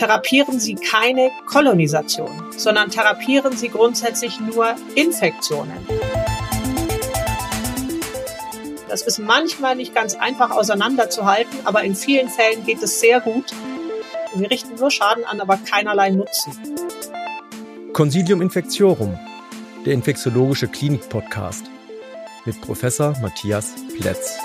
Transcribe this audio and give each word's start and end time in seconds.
therapieren 0.00 0.58
Sie 0.58 0.76
keine 0.76 1.30
Kolonisation, 1.46 2.30
sondern 2.56 2.90
therapieren 2.90 3.56
Sie 3.56 3.68
grundsätzlich 3.68 4.40
nur 4.40 4.74
Infektionen. 4.94 5.86
Das 8.88 9.02
ist 9.02 9.18
manchmal 9.18 9.76
nicht 9.76 9.94
ganz 9.94 10.14
einfach 10.14 10.50
auseinanderzuhalten, 10.50 11.60
aber 11.64 11.84
in 11.84 11.94
vielen 11.94 12.28
Fällen 12.28 12.64
geht 12.64 12.82
es 12.82 12.98
sehr 12.98 13.20
gut. 13.20 13.52
Wir 14.34 14.50
richten 14.50 14.74
nur 14.76 14.90
Schaden 14.90 15.24
an, 15.24 15.40
aber 15.40 15.58
keinerlei 15.58 16.10
Nutzen. 16.10 16.58
Consilium 17.92 18.40
Infectiorum, 18.40 19.18
der 19.86 19.94
infektiologische 19.94 20.68
Klinik-Podcast 20.68 21.64
mit 22.44 22.60
Professor 22.60 23.16
Matthias 23.20 23.74
Plätz. 23.96 24.38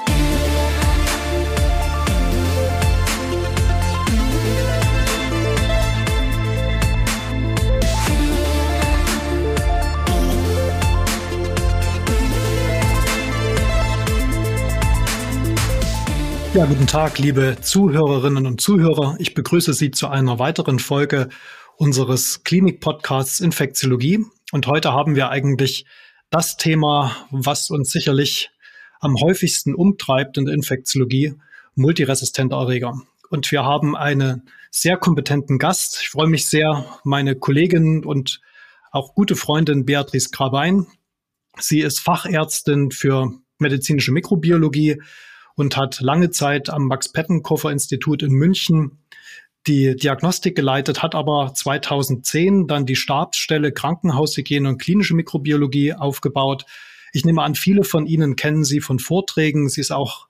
Ja, 16.54 16.64
guten 16.66 16.88
Tag, 16.88 17.20
liebe 17.20 17.58
Zuhörerinnen 17.60 18.46
und 18.46 18.62
Zuhörer. 18.62 19.18
Ich 19.20 19.34
begrüße 19.34 19.74
Sie 19.74 19.92
zu 19.92 20.08
einer 20.08 20.40
weiteren 20.40 20.80
Folge 20.80 21.28
unseres 21.76 22.46
Klinik-Podcasts 22.46 23.42
Infektiologie. 23.42 24.24
Und 24.56 24.68
heute 24.68 24.94
haben 24.94 25.18
wir 25.18 25.32
eigentlich 25.32 25.84
das 26.30 26.56
Thema, 26.56 27.14
was 27.30 27.70
uns 27.70 27.92
sicherlich 27.92 28.52
am 29.02 29.20
häufigsten 29.20 29.76
umtreibt 29.76 30.38
in 30.38 30.46
der 30.46 30.54
Infektiologie, 30.54 31.34
multiresistente 31.76 32.56
Erreger. 32.56 32.94
Und 33.30 33.52
wir 33.52 33.66
haben 33.66 33.98
einen 33.98 34.48
sehr 34.72 34.96
kompetenten 34.96 35.60
Gast. 35.60 36.00
Ich 36.04 36.08
freue 36.08 36.30
mich 36.30 36.48
sehr, 36.48 36.86
meine 37.04 37.36
Kollegin 37.36 38.06
und 38.06 38.40
auch 38.92 39.14
gute 39.14 39.36
Freundin 39.36 39.84
Beatrice 39.84 40.30
Grabein. 40.32 40.88
Sie 41.60 41.82
ist 41.82 42.00
Fachärztin 42.00 42.92
für 42.92 43.34
medizinische 43.60 44.14
Mikrobiologie 44.14 45.02
und 45.56 45.76
hat 45.76 46.00
lange 46.00 46.30
Zeit 46.30 46.70
am 46.70 46.88
Max-Pettenkoffer-Institut 46.88 48.24
in 48.24 48.32
München 48.32 49.00
die 49.68 49.96
Diagnostik 49.96 50.56
geleitet, 50.56 51.02
hat 51.02 51.16
aber 51.16 51.54
2010 51.54 52.68
dann 52.68 52.86
die 52.86 52.96
Stabsstelle 52.96 53.72
Krankenhaushygiene 53.72 54.70
und 54.70 54.78
klinische 54.78 55.16
Mikrobiologie 55.16 55.94
aufgebaut. 55.94 56.66
Ich 57.14 57.26
nehme 57.26 57.42
an, 57.42 57.56
viele 57.56 57.84
von 57.84 58.06
Ihnen 58.06 58.36
kennen 58.36 58.64
sie 58.64 58.82
von 58.82 59.00
Vorträgen. 59.00 59.70
Sie 59.70 59.82
ist 59.82 59.92
auch 59.92 60.28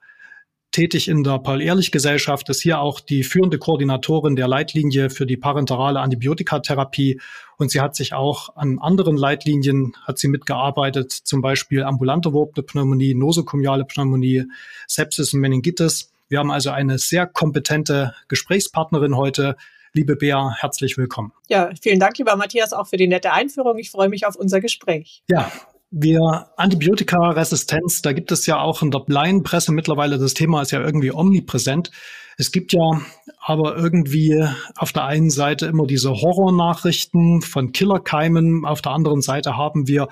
tätig 0.76 1.08
in 1.08 1.24
der 1.24 1.38
Paul-Ehrlich-Gesellschaft, 1.38 2.48
ist 2.50 2.60
hier 2.60 2.80
auch 2.80 3.00
die 3.00 3.24
führende 3.24 3.58
Koordinatorin 3.58 4.36
der 4.36 4.46
Leitlinie 4.46 5.08
für 5.08 5.24
die 5.24 5.36
parenterale 5.36 6.00
Antibiotikatherapie. 6.00 7.20
Und 7.56 7.70
sie 7.70 7.80
hat 7.80 7.96
sich 7.96 8.12
auch 8.12 8.54
an 8.56 8.78
anderen 8.78 9.16
Leitlinien, 9.16 9.94
hat 10.04 10.18
sie 10.18 10.28
mitgearbeitet, 10.28 11.12
zum 11.12 11.40
Beispiel 11.40 11.82
ambulante 11.82 12.32
wurpende 12.32 12.62
Pneumonie, 12.62 13.14
nosokomiale 13.14 13.84
Pneumonie, 13.84 14.44
Sepsis 14.86 15.32
und 15.32 15.40
Meningitis. 15.40 16.12
Wir 16.28 16.40
haben 16.40 16.50
also 16.50 16.70
eine 16.70 16.98
sehr 16.98 17.26
kompetente 17.26 18.12
Gesprächspartnerin 18.26 19.16
heute. 19.16 19.56
Liebe 19.92 20.16
Bea, 20.16 20.56
herzlich 20.58 20.98
willkommen. 20.98 21.32
Ja, 21.48 21.70
vielen 21.80 22.00
Dank, 22.00 22.18
lieber 22.18 22.34
Matthias, 22.34 22.72
auch 22.72 22.88
für 22.88 22.96
die 22.96 23.06
nette 23.06 23.32
Einführung. 23.32 23.78
Ich 23.78 23.90
freue 23.92 24.08
mich 24.08 24.26
auf 24.26 24.34
unser 24.34 24.60
Gespräch. 24.60 25.22
Ja, 25.30 25.50
wir 25.92 26.48
Antibiotikaresistenz, 26.56 28.02
da 28.02 28.12
gibt 28.12 28.32
es 28.32 28.44
ja 28.46 28.58
auch 28.58 28.82
in 28.82 28.90
der 28.90 29.04
Laienpresse 29.06 29.72
mittlerweile, 29.72 30.18
das 30.18 30.34
Thema 30.34 30.62
ist 30.62 30.72
ja 30.72 30.80
irgendwie 30.80 31.12
omnipräsent. 31.12 31.92
Es 32.38 32.50
gibt 32.50 32.72
ja 32.72 33.00
aber 33.38 33.76
irgendwie 33.76 34.44
auf 34.76 34.92
der 34.92 35.04
einen 35.04 35.30
Seite 35.30 35.66
immer 35.66 35.86
diese 35.86 36.10
Horrornachrichten 36.10 37.40
von 37.40 37.70
Killerkeimen, 37.70 38.64
auf 38.66 38.82
der 38.82 38.92
anderen 38.92 39.22
Seite 39.22 39.56
haben 39.56 39.86
wir 39.86 40.08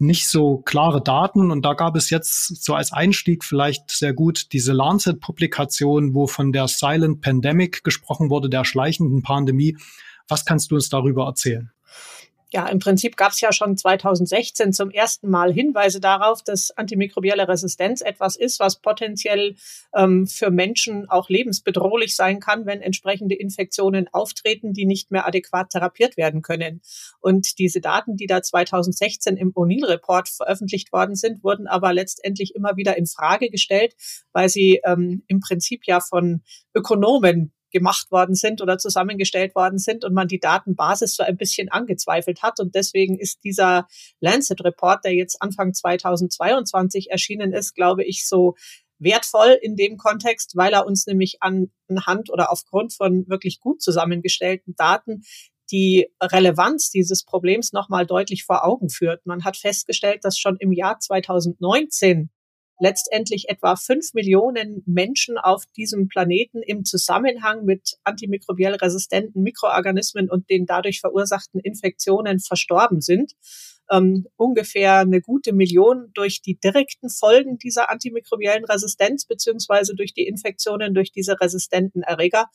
nicht 0.00 0.28
so 0.28 0.58
klare 0.58 1.02
Daten. 1.02 1.50
Und 1.50 1.64
da 1.64 1.74
gab 1.74 1.96
es 1.96 2.10
jetzt 2.10 2.62
so 2.62 2.74
als 2.74 2.92
Einstieg 2.92 3.44
vielleicht 3.44 3.90
sehr 3.90 4.12
gut 4.12 4.52
diese 4.52 4.72
Lancet-Publikation, 4.72 6.14
wo 6.14 6.26
von 6.26 6.52
der 6.52 6.68
Silent 6.68 7.20
Pandemic 7.20 7.84
gesprochen 7.84 8.30
wurde, 8.30 8.48
der 8.48 8.64
schleichenden 8.64 9.22
Pandemie. 9.22 9.76
Was 10.28 10.44
kannst 10.44 10.70
du 10.70 10.76
uns 10.76 10.88
darüber 10.88 11.26
erzählen? 11.26 11.70
Ja, 12.52 12.66
im 12.68 12.80
Prinzip 12.80 13.16
gab 13.16 13.32
es 13.32 13.40
ja 13.40 13.52
schon 13.52 13.76
2016 13.76 14.72
zum 14.72 14.90
ersten 14.90 15.30
Mal 15.30 15.52
Hinweise 15.52 16.00
darauf, 16.00 16.42
dass 16.42 16.70
antimikrobielle 16.72 17.46
Resistenz 17.46 18.00
etwas 18.00 18.34
ist, 18.36 18.58
was 18.58 18.80
potenziell 18.80 19.54
ähm, 19.94 20.26
für 20.26 20.50
Menschen 20.50 21.08
auch 21.08 21.28
lebensbedrohlich 21.28 22.16
sein 22.16 22.40
kann, 22.40 22.66
wenn 22.66 22.80
entsprechende 22.80 23.36
Infektionen 23.36 24.08
auftreten, 24.12 24.72
die 24.72 24.84
nicht 24.84 25.12
mehr 25.12 25.26
adäquat 25.26 25.70
therapiert 25.70 26.16
werden 26.16 26.42
können. 26.42 26.80
Und 27.20 27.58
diese 27.58 27.80
Daten, 27.80 28.16
die 28.16 28.26
da 28.26 28.42
2016 28.42 29.36
im 29.36 29.52
O'Neill-Report 29.52 30.28
veröffentlicht 30.28 30.92
worden 30.92 31.14
sind, 31.14 31.44
wurden 31.44 31.68
aber 31.68 31.92
letztendlich 31.92 32.56
immer 32.56 32.76
wieder 32.76 32.96
in 32.96 33.06
Frage 33.06 33.50
gestellt, 33.50 33.94
weil 34.32 34.48
sie 34.48 34.80
ähm, 34.84 35.22
im 35.28 35.38
Prinzip 35.38 35.86
ja 35.86 36.00
von 36.00 36.42
Ökonomen 36.74 37.52
gemacht 37.70 38.10
worden 38.10 38.34
sind 38.34 38.60
oder 38.60 38.78
zusammengestellt 38.78 39.54
worden 39.54 39.78
sind 39.78 40.04
und 40.04 40.14
man 40.14 40.28
die 40.28 40.40
Datenbasis 40.40 41.16
so 41.16 41.22
ein 41.22 41.36
bisschen 41.36 41.68
angezweifelt 41.68 42.42
hat. 42.42 42.60
Und 42.60 42.74
deswegen 42.74 43.18
ist 43.18 43.44
dieser 43.44 43.86
Lancet-Report, 44.20 45.04
der 45.04 45.14
jetzt 45.14 45.40
Anfang 45.40 45.72
2022 45.72 47.10
erschienen 47.10 47.52
ist, 47.52 47.74
glaube 47.74 48.04
ich, 48.04 48.26
so 48.26 48.54
wertvoll 48.98 49.58
in 49.62 49.76
dem 49.76 49.96
Kontext, 49.96 50.56
weil 50.56 50.72
er 50.72 50.86
uns 50.86 51.06
nämlich 51.06 51.38
anhand 51.40 52.30
oder 52.30 52.52
aufgrund 52.52 52.92
von 52.92 53.26
wirklich 53.28 53.60
gut 53.60 53.82
zusammengestellten 53.82 54.74
Daten 54.76 55.22
die 55.70 56.08
Relevanz 56.20 56.90
dieses 56.90 57.24
Problems 57.24 57.72
nochmal 57.72 58.06
deutlich 58.06 58.44
vor 58.44 58.64
Augen 58.64 58.90
führt. 58.90 59.24
Man 59.24 59.44
hat 59.44 59.56
festgestellt, 59.56 60.24
dass 60.24 60.38
schon 60.38 60.56
im 60.56 60.72
Jahr 60.72 60.98
2019 60.98 62.30
letztendlich 62.80 63.48
etwa 63.48 63.76
fünf 63.76 64.14
Millionen 64.14 64.82
Menschen 64.86 65.38
auf 65.38 65.64
diesem 65.76 66.08
Planeten 66.08 66.62
im 66.62 66.84
Zusammenhang 66.84 67.64
mit 67.64 67.98
antimikrobiell 68.04 68.74
resistenten 68.74 69.42
Mikroorganismen 69.42 70.28
und 70.28 70.48
den 70.50 70.66
dadurch 70.66 71.00
verursachten 71.00 71.60
Infektionen 71.60 72.40
verstorben 72.40 73.00
sind. 73.00 73.34
Ähm, 73.90 74.26
ungefähr 74.36 75.00
eine 75.00 75.20
gute 75.20 75.52
Million 75.52 76.10
durch 76.14 76.42
die 76.42 76.58
direkten 76.58 77.10
Folgen 77.10 77.58
dieser 77.58 77.90
antimikrobiellen 77.90 78.64
Resistenz 78.64 79.26
beziehungsweise 79.26 79.94
durch 79.94 80.14
die 80.14 80.26
Infektionen 80.26 80.94
durch 80.94 81.12
diese 81.12 81.40
resistenten 81.40 82.02
Erreger 82.02 82.46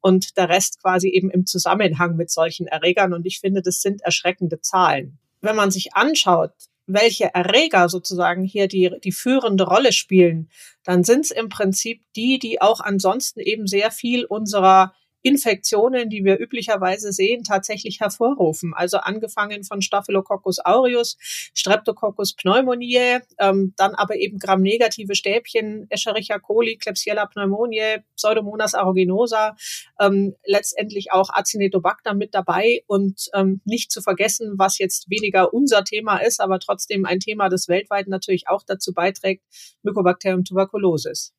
und 0.00 0.36
der 0.36 0.48
Rest 0.48 0.80
quasi 0.80 1.08
eben 1.08 1.30
im 1.30 1.46
Zusammenhang 1.46 2.16
mit 2.16 2.30
solchen 2.30 2.66
Erregern. 2.66 3.14
Und 3.14 3.26
ich 3.26 3.40
finde, 3.40 3.62
das 3.62 3.80
sind 3.80 4.02
erschreckende 4.02 4.60
Zahlen. 4.60 5.18
Wenn 5.40 5.56
man 5.56 5.70
sich 5.70 5.94
anschaut, 5.94 6.52
welche 6.86 7.34
Erreger 7.34 7.88
sozusagen 7.88 8.44
hier 8.44 8.68
die, 8.68 8.90
die 9.02 9.12
führende 9.12 9.64
Rolle 9.64 9.92
spielen, 9.92 10.50
dann 10.84 11.04
sind 11.04 11.26
es 11.26 11.30
im 11.30 11.48
Prinzip 11.48 12.02
die, 12.16 12.38
die 12.38 12.60
auch 12.60 12.80
ansonsten 12.80 13.40
eben 13.40 13.66
sehr 13.66 13.90
viel 13.90 14.24
unserer 14.24 14.92
Infektionen, 15.22 16.10
die 16.10 16.24
wir 16.24 16.38
üblicherweise 16.38 17.12
sehen, 17.12 17.44
tatsächlich 17.44 18.00
hervorrufen. 18.00 18.74
Also 18.74 18.98
angefangen 18.98 19.64
von 19.64 19.82
Staphylococcus 19.82 20.58
aureus, 20.64 21.16
Streptococcus 21.54 22.34
pneumoniae, 22.34 23.20
ähm, 23.38 23.72
dann 23.76 23.94
aber 23.94 24.16
eben 24.16 24.38
gramnegative 24.38 25.14
Stäbchen, 25.14 25.86
Escherichia 25.90 26.38
coli, 26.38 26.76
Klebsiella 26.76 27.26
pneumoniae, 27.26 28.04
Pseudomonas 28.16 28.74
aeruginosa, 28.74 29.56
ähm, 30.00 30.34
letztendlich 30.44 31.12
auch 31.12 31.30
Acinetobacter 31.30 32.14
mit 32.14 32.34
dabei 32.34 32.82
und 32.86 33.30
ähm, 33.34 33.60
nicht 33.64 33.90
zu 33.90 34.02
vergessen, 34.02 34.54
was 34.56 34.78
jetzt 34.78 35.08
weniger 35.08 35.54
unser 35.54 35.84
Thema 35.84 36.18
ist, 36.18 36.40
aber 36.40 36.58
trotzdem 36.58 37.06
ein 37.06 37.20
Thema, 37.20 37.48
das 37.48 37.68
weltweit 37.68 38.08
natürlich 38.08 38.48
auch 38.48 38.62
dazu 38.64 38.92
beiträgt, 38.92 39.44
Mycobacterium 39.82 40.44
tuberculosis. 40.44 41.32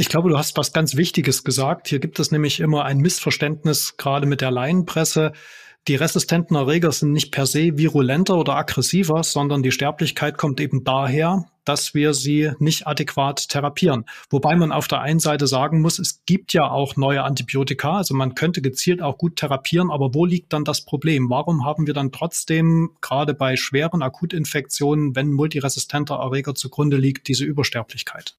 Ich 0.00 0.08
glaube, 0.08 0.30
du 0.30 0.38
hast 0.38 0.56
was 0.56 0.72
ganz 0.72 0.96
Wichtiges 0.96 1.44
gesagt. 1.44 1.88
Hier 1.88 1.98
gibt 1.98 2.18
es 2.20 2.30
nämlich 2.30 2.60
immer 2.60 2.86
ein 2.86 3.00
Missverständnis, 3.00 3.98
gerade 3.98 4.24
mit 4.24 4.40
der 4.40 4.50
Laienpresse. 4.50 5.32
Die 5.88 5.94
resistenten 5.94 6.56
Erreger 6.56 6.90
sind 6.90 7.12
nicht 7.12 7.32
per 7.32 7.44
se 7.44 7.76
virulenter 7.76 8.38
oder 8.38 8.56
aggressiver, 8.56 9.22
sondern 9.22 9.62
die 9.62 9.72
Sterblichkeit 9.72 10.38
kommt 10.38 10.58
eben 10.58 10.84
daher, 10.84 11.44
dass 11.66 11.92
wir 11.92 12.14
sie 12.14 12.50
nicht 12.60 12.86
adäquat 12.86 13.50
therapieren. 13.50 14.06
Wobei 14.30 14.56
man 14.56 14.72
auf 14.72 14.88
der 14.88 15.02
einen 15.02 15.20
Seite 15.20 15.46
sagen 15.46 15.82
muss, 15.82 15.98
es 15.98 16.24
gibt 16.24 16.54
ja 16.54 16.70
auch 16.70 16.96
neue 16.96 17.22
Antibiotika, 17.22 17.98
also 17.98 18.14
man 18.14 18.34
könnte 18.34 18.62
gezielt 18.62 19.02
auch 19.02 19.18
gut 19.18 19.36
therapieren, 19.36 19.90
aber 19.90 20.14
wo 20.14 20.24
liegt 20.24 20.54
dann 20.54 20.64
das 20.64 20.80
Problem? 20.80 21.28
Warum 21.28 21.66
haben 21.66 21.86
wir 21.86 21.92
dann 21.92 22.10
trotzdem 22.10 22.92
gerade 23.02 23.34
bei 23.34 23.56
schweren 23.56 24.00
Akutinfektionen, 24.00 25.14
wenn 25.14 25.30
multiresistenter 25.30 26.14
Erreger 26.14 26.54
zugrunde 26.54 26.96
liegt, 26.96 27.28
diese 27.28 27.44
Übersterblichkeit? 27.44 28.34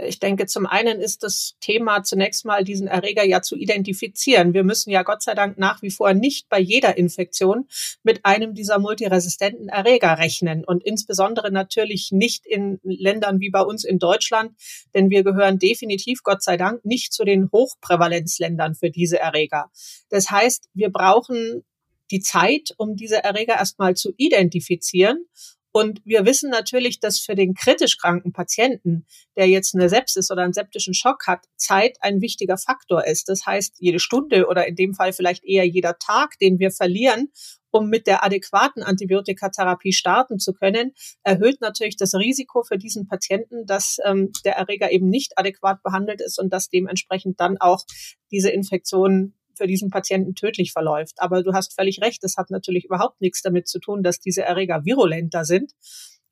Ich 0.00 0.20
denke, 0.20 0.46
zum 0.46 0.64
einen 0.66 1.00
ist 1.00 1.24
das 1.24 1.56
Thema 1.60 2.04
zunächst 2.04 2.44
mal 2.44 2.62
diesen 2.62 2.86
Erreger 2.86 3.24
ja 3.24 3.42
zu 3.42 3.56
identifizieren. 3.56 4.54
Wir 4.54 4.62
müssen 4.62 4.90
ja 4.90 5.02
Gott 5.02 5.22
sei 5.22 5.34
Dank 5.34 5.58
nach 5.58 5.82
wie 5.82 5.90
vor 5.90 6.14
nicht 6.14 6.48
bei 6.48 6.60
jeder 6.60 6.96
Infektion 6.96 7.66
mit 8.04 8.24
einem 8.24 8.54
dieser 8.54 8.78
multiresistenten 8.78 9.68
Erreger 9.68 10.18
rechnen 10.18 10.64
und 10.64 10.84
insbesondere 10.84 11.50
natürlich 11.50 12.12
nicht 12.12 12.46
in 12.46 12.78
Ländern 12.84 13.40
wie 13.40 13.50
bei 13.50 13.60
uns 13.60 13.82
in 13.82 13.98
Deutschland, 13.98 14.52
denn 14.94 15.10
wir 15.10 15.24
gehören 15.24 15.58
definitiv 15.58 16.22
Gott 16.22 16.44
sei 16.44 16.56
Dank 16.56 16.84
nicht 16.84 17.12
zu 17.12 17.24
den 17.24 17.50
Hochprävalenzländern 17.50 18.76
für 18.76 18.90
diese 18.90 19.18
Erreger. 19.18 19.68
Das 20.10 20.30
heißt, 20.30 20.68
wir 20.74 20.90
brauchen 20.90 21.64
die 22.12 22.20
Zeit, 22.20 22.72
um 22.76 22.94
diese 22.94 23.24
Erreger 23.24 23.54
erstmal 23.54 23.94
zu 23.94 24.12
identifizieren 24.16 25.26
und 25.72 26.00
wir 26.04 26.24
wissen 26.24 26.50
natürlich, 26.50 26.98
dass 26.98 27.20
für 27.20 27.34
den 27.34 27.54
kritisch 27.54 27.98
kranken 27.98 28.32
Patienten, 28.32 29.06
der 29.36 29.48
jetzt 29.48 29.74
eine 29.74 29.88
Sepsis 29.88 30.30
oder 30.30 30.42
einen 30.42 30.54
septischen 30.54 30.94
Schock 30.94 31.26
hat, 31.26 31.46
Zeit 31.56 31.98
ein 32.00 32.20
wichtiger 32.20 32.56
Faktor 32.56 33.06
ist. 33.06 33.28
Das 33.28 33.44
heißt, 33.44 33.76
jede 33.78 33.98
Stunde 33.98 34.46
oder 34.46 34.66
in 34.66 34.76
dem 34.76 34.94
Fall 34.94 35.12
vielleicht 35.12 35.44
eher 35.44 35.66
jeder 35.66 35.98
Tag, 35.98 36.38
den 36.40 36.58
wir 36.58 36.70
verlieren, 36.70 37.30
um 37.70 37.88
mit 37.88 38.06
der 38.06 38.24
adäquaten 38.24 38.82
Antibiotikatherapie 38.82 39.92
starten 39.92 40.38
zu 40.38 40.54
können, 40.54 40.92
erhöht 41.22 41.60
natürlich 41.60 41.96
das 41.96 42.14
Risiko 42.14 42.62
für 42.62 42.78
diesen 42.78 43.06
Patienten, 43.06 43.66
dass 43.66 43.98
ähm, 44.04 44.32
der 44.44 44.56
Erreger 44.56 44.90
eben 44.90 45.10
nicht 45.10 45.36
adäquat 45.36 45.82
behandelt 45.82 46.22
ist 46.22 46.38
und 46.38 46.50
dass 46.50 46.70
dementsprechend 46.70 47.40
dann 47.40 47.58
auch 47.58 47.84
diese 48.30 48.50
Infektion 48.50 49.34
für 49.58 49.66
diesen 49.66 49.90
Patienten 49.90 50.34
tödlich 50.34 50.72
verläuft. 50.72 51.16
Aber 51.18 51.42
du 51.42 51.52
hast 51.52 51.74
völlig 51.74 52.00
recht, 52.00 52.24
das 52.24 52.36
hat 52.36 52.50
natürlich 52.50 52.84
überhaupt 52.84 53.20
nichts 53.20 53.42
damit 53.42 53.68
zu 53.68 53.78
tun, 53.78 54.02
dass 54.02 54.20
diese 54.20 54.42
Erreger 54.42 54.84
virulenter 54.84 55.44
sind. 55.44 55.72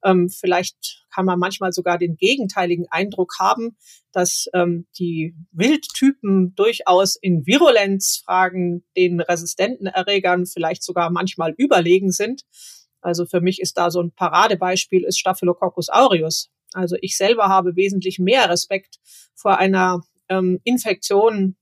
Ähm, 0.04 0.28
vielleicht 0.28 1.04
kann 1.12 1.26
man 1.26 1.38
manchmal 1.38 1.72
sogar 1.72 1.98
den 1.98 2.16
gegenteiligen 2.16 2.86
Eindruck 2.90 3.34
haben, 3.38 3.76
dass 4.12 4.46
ähm, 4.54 4.86
die 4.98 5.34
Wildtypen 5.52 6.54
durchaus 6.54 7.16
in 7.16 7.46
Virulenzfragen 7.46 8.84
den 8.96 9.20
resistenten 9.20 9.86
Erregern 9.86 10.46
vielleicht 10.46 10.82
sogar 10.82 11.10
manchmal 11.10 11.54
überlegen 11.56 12.12
sind. 12.12 12.42
Also 13.00 13.26
für 13.26 13.40
mich 13.40 13.60
ist 13.60 13.78
da 13.78 13.90
so 13.90 14.00
ein 14.00 14.12
Paradebeispiel 14.12 15.04
ist 15.04 15.18
Staphylococcus 15.18 15.88
aureus. 15.88 16.50
Also 16.72 16.96
ich 17.00 17.16
selber 17.16 17.48
habe 17.48 17.76
wesentlich 17.76 18.18
mehr 18.18 18.48
Respekt 18.50 18.96
vor 19.34 19.58
einer 19.58 20.02
ähm, 20.28 20.60
Infektion 20.64 21.56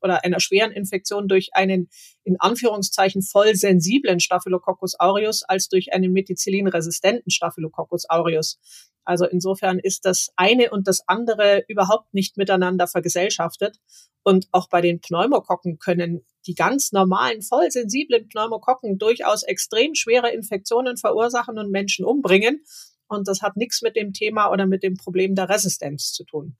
oder 0.00 0.24
einer 0.24 0.40
schweren 0.40 0.72
Infektion 0.72 1.28
durch 1.28 1.50
einen 1.52 1.88
in 2.24 2.36
Anführungszeichen 2.38 3.22
voll 3.22 3.54
sensiblen 3.54 4.20
Staphylococcus 4.20 4.98
aureus 4.98 5.42
als 5.42 5.68
durch 5.68 5.92
einen 5.92 6.12
methicillin-resistenten 6.12 7.30
Staphylococcus 7.30 8.08
aureus. 8.08 8.58
Also 9.04 9.24
insofern 9.24 9.78
ist 9.78 10.04
das 10.04 10.32
eine 10.34 10.70
und 10.70 10.88
das 10.88 11.06
andere 11.06 11.64
überhaupt 11.68 12.12
nicht 12.12 12.36
miteinander 12.36 12.88
vergesellschaftet. 12.88 13.78
Und 14.24 14.48
auch 14.50 14.68
bei 14.68 14.80
den 14.80 15.00
Pneumokokken 15.00 15.78
können 15.78 16.26
die 16.46 16.54
ganz 16.54 16.90
normalen, 16.90 17.42
voll 17.42 17.70
sensiblen 17.70 18.28
Pneumokokken 18.28 18.98
durchaus 18.98 19.44
extrem 19.44 19.94
schwere 19.94 20.30
Infektionen 20.30 20.96
verursachen 20.96 21.56
und 21.58 21.70
Menschen 21.70 22.04
umbringen. 22.04 22.64
Und 23.06 23.28
das 23.28 23.42
hat 23.42 23.56
nichts 23.56 23.82
mit 23.82 23.94
dem 23.94 24.12
Thema 24.12 24.50
oder 24.50 24.66
mit 24.66 24.82
dem 24.82 24.96
Problem 24.96 25.36
der 25.36 25.48
Resistenz 25.48 26.12
zu 26.12 26.24
tun. 26.24 26.56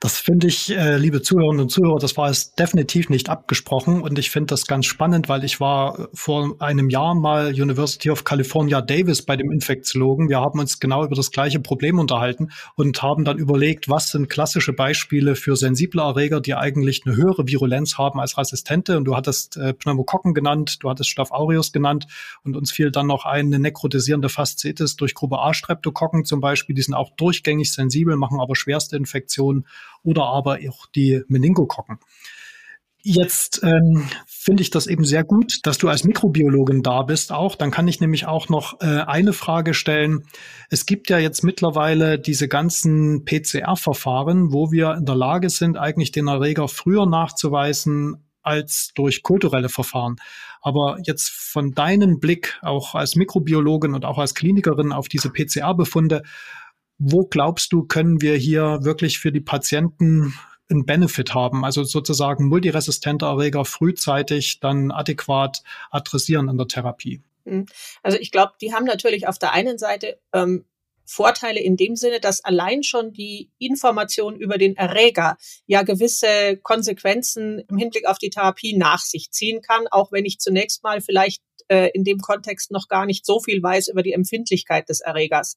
Das 0.00 0.18
finde 0.18 0.48
ich, 0.48 0.70
äh, 0.70 0.98
liebe 0.98 1.22
Zuhörerinnen 1.22 1.62
und 1.62 1.70
Zuhörer, 1.70 1.98
das 1.98 2.16
war 2.16 2.28
es 2.28 2.54
definitiv 2.54 3.08
nicht 3.08 3.30
abgesprochen 3.30 4.02
und 4.02 4.18
ich 4.18 4.30
finde 4.30 4.48
das 4.48 4.66
ganz 4.66 4.84
spannend, 4.84 5.28
weil 5.30 5.44
ich 5.44 5.60
war 5.60 5.98
äh, 5.98 6.06
vor 6.12 6.56
einem 6.58 6.90
Jahr 6.90 7.14
mal 7.14 7.48
University 7.48 8.10
of 8.10 8.24
California 8.24 8.82
Davis 8.82 9.22
bei 9.22 9.36
dem 9.36 9.50
Infektiologen. 9.50 10.28
Wir 10.28 10.40
haben 10.40 10.58
uns 10.58 10.78
genau 10.78 11.04
über 11.04 11.14
das 11.14 11.30
gleiche 11.30 11.58
Problem 11.58 11.98
unterhalten 11.98 12.50
und 12.74 13.02
haben 13.02 13.24
dann 13.24 13.38
überlegt, 13.38 13.88
was 13.88 14.10
sind 14.10 14.28
klassische 14.28 14.74
Beispiele 14.74 15.36
für 15.36 15.56
sensible 15.56 16.02
Erreger, 16.02 16.40
die 16.40 16.54
eigentlich 16.54 17.02
eine 17.06 17.16
höhere 17.16 17.46
Virulenz 17.46 17.96
haben 17.96 18.20
als 18.20 18.36
resistente. 18.36 18.98
Und 18.98 19.04
du 19.04 19.16
hattest 19.16 19.56
äh, 19.56 19.72
Pneumokokken 19.72 20.34
genannt, 20.34 20.82
du 20.82 20.90
hattest 20.90 21.08
Staph 21.08 21.30
aureus 21.30 21.72
genannt 21.72 22.08
und 22.42 22.56
uns 22.56 22.72
fiel 22.72 22.90
dann 22.90 23.06
noch 23.06 23.24
eine 23.24 23.58
nekrotisierende 23.58 24.28
Faszitis 24.28 24.96
durch 24.96 25.14
Gruppe 25.14 25.38
A 25.38 25.54
Streptokokken 25.54 26.24
zum 26.26 26.40
Beispiel. 26.40 26.74
Die 26.74 26.82
sind 26.82 26.94
auch 26.94 27.10
durchgängig 27.16 27.72
sensibel, 27.72 28.16
machen 28.16 28.40
aber 28.40 28.54
schwerste 28.54 28.96
Infektionen 28.96 29.64
oder 30.04 30.24
aber 30.24 30.58
auch 30.68 30.86
die 30.86 31.22
Meningokokken. 31.26 31.98
Jetzt 33.06 33.60
ähm, 33.62 34.08
finde 34.26 34.62
ich 34.62 34.70
das 34.70 34.86
eben 34.86 35.04
sehr 35.04 35.24
gut, 35.24 35.58
dass 35.64 35.76
du 35.76 35.90
als 35.90 36.04
Mikrobiologin 36.04 36.82
da 36.82 37.02
bist 37.02 37.32
auch. 37.32 37.54
Dann 37.54 37.70
kann 37.70 37.86
ich 37.86 38.00
nämlich 38.00 38.24
auch 38.24 38.48
noch 38.48 38.80
äh, 38.80 38.86
eine 38.86 39.34
Frage 39.34 39.74
stellen. 39.74 40.22
Es 40.70 40.86
gibt 40.86 41.10
ja 41.10 41.18
jetzt 41.18 41.44
mittlerweile 41.44 42.18
diese 42.18 42.48
ganzen 42.48 43.26
PCR-Verfahren, 43.26 44.54
wo 44.54 44.72
wir 44.72 44.94
in 44.94 45.04
der 45.04 45.16
Lage 45.16 45.50
sind, 45.50 45.76
eigentlich 45.76 46.12
den 46.12 46.28
Erreger 46.28 46.66
früher 46.66 47.04
nachzuweisen 47.04 48.24
als 48.40 48.92
durch 48.94 49.22
kulturelle 49.22 49.68
Verfahren. 49.68 50.16
Aber 50.62 50.96
jetzt 51.04 51.28
von 51.28 51.72
deinem 51.72 52.20
Blick 52.20 52.58
auch 52.62 52.94
als 52.94 53.16
Mikrobiologin 53.16 53.92
und 53.92 54.06
auch 54.06 54.16
als 54.16 54.34
Klinikerin 54.34 54.92
auf 54.92 55.08
diese 55.08 55.28
PCR-Befunde, 55.28 56.22
wo 56.98 57.24
glaubst 57.26 57.72
du, 57.72 57.84
können 57.84 58.20
wir 58.20 58.36
hier 58.36 58.80
wirklich 58.82 59.18
für 59.18 59.32
die 59.32 59.40
Patienten 59.40 60.34
einen 60.70 60.86
Benefit 60.86 61.34
haben, 61.34 61.64
also 61.64 61.84
sozusagen 61.84 62.46
multiresistente 62.46 63.26
Erreger 63.26 63.64
frühzeitig 63.64 64.60
dann 64.60 64.90
adäquat 64.90 65.62
adressieren 65.90 66.48
in 66.48 66.56
der 66.56 66.68
Therapie? 66.68 67.22
Hm. 67.44 67.66
Also 68.02 68.18
ich 68.18 68.30
glaube, 68.30 68.52
die 68.60 68.72
haben 68.72 68.84
natürlich 68.84 69.28
auf 69.28 69.38
der 69.38 69.52
einen 69.52 69.78
Seite 69.78 70.18
ähm, 70.32 70.64
Vorteile 71.06 71.60
in 71.60 71.76
dem 71.76 71.96
Sinne, 71.96 72.18
dass 72.18 72.44
allein 72.44 72.82
schon 72.82 73.12
die 73.12 73.50
Information 73.58 74.36
über 74.36 74.56
den 74.56 74.76
Erreger 74.76 75.36
ja 75.66 75.82
gewisse 75.82 76.56
Konsequenzen 76.62 77.58
im 77.68 77.76
Hinblick 77.76 78.08
auf 78.08 78.18
die 78.18 78.30
Therapie 78.30 78.76
nach 78.76 79.00
sich 79.00 79.30
ziehen 79.30 79.60
kann, 79.60 79.86
auch 79.88 80.12
wenn 80.12 80.24
ich 80.24 80.38
zunächst 80.38 80.82
mal 80.82 81.00
vielleicht 81.00 81.42
äh, 81.68 81.90
in 81.94 82.04
dem 82.04 82.18
Kontext 82.18 82.70
noch 82.70 82.88
gar 82.88 83.06
nicht 83.06 83.24
so 83.26 83.40
viel 83.40 83.62
weiß 83.62 83.88
über 83.88 84.02
die 84.02 84.12
Empfindlichkeit 84.12 84.88
des 84.88 85.00
Erregers. 85.00 85.56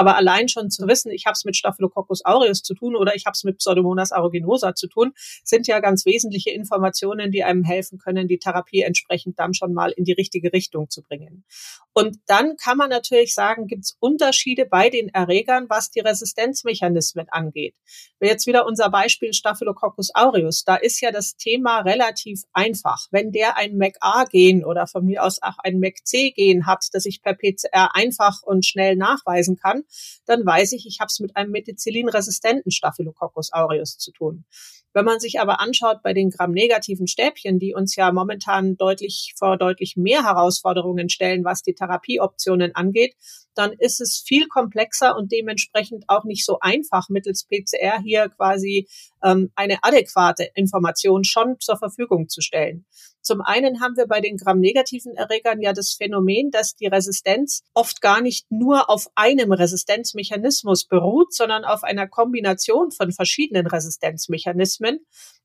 Aber 0.00 0.16
allein 0.16 0.48
schon 0.48 0.70
zu 0.70 0.86
wissen, 0.88 1.10
ich 1.10 1.26
habe 1.26 1.34
es 1.34 1.44
mit 1.44 1.58
Staphylococcus 1.58 2.24
aureus 2.24 2.62
zu 2.62 2.72
tun 2.72 2.96
oder 2.96 3.14
ich 3.14 3.26
habe 3.26 3.34
es 3.34 3.44
mit 3.44 3.58
Pseudomonas 3.58 4.12
aeruginosa 4.12 4.74
zu 4.74 4.86
tun, 4.86 5.12
sind 5.44 5.66
ja 5.66 5.80
ganz 5.80 6.06
wesentliche 6.06 6.48
Informationen, 6.52 7.30
die 7.30 7.44
einem 7.44 7.64
helfen 7.64 7.98
können, 7.98 8.26
die 8.26 8.38
Therapie 8.38 8.80
entsprechend 8.80 9.38
dann 9.38 9.52
schon 9.52 9.74
mal 9.74 9.90
in 9.90 10.04
die 10.04 10.12
richtige 10.12 10.54
Richtung 10.54 10.88
zu 10.88 11.02
bringen. 11.02 11.44
Und 11.92 12.16
dann 12.26 12.56
kann 12.56 12.78
man 12.78 12.88
natürlich 12.88 13.34
sagen, 13.34 13.66
gibt 13.66 13.84
es 13.84 13.96
Unterschiede 14.00 14.64
bei 14.64 14.88
den 14.88 15.08
Erregern, 15.10 15.66
was 15.68 15.90
die 15.90 16.00
Resistenzmechanismen 16.00 17.26
angeht. 17.28 17.74
Jetzt 18.20 18.46
wieder 18.46 18.64
unser 18.64 18.88
Beispiel 18.88 19.34
Staphylococcus 19.34 20.14
aureus. 20.14 20.64
Da 20.64 20.76
ist 20.76 21.00
ja 21.02 21.10
das 21.10 21.36
Thema 21.36 21.80
relativ 21.80 22.44
einfach. 22.54 23.06
Wenn 23.10 23.32
der 23.32 23.56
ein 23.56 23.76
MAC-A-Gen 23.76 24.64
oder 24.64 24.86
von 24.86 25.04
mir 25.04 25.24
aus 25.24 25.39
auch 25.42 25.58
ein 25.58 25.80
MAC-C-Gen 25.80 26.66
hat, 26.66 26.86
das 26.92 27.06
ich 27.06 27.22
per 27.22 27.34
PCR 27.34 27.94
einfach 27.94 28.42
und 28.42 28.66
schnell 28.66 28.96
nachweisen 28.96 29.56
kann, 29.56 29.84
dann 30.26 30.44
weiß 30.44 30.72
ich, 30.72 30.86
ich 30.86 31.00
habe 31.00 31.08
es 31.08 31.20
mit 31.20 31.36
einem 31.36 31.50
methicillin-resistenten 31.50 32.70
Staphylococcus 32.70 33.52
aureus 33.52 33.98
zu 33.98 34.12
tun. 34.12 34.44
Wenn 34.92 35.04
man 35.04 35.20
sich 35.20 35.38
aber 35.40 35.60
anschaut 35.60 36.02
bei 36.02 36.12
den 36.12 36.30
gramnegativen 36.30 37.06
Stäbchen, 37.06 37.58
die 37.58 37.74
uns 37.74 37.94
ja 37.94 38.10
momentan 38.10 38.76
deutlich 38.76 39.34
vor 39.38 39.56
deutlich 39.56 39.96
mehr 39.96 40.24
Herausforderungen 40.24 41.08
stellen, 41.08 41.44
was 41.44 41.62
die 41.62 41.74
Therapieoptionen 41.74 42.74
angeht, 42.74 43.14
dann 43.54 43.72
ist 43.72 44.00
es 44.00 44.22
viel 44.26 44.48
komplexer 44.48 45.16
und 45.16 45.32
dementsprechend 45.32 46.04
auch 46.08 46.24
nicht 46.24 46.44
so 46.44 46.58
einfach, 46.60 47.08
mittels 47.08 47.44
PCR 47.44 48.00
hier 48.02 48.28
quasi 48.30 48.88
ähm, 49.22 49.50
eine 49.54 49.78
adäquate 49.82 50.48
Information 50.54 51.24
schon 51.24 51.56
zur 51.60 51.76
Verfügung 51.76 52.28
zu 52.28 52.40
stellen. 52.40 52.86
Zum 53.22 53.42
einen 53.42 53.80
haben 53.80 53.96
wir 53.96 54.06
bei 54.06 54.20
den 54.20 54.38
gramnegativen 54.38 55.14
Erregern 55.14 55.60
ja 55.60 55.72
das 55.72 55.92
Phänomen, 55.92 56.50
dass 56.50 56.74
die 56.74 56.86
Resistenz 56.86 57.62
oft 57.74 58.00
gar 58.00 58.22
nicht 58.22 58.50
nur 58.50 58.88
auf 58.88 59.08
einem 59.14 59.52
Resistenzmechanismus 59.52 60.86
beruht, 60.86 61.34
sondern 61.34 61.64
auf 61.64 61.84
einer 61.84 62.08
Kombination 62.08 62.90
von 62.90 63.12
verschiedenen 63.12 63.66
Resistenzmechanismen. 63.66 64.79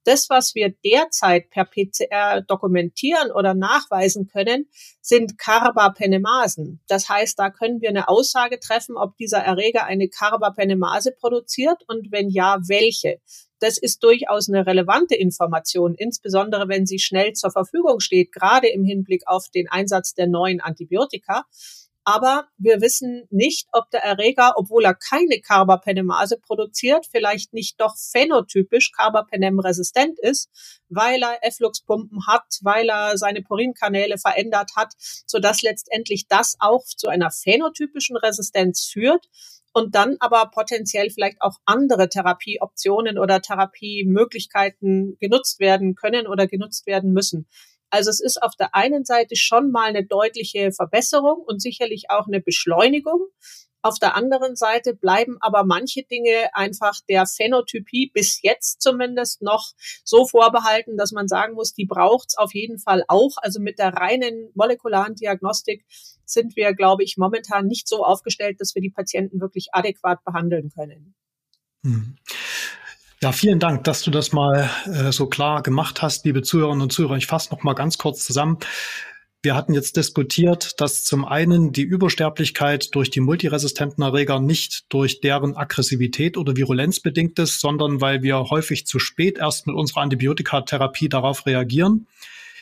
Das, 0.05 0.29
was 0.29 0.53
wir 0.53 0.69
derzeit 0.85 1.49
per 1.49 1.65
PCR 1.65 2.41
dokumentieren 2.41 3.31
oder 3.31 3.55
nachweisen 3.55 4.27
können, 4.27 4.69
sind 5.01 5.39
Carbapenemasen. 5.39 6.79
Das 6.87 7.09
heißt, 7.09 7.39
da 7.39 7.49
können 7.49 7.81
wir 7.81 7.89
eine 7.89 8.07
Aussage 8.07 8.59
treffen, 8.59 8.97
ob 8.97 9.17
dieser 9.17 9.39
Erreger 9.39 9.85
eine 9.85 10.07
Carbapenemase 10.07 11.11
produziert 11.11 11.81
und 11.87 12.11
wenn 12.11 12.29
ja, 12.29 12.59
welche. 12.67 13.19
Das 13.59 13.79
ist 13.79 14.03
durchaus 14.03 14.47
eine 14.47 14.67
relevante 14.67 15.15
Information, 15.15 15.95
insbesondere 15.95 16.67
wenn 16.67 16.85
sie 16.85 16.99
schnell 16.99 17.33
zur 17.33 17.49
Verfügung 17.49 17.99
steht, 17.99 18.31
gerade 18.31 18.67
im 18.67 18.83
Hinblick 18.83 19.23
auf 19.25 19.45
den 19.49 19.67
Einsatz 19.69 20.13
der 20.13 20.27
neuen 20.27 20.61
Antibiotika. 20.61 21.45
Aber 22.07 22.47
wir 22.59 22.81
wissen 22.81 23.27
nicht, 23.31 23.67
ob 23.71 23.89
der 23.89 24.03
Erreger, 24.03 24.53
obwohl 24.57 24.85
er 24.85 24.93
keine 24.93 25.41
Carbapenemase 25.41 26.37
produziert, 26.37 27.07
vielleicht 27.09 27.51
nicht 27.51 27.81
doch 27.81 27.97
phänotypisch 27.97 28.91
Carbapenem-resistent 28.91 30.19
ist, 30.19 30.51
weil 30.87 31.23
er 31.23 31.43
Effluxpumpen 31.43 32.27
hat, 32.27 32.59
weil 32.61 32.89
er 32.89 33.17
seine 33.17 33.41
Purinkanäle 33.41 34.19
verändert 34.19 34.71
hat, 34.75 34.93
sodass 35.25 35.63
letztendlich 35.63 36.27
das 36.27 36.55
auch 36.59 36.85
zu 36.85 37.07
einer 37.07 37.31
phänotypischen 37.31 38.17
Resistenz 38.17 38.85
führt 38.85 39.25
und 39.73 39.95
dann 39.95 40.15
aber 40.19 40.51
potenziell 40.53 41.09
vielleicht 41.09 41.41
auch 41.41 41.57
andere 41.65 42.07
Therapieoptionen 42.07 43.17
oder 43.17 43.41
Therapiemöglichkeiten 43.41 45.17
genutzt 45.19 45.59
werden 45.59 45.95
können 45.95 46.27
oder 46.27 46.45
genutzt 46.45 46.85
werden 46.85 47.13
müssen. 47.13 47.47
Also 47.95 48.09
es 48.09 48.19
ist 48.19 48.43
auf 48.43 48.55
der 48.57 48.75
einen 48.75 49.05
Seite 49.05 49.37
schon 49.37 49.71
mal 49.71 49.85
eine 49.85 50.05
deutliche 50.05 50.73
Verbesserung 50.73 51.41
und 51.45 51.61
sicherlich 51.61 52.09
auch 52.09 52.27
eine 52.27 52.41
Beschleunigung. 52.41 53.29
Auf 53.81 53.99
der 53.99 54.17
anderen 54.17 54.57
Seite 54.57 54.93
bleiben 54.93 55.37
aber 55.39 55.63
manche 55.63 56.03
Dinge 56.03 56.49
einfach 56.53 56.99
der 57.07 57.25
Phänotypie 57.25 58.11
bis 58.13 58.41
jetzt 58.41 58.81
zumindest 58.81 59.41
noch 59.43 59.71
so 60.03 60.25
vorbehalten, 60.25 60.97
dass 60.97 61.13
man 61.13 61.29
sagen 61.29 61.53
muss, 61.53 61.73
die 61.73 61.85
braucht's 61.85 62.37
auf 62.37 62.53
jeden 62.53 62.79
Fall 62.79 63.05
auch. 63.07 63.37
Also 63.37 63.61
mit 63.61 63.79
der 63.79 63.93
reinen 63.93 64.49
molekularen 64.55 65.15
Diagnostik 65.15 65.85
sind 66.25 66.57
wir, 66.57 66.73
glaube 66.73 67.03
ich, 67.03 67.15
momentan 67.15 67.67
nicht 67.67 67.87
so 67.87 68.03
aufgestellt, 68.03 68.59
dass 68.59 68.75
wir 68.75 68.81
die 68.81 68.89
Patienten 68.89 69.39
wirklich 69.39 69.69
adäquat 69.71 70.21
behandeln 70.25 70.69
können. 70.69 71.15
Hm. 71.83 72.17
Ja, 73.25 73.31
vielen 73.31 73.57
Dank, 73.57 73.83
dass 73.85 74.03
du 74.03 74.11
das 74.11 74.33
mal 74.33 74.69
äh, 74.85 75.11
so 75.11 75.25
klar 75.25 75.63
gemacht 75.63 76.03
hast, 76.03 76.25
liebe 76.25 76.43
Zuhörerinnen 76.43 76.83
und 76.83 76.93
Zuhörer. 76.93 77.17
Ich 77.17 77.25
fasse 77.25 77.49
noch 77.49 77.63
mal 77.63 77.73
ganz 77.73 77.97
kurz 77.97 78.23
zusammen. 78.23 78.59
Wir 79.41 79.55
hatten 79.55 79.73
jetzt 79.73 79.97
diskutiert, 79.97 80.79
dass 80.79 81.03
zum 81.03 81.25
einen 81.25 81.71
die 81.71 81.81
Übersterblichkeit 81.81 82.93
durch 82.93 83.09
die 83.09 83.21
multiresistenten 83.21 84.03
Erreger 84.03 84.39
nicht 84.39 84.85
durch 84.89 85.21
deren 85.21 85.57
Aggressivität 85.57 86.37
oder 86.37 86.55
Virulenz 86.55 86.99
bedingt 86.99 87.39
ist, 87.39 87.61
sondern 87.61 87.99
weil 87.99 88.21
wir 88.21 88.51
häufig 88.51 88.85
zu 88.85 88.99
spät 88.99 89.39
erst 89.39 89.65
mit 89.65 89.75
unserer 89.75 90.01
Antibiotikatherapie 90.01 91.09
darauf 91.09 91.47
reagieren. 91.47 92.05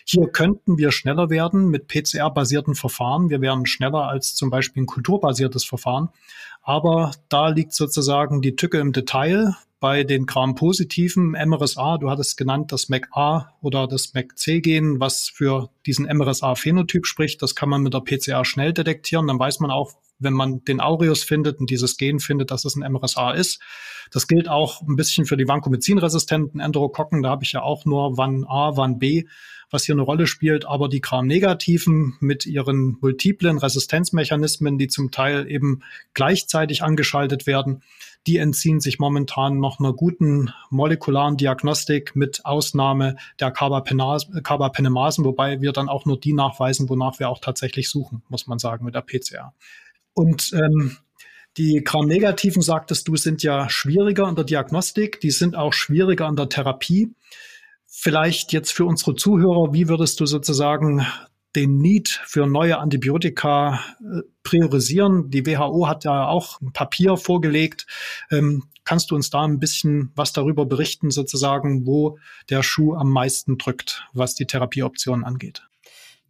Hier 0.06 0.28
könnten 0.28 0.78
wir 0.78 0.94
schneller 0.94 1.30
werden 1.30 1.68
mit 1.72 1.90
PCR-basierten 1.90 2.76
Verfahren. 2.76 3.30
Wir 3.30 3.42
wären 3.42 3.66
schneller 3.66 4.08
als 4.08 4.34
zum 4.34 4.50
Beispiel 4.50 4.84
ein 4.84 4.88
kulturbasiertes 4.88 5.66
Verfahren. 5.66 6.08
Aber 6.64 7.12
da 7.30 7.50
liegt 7.50 7.74
sozusagen 7.74 8.42
die 8.42 8.56
Tücke 8.56 8.80
im 8.80 8.94
Detail 8.94 9.56
bei 9.82 10.06
den 10.06 10.26
Gram-positiven 10.26 11.32
MRSA, 11.32 11.98
du 11.98 12.10
hattest 12.10 12.38
genannt 12.38 12.72
das 12.72 12.88
MAC-A 12.88 13.54
oder 13.60 13.86
das 13.86 14.14
MAC-C-Gen, 14.14 15.02
was 15.02 15.28
für 15.28 15.72
diesen 15.86 16.06
MRSA-Phänotyp 16.06 17.06
spricht. 17.06 17.42
Das 17.42 17.54
kann 17.54 17.68
man 17.68 17.82
mit 17.82 17.94
der 17.94 18.00
PCR 18.00 18.46
schnell 18.46 18.72
detektieren. 18.72 19.28
Dann 19.28 19.40
weiß 19.40 19.60
man 19.60 19.72
auch, 19.72 19.92
wenn 20.20 20.32
man 20.32 20.64
den 20.64 20.80
Aureus 20.80 21.24
findet 21.24 21.60
und 21.60 21.70
dieses 21.70 21.98
Gen 21.98 22.22
findet, 22.22 22.50
dass 22.50 22.64
es 22.64 22.78
ein 22.78 22.90
MRSA 22.90 23.32
ist. 23.32 23.62
Das 24.10 24.30
gilt 24.30 24.48
auch 24.48 24.82
ein 24.84 24.96
bisschen 24.96 25.26
für 25.26 25.36
die 25.36 25.50
Vancomycin-resistenten 25.50 26.62
Enterokokken. 26.62 27.22
Da 27.22 27.32
habe 27.32 27.44
ich 27.44 27.52
ja 27.52 27.62
auch 27.62 27.84
nur 27.84 28.18
wann 28.18 28.46
A, 28.46 28.78
wann 28.78 29.00
B, 29.00 29.26
was 29.74 29.86
hier 29.86 29.96
eine 29.96 30.04
Rolle 30.04 30.28
spielt. 30.28 30.66
Aber 30.66 30.88
die 30.88 31.02
Gram-negativen 31.02 32.16
mit 32.20 32.46
ihren 32.46 32.98
multiplen 33.02 33.58
Resistenzmechanismen, 33.58 34.78
die 34.78 34.88
zum 34.88 35.12
Teil 35.12 35.50
eben 35.50 35.82
gleichzeitig 36.14 36.84
angeschaltet 36.84 37.48
werden, 37.48 37.82
die 38.28 38.38
entziehen 38.38 38.80
sich 38.80 39.00
momentan 39.00 39.60
noch 39.60 39.80
einer 39.80 39.94
guten 39.94 40.54
molekularen 40.70 41.36
Diagnostik 41.36 42.16
mit 42.16 42.46
Ausnahme 42.46 43.18
der 43.40 43.52
Carbapenemasen, 43.52 45.26
wobei 45.26 45.62
wir 45.62 45.74
dann 45.74 45.90
auch 45.90 46.06
nur 46.06 46.20
die 46.20 46.34
nachweisen, 46.34 46.88
wonach 46.88 47.20
wir 47.20 47.30
auch 47.30 47.40
tatsächlich 47.40 47.90
suchen, 47.90 48.24
muss 48.30 48.48
man 48.48 48.60
sagen, 48.60 48.86
mit 48.86 48.96
der 48.96 49.02
PCR. 49.02 49.54
Und 50.14 50.54
ähm, 50.54 50.98
die 51.58 51.84
Gram-Negativen, 51.84 52.62
sagtest 52.62 53.08
du, 53.08 53.16
sind 53.16 53.44
ja 53.44 53.70
schwieriger 53.70 54.28
in 54.28 54.36
der 54.36 54.46
Diagnostik, 54.46 55.20
die 55.20 55.32
sind 55.32 55.56
auch 55.56 55.74
schwieriger 55.74 56.28
in 56.28 56.36
der 56.36 56.50
Therapie. 56.50 57.14
Vielleicht 58.04 58.52
jetzt 58.52 58.74
für 58.74 58.84
unsere 58.84 59.16
Zuhörer, 59.16 59.72
wie 59.72 59.88
würdest 59.88 60.20
du 60.20 60.26
sozusagen 60.26 61.08
den 61.56 61.78
Need 61.78 62.10
für 62.26 62.46
neue 62.46 62.78
Antibiotika 62.80 63.80
äh, 64.02 64.24
priorisieren. 64.44 65.30
Die 65.30 65.48
WHO 65.48 65.88
hat 65.88 66.04
ja 66.04 66.28
auch 66.28 66.60
ein 66.60 66.74
Papier 66.74 67.16
vorgelegt. 67.16 67.88
Ähm, 68.30 68.66
kannst 68.84 69.10
du 69.10 69.16
uns 69.16 69.30
da 69.30 69.46
ein 69.46 69.58
bisschen 69.58 70.12
was 70.16 70.34
darüber 70.34 70.66
berichten, 70.66 71.12
sozusagen, 71.12 71.88
wo 71.88 72.18
der 72.50 72.62
Schuh 72.62 72.94
am 72.94 73.10
meisten 73.10 73.58
drückt, 73.58 74.06
was 74.12 74.36
die 74.36 74.48
Therapieoptionen 74.48 75.24
angeht? 75.24 75.66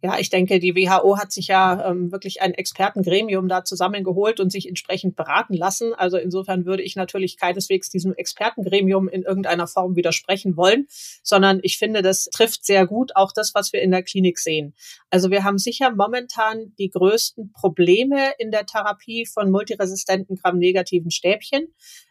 Ja, 0.04 0.18
ich 0.18 0.28
denke, 0.28 0.60
die 0.60 0.76
WHO 0.76 1.16
hat 1.16 1.32
sich 1.32 1.46
ja 1.46 1.88
ähm, 1.88 2.12
wirklich 2.12 2.42
ein 2.42 2.52
Expertengremium 2.52 3.48
da 3.48 3.64
zusammengeholt 3.64 4.38
und 4.38 4.52
sich 4.52 4.68
entsprechend 4.68 5.16
beraten 5.16 5.54
lassen. 5.54 5.94
Also 5.94 6.18
insofern 6.18 6.66
würde 6.66 6.82
ich 6.82 6.94
natürlich 6.94 7.38
keineswegs 7.38 7.88
diesem 7.88 8.12
Expertengremium 8.12 9.08
in 9.08 9.22
irgendeiner 9.22 9.66
Form 9.66 9.96
widersprechen 9.96 10.58
wollen, 10.58 10.88
sondern 11.22 11.58
ich 11.62 11.78
finde, 11.78 12.02
das 12.02 12.26
trifft 12.26 12.66
sehr 12.66 12.86
gut 12.86 13.16
auch 13.16 13.32
das, 13.32 13.54
was 13.54 13.72
wir 13.72 13.80
in 13.80 13.92
der 13.92 14.02
Klinik 14.02 14.38
sehen. 14.38 14.74
Also 15.08 15.30
wir 15.30 15.42
haben 15.42 15.56
sicher 15.56 15.90
momentan 15.90 16.74
die 16.78 16.90
größten 16.90 17.52
Probleme 17.52 18.32
in 18.36 18.50
der 18.50 18.66
Therapie 18.66 19.24
von 19.24 19.50
multiresistenten 19.50 20.36
gramnegativen 20.36 21.12
Stäbchen. 21.12 21.68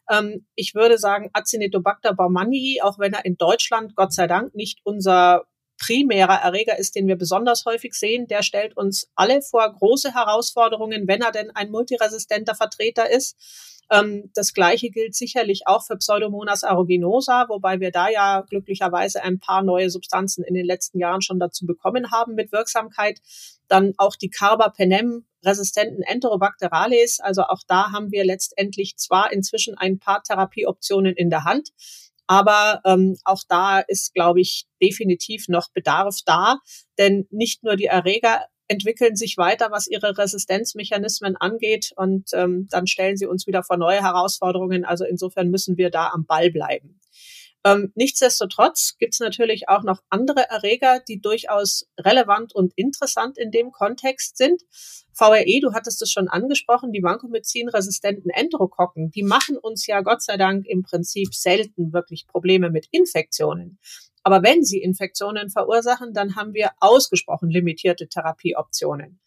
Ähm, 0.09 0.47
ich 0.55 0.73
würde 0.73 0.97
sagen, 0.97 1.29
Acinetobacter 1.33 2.15
baumannii, 2.15 2.81
auch 2.81 2.97
wenn 2.97 3.13
er 3.13 3.23
in 3.23 3.38
Deutschland 3.38 3.95
Gott 3.95 4.13
sei 4.13 4.25
Dank 4.25 4.55
nicht 4.55 4.79
unser 4.83 5.43
primärer 5.77 6.42
Erreger 6.42 6.77
ist, 6.77 6.96
den 6.96 7.08
wir 7.08 7.15
besonders 7.15 7.65
häufig 7.65 7.94
sehen, 7.94 8.27
der 8.27 8.44
stellt 8.44 8.77
uns 8.77 9.10
alle 9.15 9.42
vor 9.42 9.72
große 9.72 10.13
Herausforderungen, 10.13 11.08
wenn 11.08 11.22
er 11.22 11.32
denn 11.32 11.51
ein 11.51 11.72
multiresistenter 11.72 12.56
Vertreter 12.56 13.10
ist. 13.10 13.36
Ähm, 13.89 14.32
das 14.34 14.53
Gleiche 14.53 14.89
gilt 14.89 15.15
sicherlich 15.15 15.68
auch 15.68 15.84
für 15.86 15.98
Pseudomonas 15.98 16.63
aeruginosa, 16.63 17.48
wobei 17.50 17.80
wir 17.80 17.92
da 17.92 18.10
ja 18.10 18.42
glücklicherweise 18.42 19.24
ein 19.24 19.39
paar 19.39 19.62
neue 19.62 19.89
Substanzen 19.89 20.44
in 20.44 20.53
den 20.53 20.65
letzten 20.65 21.00
Jahren 21.00 21.22
schon 21.22 21.39
dazu 21.39 21.65
bekommen 21.65 22.12
haben 22.12 22.36
mit 22.36 22.51
Wirksamkeit. 22.51 23.20
Dann 23.68 23.94
auch 23.98 24.15
die 24.15 24.30
Carbapenem-resistenten 24.30 26.03
Enterobacterales. 26.03 27.20
Also 27.20 27.44
auch 27.44 27.62
da 27.68 27.92
haben 27.92 28.12
wir 28.12 28.24
letztendlich 28.24 28.98
zwar 28.98 29.32
inzwischen 29.32 29.77
ein 29.77 30.00
paar 30.00 30.24
Therapieoptionen 30.24 31.15
in 31.15 31.30
der 31.30 31.44
Hand, 31.44 31.70
aber 32.27 32.82
ähm, 32.86 33.18
auch 33.24 33.42
da 33.48 33.80
ist, 33.80 34.13
glaube 34.13 34.42
ich, 34.42 34.65
definitiv 34.82 35.48
noch 35.48 35.70
Bedarf 35.74 36.18
da, 36.25 36.60
denn 36.98 37.27
nicht 37.32 37.63
nur 37.63 37.75
die 37.75 37.86
Erreger 37.86 38.46
entwickeln 38.68 39.15
sich 39.15 39.38
weiter, 39.38 39.72
was 39.72 39.88
ihre 39.88 40.18
Resistenzmechanismen 40.18 41.36
angeht 41.36 41.92
und 41.96 42.30
ähm, 42.34 42.68
dann 42.70 42.88
stellen 42.88 43.18
sie 43.18 43.25
uns 43.25 43.46
wieder 43.46 43.63
vor 43.63 43.77
neue 43.77 44.01
Herausforderungen. 44.01 44.86
Also 44.86 45.06
insofern 45.06 45.50
müssen 45.50 45.77
wir 45.77 45.89
da 45.89 46.10
am 46.10 46.25
Ball 46.25 46.50
bleiben. 46.50 47.00
Ähm, 47.65 47.93
nichtsdestotrotz 47.96 48.98
gibt 49.00 49.13
es 49.13 49.20
natürlich 49.20 49.70
auch 49.70 49.84
noch 49.84 50.01
andere 50.10 50.50
Erreger, 50.50 51.00
die 51.08 51.22
durchaus 51.22 51.88
relevant 51.98 52.53
und 52.53 52.74
interessant 52.75 53.38
in 53.38 53.51
dem 53.51 53.72
Kontext 53.72 54.38
sind. 54.38 54.62
VRE, 55.13 55.60
du 55.62 55.74
hattest 55.74 56.01
es 56.01 56.12
schon 56.12 56.27
angesprochen, 56.27 56.91
die 56.91 57.03
Vancomycin-resistenten 57.03 58.32
Enterokokken, 58.32 59.12
die 59.12 59.24
machen 59.24 59.58
uns 59.58 59.88
ja 59.88 60.01
Gott 60.01 60.22
sei 60.22 60.38
Dank 60.38 60.65
im 60.65 60.84
Prinzip 60.84 61.34
selten 61.34 61.93
wirklich 61.93 62.27
Probleme 62.27 62.70
mit 62.70 62.88
Infektionen. 62.91 63.79
Aber 64.24 64.42
wenn 64.42 64.63
sie 64.63 64.82
Infektionen 64.82 65.50
verursachen, 65.50 66.13
dann 66.13 66.36
haben 66.36 66.53
wir 66.53 66.72
ausgesprochen 66.80 67.50
limitierte 67.50 68.08
Therapieoptionen. 68.08 69.20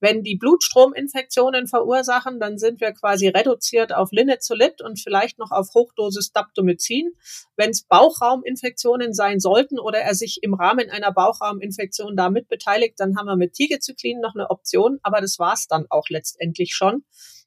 Wenn 0.00 0.22
die 0.22 0.36
Blutstrominfektionen 0.36 1.66
verursachen, 1.66 2.38
dann 2.38 2.58
sind 2.58 2.80
wir 2.80 2.92
quasi 2.92 3.28
reduziert 3.28 3.94
auf 3.94 4.12
Linezolid 4.12 4.82
und 4.82 5.00
vielleicht 5.00 5.38
noch 5.38 5.50
auf 5.50 5.70
Hochdosis 5.74 6.30
Daptomycin. 6.30 7.12
Wenn 7.56 7.70
es 7.70 7.84
Bauchrauminfektionen 7.84 9.14
sein 9.14 9.40
sollten 9.40 9.78
oder 9.78 10.00
er 10.00 10.14
sich 10.14 10.40
im 10.42 10.54
Rahmen 10.54 10.90
einer 10.90 11.10
Bauchrauminfektion 11.10 12.16
damit 12.16 12.48
beteiligt, 12.48 12.94
dann 12.98 13.16
haben 13.16 13.26
wir 13.26 13.36
mit 13.36 13.54
Tigecyclin 13.54 14.20
noch 14.20 14.34
eine 14.34 14.50
Option, 14.50 14.98
aber 15.02 15.20
das 15.20 15.38
war's 15.38 15.66
dann 15.68 15.86
auch 15.88 16.08
letztendlich 16.10 16.74
schon. 16.74 17.04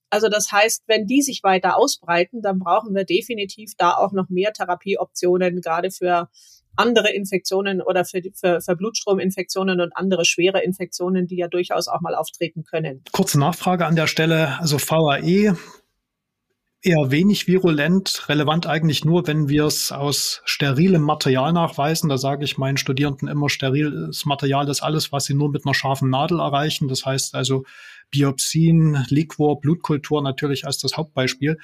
Also 0.10 0.30
das 0.30 0.52
heißt, 0.52 0.84
wenn 0.88 1.06
die 1.06 1.22
sich 1.22 1.44
weiter 1.44 1.78
ausbreiten, 1.78 2.42
dann 2.42 2.60
brauchen 2.60 2.96
wir 2.96 3.04
definitiv 3.04 3.74
da 3.78 3.92
auch 3.92 4.14
noch 4.14 4.30
mehr 4.30 4.54
Therapieoptionen, 4.54 5.62
gerade 5.62 5.92
für 5.92 6.30
andere 6.78 7.12
Infektionen 7.12 7.82
oder 7.82 8.06
für, 8.06 8.22
für, 8.34 8.62
für 8.62 8.76
Blutstrominfektionen 8.76 9.82
und 9.82 9.96
andere 9.96 10.26
schwere 10.26 10.64
Infektionen, 10.64 11.28
die 11.28 11.38
ja 11.38 11.48
durchaus 11.48 11.88
auch 11.88 12.02
mal 12.02 12.16
auftreten 12.16 12.64
können. 12.64 13.04
Kurze 13.12 13.40
Nachfrage 13.40 13.86
an 13.86 13.96
der 13.96 14.08
Stelle. 14.08 14.60
Also 14.60 14.78
VAE 14.78 15.56
eher 16.82 17.12
wenig 17.12 17.48
virulent, 17.48 18.30
relevant 18.30 18.68
eigentlich 18.68 19.04
nur, 19.04 19.28
wenn 19.28 19.50
wir 19.50 19.66
es 19.66 19.92
aus 19.92 20.42
sterilem 20.46 21.02
Material 21.02 21.52
nachweisen. 21.52 22.10
Da 22.10 22.18
sage 22.18 22.46
ich 22.46 22.58
meinen 22.58 22.78
Studierenden 22.78 23.28
immer, 23.28 23.50
steriles 23.50 24.26
Material 24.26 24.70
ist 24.70 24.82
alles, 24.82 25.12
was 25.12 25.26
sie 25.26 25.34
nur 25.34 25.50
mit 25.50 25.66
einer 25.66 25.74
scharfen 25.74 26.10
Nadel 26.10 26.40
erreichen. 26.40 26.88
Das 26.88 27.06
heißt 27.06 27.36
also 27.36 27.66
Biopsien, 28.12 29.06
Liquor, 29.10 29.60
Blutkultur 29.60 30.22
natürlich 30.22 30.66
als 30.66 30.78
das 30.78 30.98
Hauptbeispiel. 30.98 31.58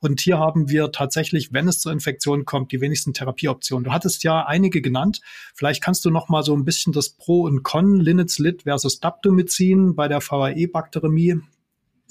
Und 0.00 0.20
hier 0.20 0.38
haben 0.38 0.70
wir 0.70 0.92
tatsächlich, 0.92 1.52
wenn 1.52 1.68
es 1.68 1.80
zur 1.80 1.92
Infektion 1.92 2.44
kommt, 2.44 2.72
die 2.72 2.80
wenigsten 2.80 3.12
Therapieoptionen. 3.12 3.84
Du 3.84 3.92
hattest 3.92 4.24
ja 4.24 4.46
einige 4.46 4.80
genannt. 4.80 5.20
Vielleicht 5.54 5.82
kannst 5.82 6.04
du 6.04 6.10
noch 6.10 6.28
mal 6.28 6.42
so 6.42 6.54
ein 6.54 6.64
bisschen 6.64 6.92
das 6.92 7.10
Pro 7.10 7.42
und 7.42 7.62
Con 7.62 8.00
Linezolid 8.00 8.62
versus 8.62 9.00
Daptomycin 9.00 9.94
bei 9.94 10.08
der 10.08 10.20
VAE-Bakteremie 10.20 11.40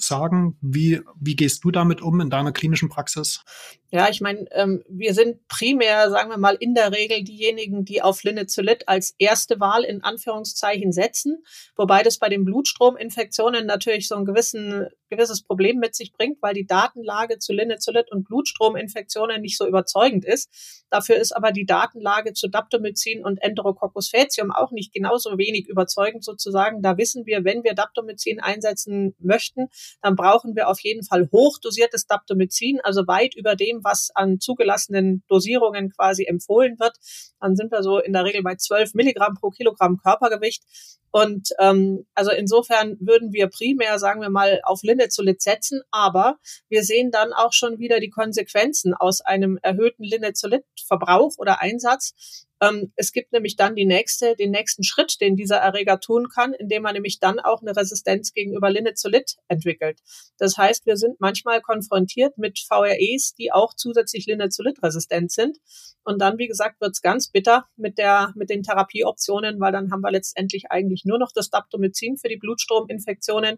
sagen? 0.01 0.58
Wie, 0.62 1.01
wie 1.19 1.36
gehst 1.36 1.63
du 1.63 1.72
damit 1.72 2.01
um 2.01 2.19
in 2.22 2.29
deiner 2.29 2.51
klinischen 2.51 2.89
Praxis? 2.89 3.43
Ja, 3.91 4.08
ich 4.08 4.22
meine, 4.22 4.46
ähm, 4.51 4.84
wir 4.88 5.15
sind 5.15 5.48
primär, 5.48 6.12
sagen 6.12 6.29
wir 6.29 6.38
mal, 6.38 6.55
in 6.60 6.75
der 6.75 6.91
Regel 6.91 7.24
diejenigen, 7.24 7.86
die 7.86 8.03
auf 8.03 8.22
Linezolid 8.22 8.88
als 8.88 9.15
erste 9.17 9.60
Wahl 9.60 9.84
in 9.84 10.03
Anführungszeichen 10.03 10.91
setzen, 10.91 11.43
wobei 11.75 12.03
das 12.03 12.19
bei 12.19 12.29
den 12.29 12.46
Blutstrominfektionen 12.46 13.65
natürlich 13.65 14.08
so 14.08 14.15
ein 14.15 14.25
gewissen, 14.25 14.89
gewisses 15.10 15.41
Problem 15.41 15.77
mit 15.77 15.96
sich 15.96 16.13
bringt, 16.13 16.39
weil 16.41 16.53
die 16.53 16.67
Datenlage 16.67 17.39
zu 17.39 17.51
Linezolid 17.51 18.12
und 18.12 18.25
Blutstrominfektionen 18.25 19.41
nicht 19.41 19.58
so 19.58 19.67
überzeugend 19.67 20.24
ist. 20.24 20.86
Dafür 20.91 21.15
ist 21.15 21.36
aber 21.36 21.51
die 21.51 21.65
Datenlage 21.65 22.34
zu 22.34 22.48
Daptomycin 22.48 23.24
und 23.25 23.41
Enterococcus 23.41 24.10
faecium 24.10 24.51
auch 24.51 24.72
nicht 24.72 24.93
genauso 24.93 25.38
wenig 25.39 25.67
überzeugend 25.67 26.24
sozusagen. 26.24 26.84
Da 26.84 26.98
wissen 26.98 27.25
wir, 27.25 27.43
wenn 27.43 27.63
wir 27.63 27.74
Daptomycin 27.74 28.39
einsetzen 28.39 29.15
möchten, 29.19 29.69
dann 30.03 30.15
brauchen 30.15 30.55
wir 30.55 30.67
auf 30.67 30.79
jeden 30.81 31.03
Fall 31.03 31.29
hochdosiertes 31.31 32.05
Daptomycin, 32.05 32.79
also 32.84 33.08
weit 33.08 33.36
über 33.36 33.55
dem, 33.55 33.78
was 33.83 34.09
an 34.13 34.39
zugelassenen 34.39 35.24
Dosierungen 35.27 35.89
quasi 35.91 36.25
empfohlen 36.25 36.79
wird. 36.79 36.98
Dann 37.39 37.55
sind 37.55 37.71
wir 37.71 37.83
so 37.83 38.00
in 38.00 38.13
der 38.13 38.25
Regel 38.25 38.43
bei 38.43 38.55
12 38.55 38.93
Milligramm 38.93 39.36
pro 39.39 39.50
Kilogramm 39.50 39.98
Körpergewicht. 39.98 40.63
Und 41.11 41.49
ähm, 41.59 42.05
also 42.13 42.31
insofern 42.31 42.97
würden 42.99 43.33
wir 43.33 43.47
primär, 43.47 43.99
sagen 43.99 44.21
wir 44.21 44.29
mal, 44.29 44.61
auf 44.63 44.83
Linezolid 44.83 45.41
setzen, 45.41 45.81
aber 45.91 46.37
wir 46.69 46.83
sehen 46.83 47.11
dann 47.11 47.33
auch 47.33 47.53
schon 47.53 47.79
wieder 47.79 47.99
die 47.99 48.09
Konsequenzen 48.09 48.93
aus 48.93 49.21
einem 49.21 49.57
erhöhten 49.61 50.03
Linezolid-Verbrauch 50.03 51.37
oder 51.37 51.61
Einsatz. 51.61 52.47
Ähm, 52.61 52.91
es 52.95 53.13
gibt 53.13 53.31
nämlich 53.31 53.55
dann 53.55 53.75
die 53.75 53.85
nächste, 53.85 54.35
den 54.35 54.51
nächsten 54.51 54.83
Schritt, 54.83 55.21
den 55.21 55.35
dieser 55.35 55.57
Erreger 55.57 55.99
tun 55.99 56.27
kann, 56.33 56.53
indem 56.53 56.83
man 56.83 56.93
nämlich 56.93 57.19
dann 57.19 57.39
auch 57.39 57.61
eine 57.61 57.75
Resistenz 57.75 58.33
gegenüber 58.33 58.69
Linezolid 58.69 59.37
entwickelt. 59.47 59.99
Das 60.37 60.57
heißt, 60.57 60.85
wir 60.85 60.97
sind 60.97 61.19
manchmal 61.19 61.61
konfrontiert 61.61 62.37
mit 62.37 62.59
VREs, 62.59 63.33
die 63.35 63.51
auch 63.51 63.73
zusätzlich 63.73 64.25
Linezolid-resistent 64.25 65.31
sind. 65.31 65.57
Und 66.03 66.19
dann, 66.19 66.37
wie 66.37 66.47
gesagt, 66.47 66.81
wird's 66.81 67.01
ganz 67.01 67.29
bitter 67.29 67.65
mit 67.77 67.97
der, 67.97 68.33
mit 68.35 68.49
den 68.49 68.63
Therapieoptionen, 68.63 69.59
weil 69.59 69.71
dann 69.71 69.91
haben 69.91 70.01
wir 70.01 70.11
letztendlich 70.11 70.71
eigentlich 70.71 70.98
nur 71.05 71.19
noch 71.19 71.31
das 71.33 71.49
Daptomycin 71.49 72.17
für 72.17 72.29
die 72.29 72.37
Blutstrominfektionen. 72.37 73.57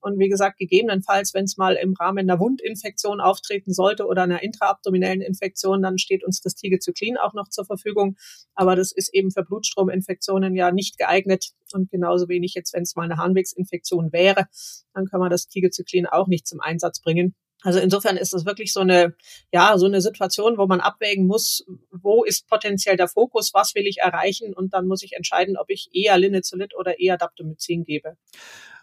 Und 0.00 0.18
wie 0.18 0.28
gesagt, 0.28 0.58
gegebenenfalls, 0.58 1.34
wenn 1.34 1.44
es 1.44 1.58
mal 1.58 1.74
im 1.74 1.94
Rahmen 1.94 2.30
einer 2.30 2.40
Wundinfektion 2.40 3.20
auftreten 3.20 3.72
sollte 3.72 4.06
oder 4.06 4.22
einer 4.22 4.42
intraabdominellen 4.42 5.20
Infektion, 5.20 5.82
dann 5.82 5.98
steht 5.98 6.24
uns 6.24 6.40
das 6.40 6.54
Tigecyclin 6.54 7.18
auch 7.18 7.34
noch 7.34 7.48
zur 7.48 7.66
Verfügung. 7.66 8.16
Aber 8.54 8.76
das 8.76 8.92
ist 8.92 9.12
eben 9.12 9.30
für 9.30 9.44
Blutstrominfektionen 9.44 10.54
ja 10.56 10.72
nicht 10.72 10.96
geeignet. 10.96 11.50
Und 11.72 11.90
genauso 11.90 12.28
wenig 12.28 12.54
jetzt, 12.54 12.72
wenn 12.72 12.82
es 12.82 12.96
mal 12.96 13.04
eine 13.04 13.18
Harnwegsinfektion 13.18 14.12
wäre, 14.12 14.46
dann 14.94 15.06
können 15.06 15.22
wir 15.22 15.28
das 15.28 15.48
Tigecyclin 15.48 16.06
auch 16.06 16.28
nicht 16.28 16.46
zum 16.46 16.60
Einsatz 16.60 17.00
bringen. 17.00 17.34
Also 17.62 17.78
insofern 17.78 18.16
ist 18.16 18.32
es 18.32 18.46
wirklich 18.46 18.72
so 18.72 18.80
eine, 18.80 19.14
ja, 19.52 19.76
so 19.76 19.86
eine 19.86 20.00
Situation, 20.00 20.56
wo 20.56 20.66
man 20.66 20.80
abwägen 20.80 21.26
muss, 21.26 21.64
wo 21.90 22.24
ist 22.24 22.48
potenziell 22.48 22.96
der 22.96 23.08
Fokus, 23.08 23.52
was 23.52 23.74
will 23.74 23.86
ich 23.86 23.98
erreichen 23.98 24.54
und 24.54 24.72
dann 24.72 24.86
muss 24.86 25.02
ich 25.02 25.12
entscheiden, 25.12 25.56
ob 25.58 25.68
ich 25.68 25.90
eher 25.92 26.16
Linezolid 26.16 26.74
oder 26.74 26.98
eher 26.98 27.18
Daptomycin 27.18 27.84
gebe. 27.84 28.16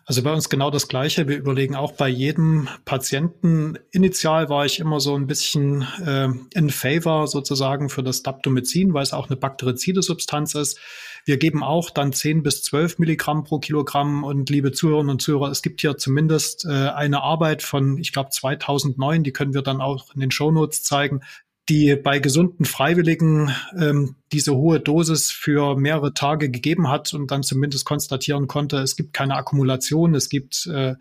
Also 0.09 0.23
bei 0.23 0.31
uns 0.31 0.47
genau 0.47 0.71
das 0.71 0.87
Gleiche. 0.87 1.27
Wir 1.27 1.35
überlegen 1.35 1.75
auch 1.75 1.91
bei 1.91 2.07
jedem 2.07 2.69
Patienten. 2.85 3.77
Initial 3.91 4.47
war 4.47 4.65
ich 4.65 4.79
immer 4.79 5.01
so 5.01 5.13
ein 5.15 5.27
bisschen 5.27 5.85
äh, 6.01 6.29
in 6.53 6.69
favor 6.69 7.27
sozusagen 7.27 7.89
für 7.89 8.03
das 8.03 8.23
Daptomycin, 8.23 8.93
weil 8.93 9.03
es 9.03 9.11
auch 9.11 9.27
eine 9.27 9.35
bakterizide 9.35 10.01
Substanz 10.01 10.55
ist. 10.55 10.79
Wir 11.25 11.35
geben 11.35 11.61
auch 11.61 11.89
dann 11.89 12.13
10 12.13 12.41
bis 12.41 12.63
12 12.63 12.99
Milligramm 12.99 13.43
pro 13.43 13.59
Kilogramm. 13.59 14.23
Und 14.23 14.49
liebe 14.49 14.71
Zuhörerinnen 14.71 15.11
und 15.11 15.21
Zuhörer, 15.21 15.51
es 15.51 15.61
gibt 15.61 15.81
hier 15.81 15.97
zumindest 15.97 16.63
äh, 16.63 16.69
eine 16.69 17.21
Arbeit 17.21 17.61
von, 17.61 17.97
ich 17.97 18.13
glaube, 18.13 18.29
2009, 18.29 19.25
die 19.25 19.33
können 19.33 19.53
wir 19.53 19.61
dann 19.61 19.81
auch 19.81 20.13
in 20.15 20.21
den 20.21 20.31
Shownotes 20.31 20.83
zeigen, 20.83 21.19
die 21.69 21.95
bei 21.95 22.19
gesunden 22.19 22.65
Freiwilligen 22.65 23.53
ähm, 23.77 24.15
diese 24.31 24.55
hohe 24.55 24.79
Dosis 24.79 25.31
für 25.31 25.75
mehrere 25.75 26.13
Tage 26.13 26.49
gegeben 26.49 26.89
hat 26.89 27.13
und 27.13 27.29
dann 27.29 27.43
zumindest 27.43 27.85
konstatieren 27.85 28.47
konnte, 28.47 28.77
es 28.77 28.95
gibt 28.95 29.13
keine 29.13 29.35
Akkumulation, 29.35 30.15
es 30.15 30.29
gibt 30.29 30.65
äh, 30.67 30.95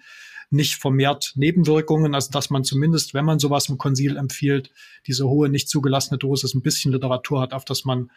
nicht 0.51 0.75
vermehrt 0.77 1.33
Nebenwirkungen, 1.37 2.15
also 2.15 2.31
dass 2.31 2.51
man 2.51 2.65
zumindest, 2.65 3.15
wenn 3.15 3.25
man 3.25 3.39
sowas 3.39 3.69
im 3.69 3.79
Konsil 3.79 4.17
empfiehlt, 4.17 4.71
diese 5.07 5.29
hohe 5.29 5.49
nicht 5.49 5.69
zugelassene 5.69 6.19
Dosis 6.19 6.55
ein 6.55 6.63
bisschen 6.63 6.93
Literatur 6.93 7.41
hat, 7.41 7.53
auf 7.53 7.65
das 7.65 7.85
man, 7.85 8.11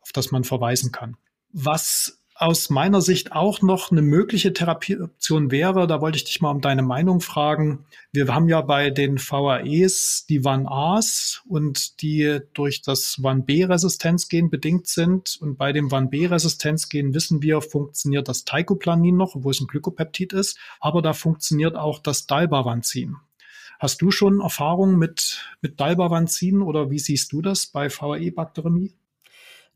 auf 0.00 0.12
das 0.12 0.30
man 0.30 0.44
verweisen 0.44 0.92
kann. 0.92 1.16
Was 1.52 2.23
aus 2.36 2.68
meiner 2.68 3.00
Sicht 3.00 3.32
auch 3.32 3.62
noch 3.62 3.92
eine 3.92 4.02
mögliche 4.02 4.52
Therapieoption 4.52 5.52
wäre, 5.52 5.86
da 5.86 6.00
wollte 6.00 6.16
ich 6.16 6.24
dich 6.24 6.40
mal 6.40 6.50
um 6.50 6.60
deine 6.60 6.82
Meinung 6.82 7.20
fragen. 7.20 7.86
Wir 8.12 8.26
haben 8.34 8.48
ja 8.48 8.60
bei 8.60 8.90
den 8.90 9.18
VAEs 9.18 10.26
die 10.28 10.44
WAN-As 10.44 11.42
und 11.46 12.02
die 12.02 12.40
durch 12.52 12.82
das 12.82 13.22
WAN-B-Resistenzgen 13.22 14.50
bedingt 14.50 14.88
sind. 14.88 15.38
Und 15.40 15.56
bei 15.56 15.72
dem 15.72 15.92
WAN-B-Resistenzgen 15.92 17.14
wissen 17.14 17.40
wir, 17.40 17.60
funktioniert 17.60 18.28
das 18.28 18.44
Teicoplanin 18.44 19.16
noch, 19.16 19.36
obwohl 19.36 19.52
es 19.52 19.60
ein 19.60 19.68
Glykopeptid 19.68 20.32
ist, 20.32 20.58
aber 20.80 21.02
da 21.02 21.12
funktioniert 21.12 21.76
auch 21.76 22.00
das 22.00 22.26
Dalbavanzin. 22.26 23.16
Hast 23.78 24.02
du 24.02 24.10
schon 24.10 24.40
Erfahrung 24.40 24.98
mit, 24.98 25.40
mit 25.60 25.78
Dalbavanzin 25.78 26.62
oder 26.62 26.90
wie 26.90 26.98
siehst 26.98 27.32
du 27.32 27.42
das 27.42 27.66
bei 27.66 27.88
VAE-Bakteriämie? 27.90 28.94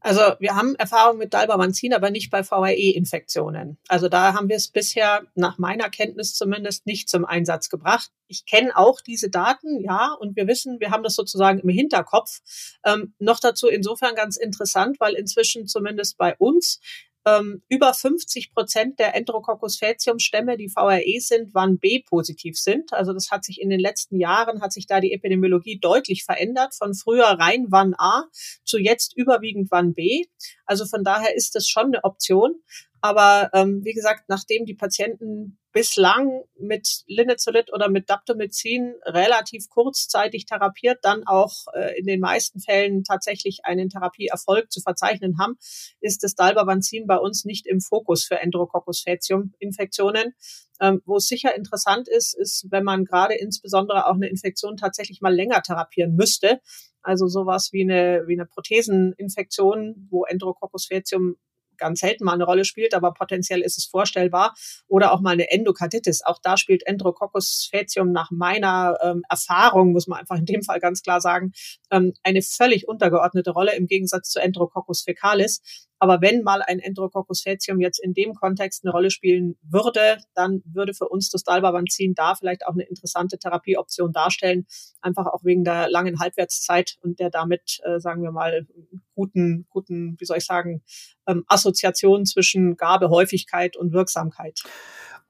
Also 0.00 0.20
wir 0.38 0.54
haben 0.54 0.76
Erfahrung 0.76 1.18
mit 1.18 1.34
Dalbavancin, 1.34 1.92
aber 1.92 2.10
nicht 2.10 2.30
bei 2.30 2.44
VRE-Infektionen. 2.44 3.78
Also 3.88 4.08
da 4.08 4.32
haben 4.32 4.48
wir 4.48 4.56
es 4.56 4.68
bisher 4.68 5.22
nach 5.34 5.58
meiner 5.58 5.90
Kenntnis 5.90 6.34
zumindest 6.34 6.86
nicht 6.86 7.08
zum 7.08 7.24
Einsatz 7.24 7.68
gebracht. 7.68 8.10
Ich 8.28 8.46
kenne 8.46 8.76
auch 8.76 9.00
diese 9.00 9.28
Daten, 9.28 9.80
ja, 9.80 10.12
und 10.20 10.36
wir 10.36 10.46
wissen, 10.46 10.78
wir 10.78 10.90
haben 10.90 11.02
das 11.02 11.14
sozusagen 11.14 11.58
im 11.58 11.68
Hinterkopf. 11.68 12.40
Ähm, 12.84 13.14
noch 13.18 13.40
dazu 13.40 13.66
insofern 13.66 14.14
ganz 14.14 14.36
interessant, 14.36 15.00
weil 15.00 15.14
inzwischen 15.14 15.66
zumindest 15.66 16.16
bei 16.16 16.36
uns 16.36 16.80
ähm, 17.28 17.62
über 17.68 17.92
50 17.92 18.52
Prozent 18.52 18.98
der 18.98 19.14
Enterococcus 19.14 19.78
faecium 19.78 20.18
Stämme, 20.18 20.56
die 20.56 20.68
VRE 20.68 21.20
sind, 21.20 21.54
wann 21.54 21.78
B 21.78 22.02
positiv 22.02 22.58
sind. 22.58 22.92
Also 22.92 23.12
das 23.12 23.30
hat 23.30 23.44
sich 23.44 23.60
in 23.60 23.70
den 23.70 23.80
letzten 23.80 24.18
Jahren, 24.18 24.60
hat 24.60 24.72
sich 24.72 24.86
da 24.86 25.00
die 25.00 25.12
Epidemiologie 25.12 25.78
deutlich 25.78 26.24
verändert, 26.24 26.74
von 26.74 26.94
früher 26.94 27.26
rein 27.26 27.66
wann 27.68 27.94
A 27.98 28.24
zu 28.64 28.78
jetzt 28.78 29.16
überwiegend 29.16 29.70
wann 29.70 29.94
B. 29.94 30.24
Also 30.64 30.86
von 30.86 31.04
daher 31.04 31.34
ist 31.34 31.54
das 31.54 31.68
schon 31.68 31.86
eine 31.86 32.04
Option. 32.04 32.54
Aber 33.00 33.50
ähm, 33.54 33.84
wie 33.84 33.92
gesagt, 33.92 34.24
nachdem 34.28 34.66
die 34.66 34.74
Patienten 34.74 35.58
bislang 35.72 36.44
mit 36.58 37.02
Linezolid 37.06 37.72
oder 37.72 37.88
mit 37.88 38.08
Daptomycin 38.08 38.94
relativ 39.04 39.68
kurzzeitig 39.68 40.46
therapiert, 40.46 40.98
dann 41.02 41.26
auch 41.26 41.52
äh, 41.74 41.98
in 41.98 42.06
den 42.06 42.20
meisten 42.20 42.60
Fällen 42.60 43.04
tatsächlich 43.04 43.60
einen 43.64 43.88
Therapieerfolg 43.88 44.72
zu 44.72 44.80
verzeichnen 44.80 45.38
haben, 45.38 45.58
ist 46.00 46.24
das 46.24 46.34
Dalbavancin 46.34 47.06
bei 47.06 47.16
uns 47.16 47.44
nicht 47.44 47.66
im 47.66 47.80
Fokus 47.80 48.24
für 48.24 48.40
Enterococcus 48.40 49.02
faecium 49.02 49.52
Infektionen. 49.58 50.34
Ähm, 50.80 51.02
wo 51.04 51.16
es 51.16 51.26
sicher 51.26 51.56
interessant 51.56 52.08
ist, 52.08 52.38
ist, 52.38 52.66
wenn 52.70 52.84
man 52.84 53.04
gerade 53.04 53.34
insbesondere 53.34 54.06
auch 54.06 54.14
eine 54.14 54.28
Infektion 54.28 54.76
tatsächlich 54.76 55.20
mal 55.20 55.34
länger 55.34 55.60
therapieren 55.60 56.14
müsste. 56.14 56.60
Also 57.02 57.26
sowas 57.26 57.72
wie 57.72 57.82
eine, 57.82 58.24
wie 58.26 58.34
eine 58.34 58.46
Protheseninfektion, 58.46 60.08
wo 60.10 60.24
Enterococcus 60.24 60.86
faecium 60.86 61.36
ganz 61.78 62.00
selten 62.00 62.24
mal 62.24 62.34
eine 62.34 62.44
Rolle 62.44 62.64
spielt, 62.64 62.94
aber 62.94 63.12
potenziell 63.12 63.60
ist 63.60 63.78
es 63.78 63.86
vorstellbar. 63.86 64.54
Oder 64.86 65.12
auch 65.12 65.20
mal 65.20 65.30
eine 65.30 65.50
Endokarditis. 65.50 66.22
Auch 66.24 66.38
da 66.42 66.56
spielt 66.56 66.86
Enterococcus 66.86 67.68
faecium 67.70 68.12
nach 68.12 68.30
meiner 68.30 68.98
ähm, 69.02 69.22
Erfahrung, 69.28 69.92
muss 69.92 70.06
man 70.06 70.20
einfach 70.20 70.36
in 70.36 70.46
dem 70.46 70.62
Fall 70.62 70.80
ganz 70.80 71.02
klar 71.02 71.20
sagen, 71.20 71.52
ähm, 71.90 72.12
eine 72.22 72.42
völlig 72.42 72.88
untergeordnete 72.88 73.50
Rolle 73.50 73.74
im 73.76 73.86
Gegensatz 73.86 74.30
zu 74.30 74.40
Enterococcus 74.40 75.02
fecalis. 75.02 75.60
Aber 75.98 76.20
wenn 76.20 76.42
mal 76.42 76.62
ein 76.62 76.78
Enterococcus 76.78 77.42
faecium 77.42 77.80
jetzt 77.80 78.02
in 78.02 78.14
dem 78.14 78.34
Kontext 78.34 78.84
eine 78.84 78.92
Rolle 78.92 79.10
spielen 79.10 79.56
würde, 79.62 80.18
dann 80.34 80.62
würde 80.64 80.94
für 80.94 81.08
uns 81.08 81.30
das 81.30 81.42
Dalbavancin 81.42 82.14
da 82.14 82.34
vielleicht 82.34 82.66
auch 82.66 82.74
eine 82.74 82.84
interessante 82.84 83.38
Therapieoption 83.38 84.12
darstellen, 84.12 84.66
einfach 85.00 85.26
auch 85.26 85.44
wegen 85.44 85.64
der 85.64 85.88
langen 85.90 86.20
Halbwertszeit 86.20 86.96
und 87.02 87.18
der 87.18 87.30
damit, 87.30 87.80
äh, 87.84 87.98
sagen 87.98 88.22
wir 88.22 88.32
mal, 88.32 88.66
guten, 89.14 89.66
guten, 89.70 90.16
wie 90.18 90.24
soll 90.24 90.38
ich 90.38 90.46
sagen, 90.46 90.82
ähm, 91.26 91.44
Assoziation 91.48 92.26
zwischen 92.26 92.76
Gabehäufigkeit 92.76 93.76
und 93.76 93.92
Wirksamkeit. 93.92 94.62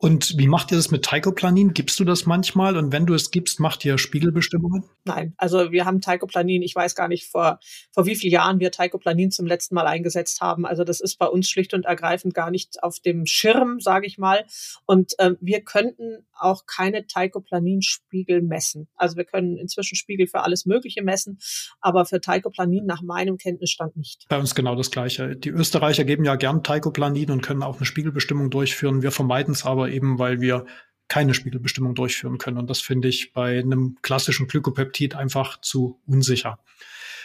Und 0.00 0.38
wie 0.38 0.46
macht 0.46 0.70
ihr 0.70 0.76
das 0.76 0.92
mit 0.92 1.04
Teicoplanin? 1.04 1.74
Gibst 1.74 1.98
du 1.98 2.04
das 2.04 2.24
manchmal? 2.24 2.76
Und 2.76 2.92
wenn 2.92 3.04
du 3.04 3.14
es 3.14 3.32
gibst, 3.32 3.58
macht 3.58 3.84
ihr 3.84 3.98
Spiegelbestimmungen? 3.98 4.84
Nein, 5.04 5.34
also 5.36 5.72
wir 5.72 5.84
haben 5.84 6.00
Teicoplanin, 6.00 6.62
ich 6.62 6.74
weiß 6.74 6.94
gar 6.94 7.08
nicht, 7.08 7.26
vor, 7.26 7.58
vor 7.90 8.06
wie 8.06 8.14
vielen 8.14 8.32
Jahren 8.32 8.60
wir 8.60 8.70
Teicoplanin 8.70 9.32
zum 9.32 9.46
letzten 9.46 9.74
Mal 9.74 9.88
eingesetzt 9.88 10.40
haben. 10.40 10.66
Also 10.66 10.84
das 10.84 11.00
ist 11.00 11.18
bei 11.18 11.26
uns 11.26 11.50
schlicht 11.50 11.74
und 11.74 11.84
ergreifend 11.84 12.32
gar 12.32 12.52
nicht 12.52 12.80
auf 12.82 13.00
dem 13.00 13.26
Schirm, 13.26 13.80
sage 13.80 14.06
ich 14.06 14.18
mal. 14.18 14.44
Und 14.86 15.14
ähm, 15.18 15.36
wir 15.40 15.62
könnten 15.62 16.24
auch 16.38 16.66
keine 16.66 17.06
Teicoplanin-Spiegel 17.06 18.42
messen. 18.42 18.86
Also 18.94 19.16
wir 19.16 19.24
können 19.24 19.56
inzwischen 19.56 19.96
Spiegel 19.96 20.28
für 20.28 20.42
alles 20.42 20.66
Mögliche 20.66 21.02
messen, 21.02 21.38
aber 21.80 22.04
für 22.04 22.20
Teicoplanin 22.20 22.86
nach 22.86 23.02
meinem 23.02 23.36
Kenntnisstand 23.36 23.96
nicht. 23.96 24.26
Bei 24.28 24.38
uns 24.38 24.54
genau 24.54 24.76
das 24.76 24.92
Gleiche. 24.92 25.34
Die 25.34 25.50
Österreicher 25.50 26.04
geben 26.04 26.24
ja 26.24 26.36
gern 26.36 26.62
Teicoplanin 26.62 27.32
und 27.32 27.42
können 27.42 27.64
auch 27.64 27.76
eine 27.76 27.86
Spiegelbestimmung 27.86 28.50
durchführen. 28.50 29.02
Wir 29.02 29.10
vermeiden 29.10 29.54
es 29.54 29.64
aber 29.64 29.87
eben, 29.88 30.18
weil 30.18 30.40
wir 30.40 30.66
keine 31.08 31.34
Spiegelbestimmung 31.34 31.94
durchführen 31.94 32.38
können. 32.38 32.58
Und 32.58 32.68
das 32.68 32.80
finde 32.80 33.08
ich 33.08 33.32
bei 33.32 33.58
einem 33.58 33.96
klassischen 34.02 34.46
Glykopeptid 34.46 35.14
einfach 35.14 35.60
zu 35.60 35.98
unsicher. 36.06 36.58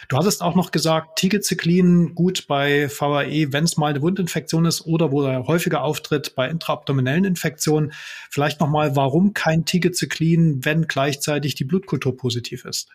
Du 0.08 0.18
hattest 0.18 0.42
auch 0.42 0.54
noch 0.54 0.70
gesagt, 0.70 1.18
Tigecyclin 1.18 2.14
gut 2.14 2.46
bei 2.46 2.88
VAE, 2.90 3.52
wenn 3.52 3.64
es 3.64 3.76
mal 3.76 3.88
eine 3.88 4.02
Wundinfektion 4.02 4.66
ist 4.66 4.86
oder 4.86 5.10
wo 5.12 5.22
er 5.22 5.46
häufiger 5.46 5.82
auftritt 5.82 6.34
bei 6.34 6.48
intraabdominellen 6.48 7.24
Infektionen. 7.24 7.92
Vielleicht 8.30 8.60
nochmal, 8.60 8.96
warum 8.96 9.32
kein 9.32 9.64
Tigecyclin, 9.64 10.64
wenn 10.64 10.86
gleichzeitig 10.86 11.54
die 11.54 11.64
Blutkultur 11.64 12.16
positiv 12.16 12.64
ist? 12.64 12.90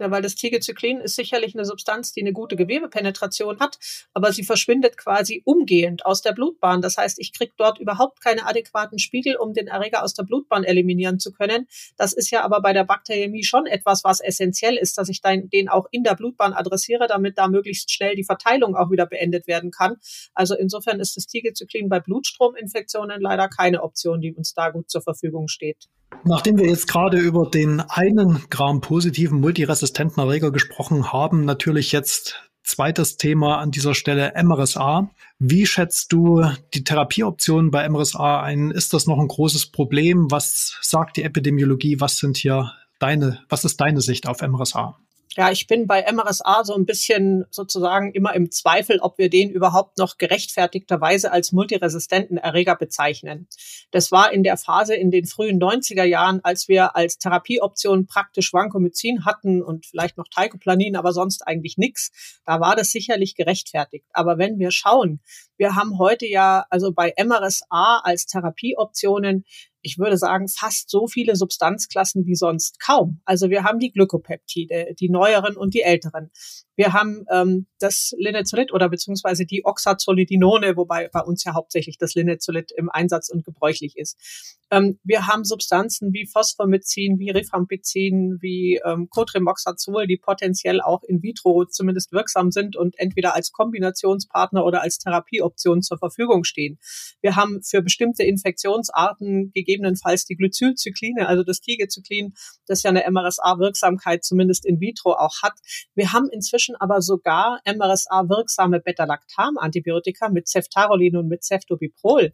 Ja, 0.00 0.10
weil 0.10 0.22
das 0.22 0.34
Tigecyclin 0.34 1.00
ist 1.00 1.14
sicherlich 1.14 1.54
eine 1.54 1.64
Substanz, 1.64 2.12
die 2.12 2.20
eine 2.20 2.32
gute 2.32 2.56
Gewebepenetration 2.56 3.60
hat, 3.60 3.78
aber 4.12 4.32
sie 4.32 4.42
verschwindet 4.42 4.96
quasi 4.96 5.42
umgehend 5.44 6.04
aus 6.04 6.20
der 6.20 6.32
Blutbahn. 6.32 6.82
Das 6.82 6.96
heißt, 6.96 7.20
ich 7.20 7.32
kriege 7.32 7.52
dort 7.56 7.78
überhaupt 7.78 8.20
keine 8.20 8.46
adäquaten 8.46 8.98
Spiegel, 8.98 9.36
um 9.36 9.52
den 9.52 9.68
Erreger 9.68 10.02
aus 10.02 10.12
der 10.14 10.24
Blutbahn 10.24 10.64
eliminieren 10.64 11.20
zu 11.20 11.32
können. 11.32 11.68
Das 11.96 12.12
ist 12.12 12.30
ja 12.30 12.42
aber 12.42 12.60
bei 12.60 12.72
der 12.72 12.82
Bakteriämie 12.82 13.44
schon 13.44 13.66
etwas, 13.66 14.02
was 14.02 14.20
essentiell 14.20 14.76
ist, 14.76 14.98
dass 14.98 15.08
ich 15.08 15.20
den 15.22 15.68
auch 15.68 15.86
in 15.92 16.02
der 16.02 16.16
Blutbahn 16.16 16.54
adressiere, 16.54 17.06
damit 17.06 17.38
da 17.38 17.46
möglichst 17.46 17.92
schnell 17.92 18.16
die 18.16 18.24
Verteilung 18.24 18.74
auch 18.74 18.90
wieder 18.90 19.06
beendet 19.06 19.46
werden 19.46 19.70
kann. 19.70 19.96
Also 20.34 20.56
insofern 20.56 20.98
ist 20.98 21.16
das 21.16 21.26
Tigecyclin 21.26 21.88
bei 21.88 22.00
Blutstrominfektionen 22.00 23.20
leider 23.20 23.48
keine 23.48 23.82
Option, 23.82 24.20
die 24.20 24.34
uns 24.34 24.54
da 24.54 24.70
gut 24.70 24.90
zur 24.90 25.02
Verfügung 25.02 25.46
steht. 25.46 25.88
Nachdem 26.22 26.58
wir 26.58 26.66
jetzt 26.66 26.86
gerade 26.88 27.18
über 27.18 27.50
den 27.50 27.80
einen 27.80 28.44
Gram-positiven 28.50 29.40
multiresistenten 29.40 30.22
Erreger 30.22 30.52
gesprochen 30.52 31.12
haben, 31.12 31.44
natürlich 31.44 31.92
jetzt 31.92 32.40
zweites 32.62 33.16
Thema 33.16 33.58
an 33.58 33.70
dieser 33.70 33.94
Stelle 33.94 34.32
MRSA. 34.42 35.10
Wie 35.38 35.66
schätzt 35.66 36.12
du 36.12 36.44
die 36.72 36.82
Therapieoptionen 36.82 37.70
bei 37.70 37.88
MRSA 37.88 38.42
ein? 38.42 38.70
Ist 38.70 38.94
das 38.94 39.06
noch 39.06 39.18
ein 39.18 39.28
großes 39.28 39.66
Problem? 39.66 40.30
Was 40.30 40.78
sagt 40.80 41.16
die 41.16 41.22
Epidemiologie? 41.22 42.00
Was 42.00 42.18
sind 42.18 42.38
hier 42.38 42.72
deine, 42.98 43.40
was 43.48 43.64
ist 43.64 43.80
deine 43.80 44.00
Sicht 44.00 44.26
auf 44.26 44.40
MRSA? 44.40 44.96
Ja, 45.36 45.50
ich 45.50 45.66
bin 45.66 45.88
bei 45.88 46.04
MRSA 46.12 46.62
so 46.62 46.74
ein 46.74 46.86
bisschen 46.86 47.44
sozusagen 47.50 48.12
immer 48.12 48.34
im 48.34 48.52
Zweifel, 48.52 49.00
ob 49.00 49.18
wir 49.18 49.28
den 49.28 49.50
überhaupt 49.50 49.98
noch 49.98 50.16
gerechtfertigterweise 50.16 51.32
als 51.32 51.50
multiresistenten 51.50 52.36
Erreger 52.36 52.76
bezeichnen. 52.76 53.48
Das 53.90 54.12
war 54.12 54.32
in 54.32 54.44
der 54.44 54.56
Phase 54.56 54.94
in 54.94 55.10
den 55.10 55.26
frühen 55.26 55.60
90er 55.60 56.04
Jahren, 56.04 56.38
als 56.44 56.68
wir 56.68 56.94
als 56.94 57.18
Therapieoption 57.18 58.06
praktisch 58.06 58.52
Vancomycin 58.52 59.24
hatten 59.24 59.60
und 59.60 59.86
vielleicht 59.86 60.16
noch 60.18 60.28
Teicoplanin, 60.28 60.94
aber 60.94 61.12
sonst 61.12 61.44
eigentlich 61.44 61.78
nichts. 61.78 62.40
Da 62.46 62.60
war 62.60 62.76
das 62.76 62.92
sicherlich 62.92 63.34
gerechtfertigt. 63.34 64.06
Aber 64.12 64.38
wenn 64.38 64.60
wir 64.60 64.70
schauen, 64.70 65.20
wir 65.56 65.74
haben 65.74 65.98
heute 65.98 66.26
ja 66.26 66.64
also 66.70 66.92
bei 66.92 67.12
MRSA 67.18 68.02
als 68.04 68.26
Therapieoptionen 68.26 69.44
ich 69.84 69.98
würde 69.98 70.16
sagen, 70.16 70.48
fast 70.48 70.90
so 70.90 71.06
viele 71.06 71.36
Substanzklassen 71.36 72.26
wie 72.26 72.34
sonst 72.34 72.80
kaum. 72.80 73.20
Also 73.26 73.50
wir 73.50 73.64
haben 73.64 73.78
die 73.78 73.92
Glykopeptide, 73.92 74.94
die 74.98 75.10
neueren 75.10 75.56
und 75.56 75.74
die 75.74 75.82
älteren. 75.82 76.30
Wir 76.76 76.92
haben 76.92 77.24
ähm, 77.30 77.66
das 77.78 78.12
Linezolid 78.18 78.72
oder 78.72 78.88
beziehungsweise 78.88 79.44
die 79.46 79.64
Oxazolidinone, 79.64 80.76
wobei 80.76 81.08
bei 81.08 81.20
uns 81.20 81.44
ja 81.44 81.54
hauptsächlich 81.54 81.98
das 81.98 82.14
Linezolid 82.14 82.72
im 82.72 82.90
Einsatz 82.90 83.28
und 83.28 83.44
gebräuchlich 83.44 83.96
ist. 83.96 84.58
Ähm, 84.70 84.98
wir 85.04 85.26
haben 85.26 85.44
Substanzen 85.44 86.12
wie 86.12 86.26
Phosphomycin, 86.26 87.18
wie 87.18 87.30
Rifampicin, 87.30 88.38
wie 88.40 88.80
ähm, 88.84 89.08
Cotrimoxazol, 89.08 90.06
die 90.06 90.16
potenziell 90.16 90.80
auch 90.80 91.02
in 91.04 91.22
vitro 91.22 91.64
zumindest 91.66 92.10
wirksam 92.10 92.50
sind 92.50 92.74
und 92.74 92.98
entweder 92.98 93.34
als 93.34 93.52
Kombinationspartner 93.52 94.64
oder 94.64 94.82
als 94.82 94.98
Therapieoption 94.98 95.82
zur 95.82 95.98
Verfügung 95.98 96.42
stehen. 96.42 96.78
Wir 97.20 97.36
haben 97.36 97.62
für 97.62 97.82
bestimmte 97.82 98.24
Infektionsarten 98.24 99.52
gegebenenfalls 99.74 100.24
die 100.24 100.36
Glycylzykline, 100.36 101.26
also 101.26 101.42
das 101.42 101.60
Tigezyklin, 101.60 102.34
das 102.66 102.82
ja 102.82 102.90
eine 102.90 103.04
MRSA-Wirksamkeit 103.10 104.24
zumindest 104.24 104.64
in 104.64 104.80
vitro 104.80 105.12
auch 105.12 105.42
hat. 105.42 105.54
Wir 105.94 106.12
haben 106.12 106.28
inzwischen 106.30 106.54
inzwischen 106.54 106.76
aber 106.76 107.02
sogar 107.02 107.60
MRSA-wirksame 107.64 108.80
Beta-Lactam-Antibiotika 108.80 110.28
mit 110.28 110.48
Ceftarolin 110.48 111.16
und 111.16 111.28
mit 111.28 111.44
Ceftobiprol. 111.44 112.32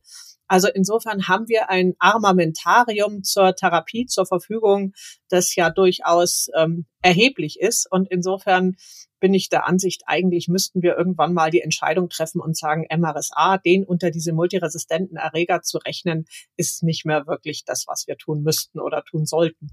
Also 0.50 0.66
insofern 0.66 1.28
haben 1.28 1.46
wir 1.46 1.70
ein 1.70 1.94
Armamentarium 2.00 3.22
zur 3.22 3.54
Therapie 3.54 4.06
zur 4.06 4.26
Verfügung, 4.26 4.94
das 5.28 5.54
ja 5.54 5.70
durchaus 5.70 6.48
ähm, 6.56 6.86
erheblich 7.02 7.60
ist. 7.60 7.86
Und 7.88 8.10
insofern 8.10 8.74
bin 9.20 9.32
ich 9.32 9.48
der 9.48 9.68
Ansicht, 9.68 10.02
eigentlich 10.06 10.48
müssten 10.48 10.82
wir 10.82 10.98
irgendwann 10.98 11.34
mal 11.34 11.52
die 11.52 11.60
Entscheidung 11.60 12.08
treffen 12.08 12.40
und 12.40 12.56
sagen, 12.56 12.84
MRSA, 12.90 13.58
den 13.58 13.84
unter 13.84 14.10
diese 14.10 14.32
multiresistenten 14.32 15.16
Erreger 15.16 15.62
zu 15.62 15.78
rechnen, 15.78 16.24
ist 16.56 16.82
nicht 16.82 17.06
mehr 17.06 17.28
wirklich 17.28 17.64
das, 17.64 17.84
was 17.86 18.08
wir 18.08 18.16
tun 18.16 18.42
müssten 18.42 18.80
oder 18.80 19.04
tun 19.04 19.26
sollten. 19.26 19.68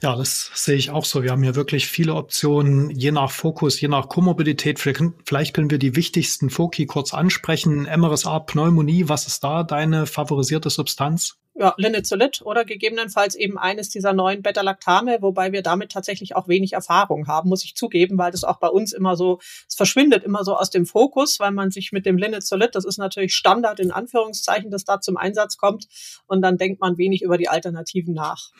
Ja, 0.00 0.14
das 0.14 0.52
sehe 0.54 0.76
ich 0.76 0.90
auch 0.90 1.04
so. 1.04 1.24
Wir 1.24 1.32
haben 1.32 1.42
hier 1.42 1.56
wirklich 1.56 1.88
viele 1.88 2.14
Optionen, 2.14 2.90
je 2.90 3.10
nach 3.10 3.32
Fokus, 3.32 3.80
je 3.80 3.88
nach 3.88 4.08
Komorbidität. 4.08 4.78
Vielleicht 4.78 5.54
können 5.54 5.70
wir 5.70 5.78
die 5.78 5.96
wichtigsten 5.96 6.50
Foki 6.50 6.86
kurz 6.86 7.12
ansprechen. 7.12 7.82
MRSA, 7.82 8.38
Pneumonie, 8.38 9.08
was 9.08 9.26
ist 9.26 9.42
da 9.42 9.64
deine 9.64 10.06
favorisierte 10.06 10.70
Substanz? 10.70 11.38
ja, 11.58 11.74
Linezolid 11.76 12.40
oder 12.42 12.64
gegebenenfalls 12.64 13.34
eben 13.34 13.58
eines 13.58 13.88
dieser 13.88 14.12
neuen 14.12 14.42
Beta-Lactame, 14.42 15.18
wobei 15.20 15.52
wir 15.52 15.62
damit 15.62 15.90
tatsächlich 15.90 16.36
auch 16.36 16.46
wenig 16.46 16.72
Erfahrung 16.72 17.26
haben, 17.26 17.48
muss 17.48 17.64
ich 17.64 17.74
zugeben, 17.74 18.16
weil 18.16 18.30
das 18.30 18.44
auch 18.44 18.60
bei 18.60 18.68
uns 18.68 18.92
immer 18.92 19.16
so, 19.16 19.40
es 19.68 19.74
verschwindet 19.74 20.22
immer 20.22 20.44
so 20.44 20.56
aus 20.56 20.70
dem 20.70 20.86
Fokus, 20.86 21.40
weil 21.40 21.50
man 21.50 21.70
sich 21.70 21.90
mit 21.90 22.06
dem 22.06 22.16
Linezolid, 22.16 22.74
das 22.74 22.84
ist 22.84 22.98
natürlich 22.98 23.34
Standard 23.34 23.80
in 23.80 23.90
Anführungszeichen, 23.90 24.70
das 24.70 24.84
da 24.84 25.00
zum 25.00 25.16
Einsatz 25.16 25.56
kommt 25.56 25.86
und 26.26 26.42
dann 26.42 26.58
denkt 26.58 26.80
man 26.80 26.96
wenig 26.96 27.22
über 27.22 27.38
die 27.38 27.48
Alternativen 27.48 28.14
nach. 28.14 28.50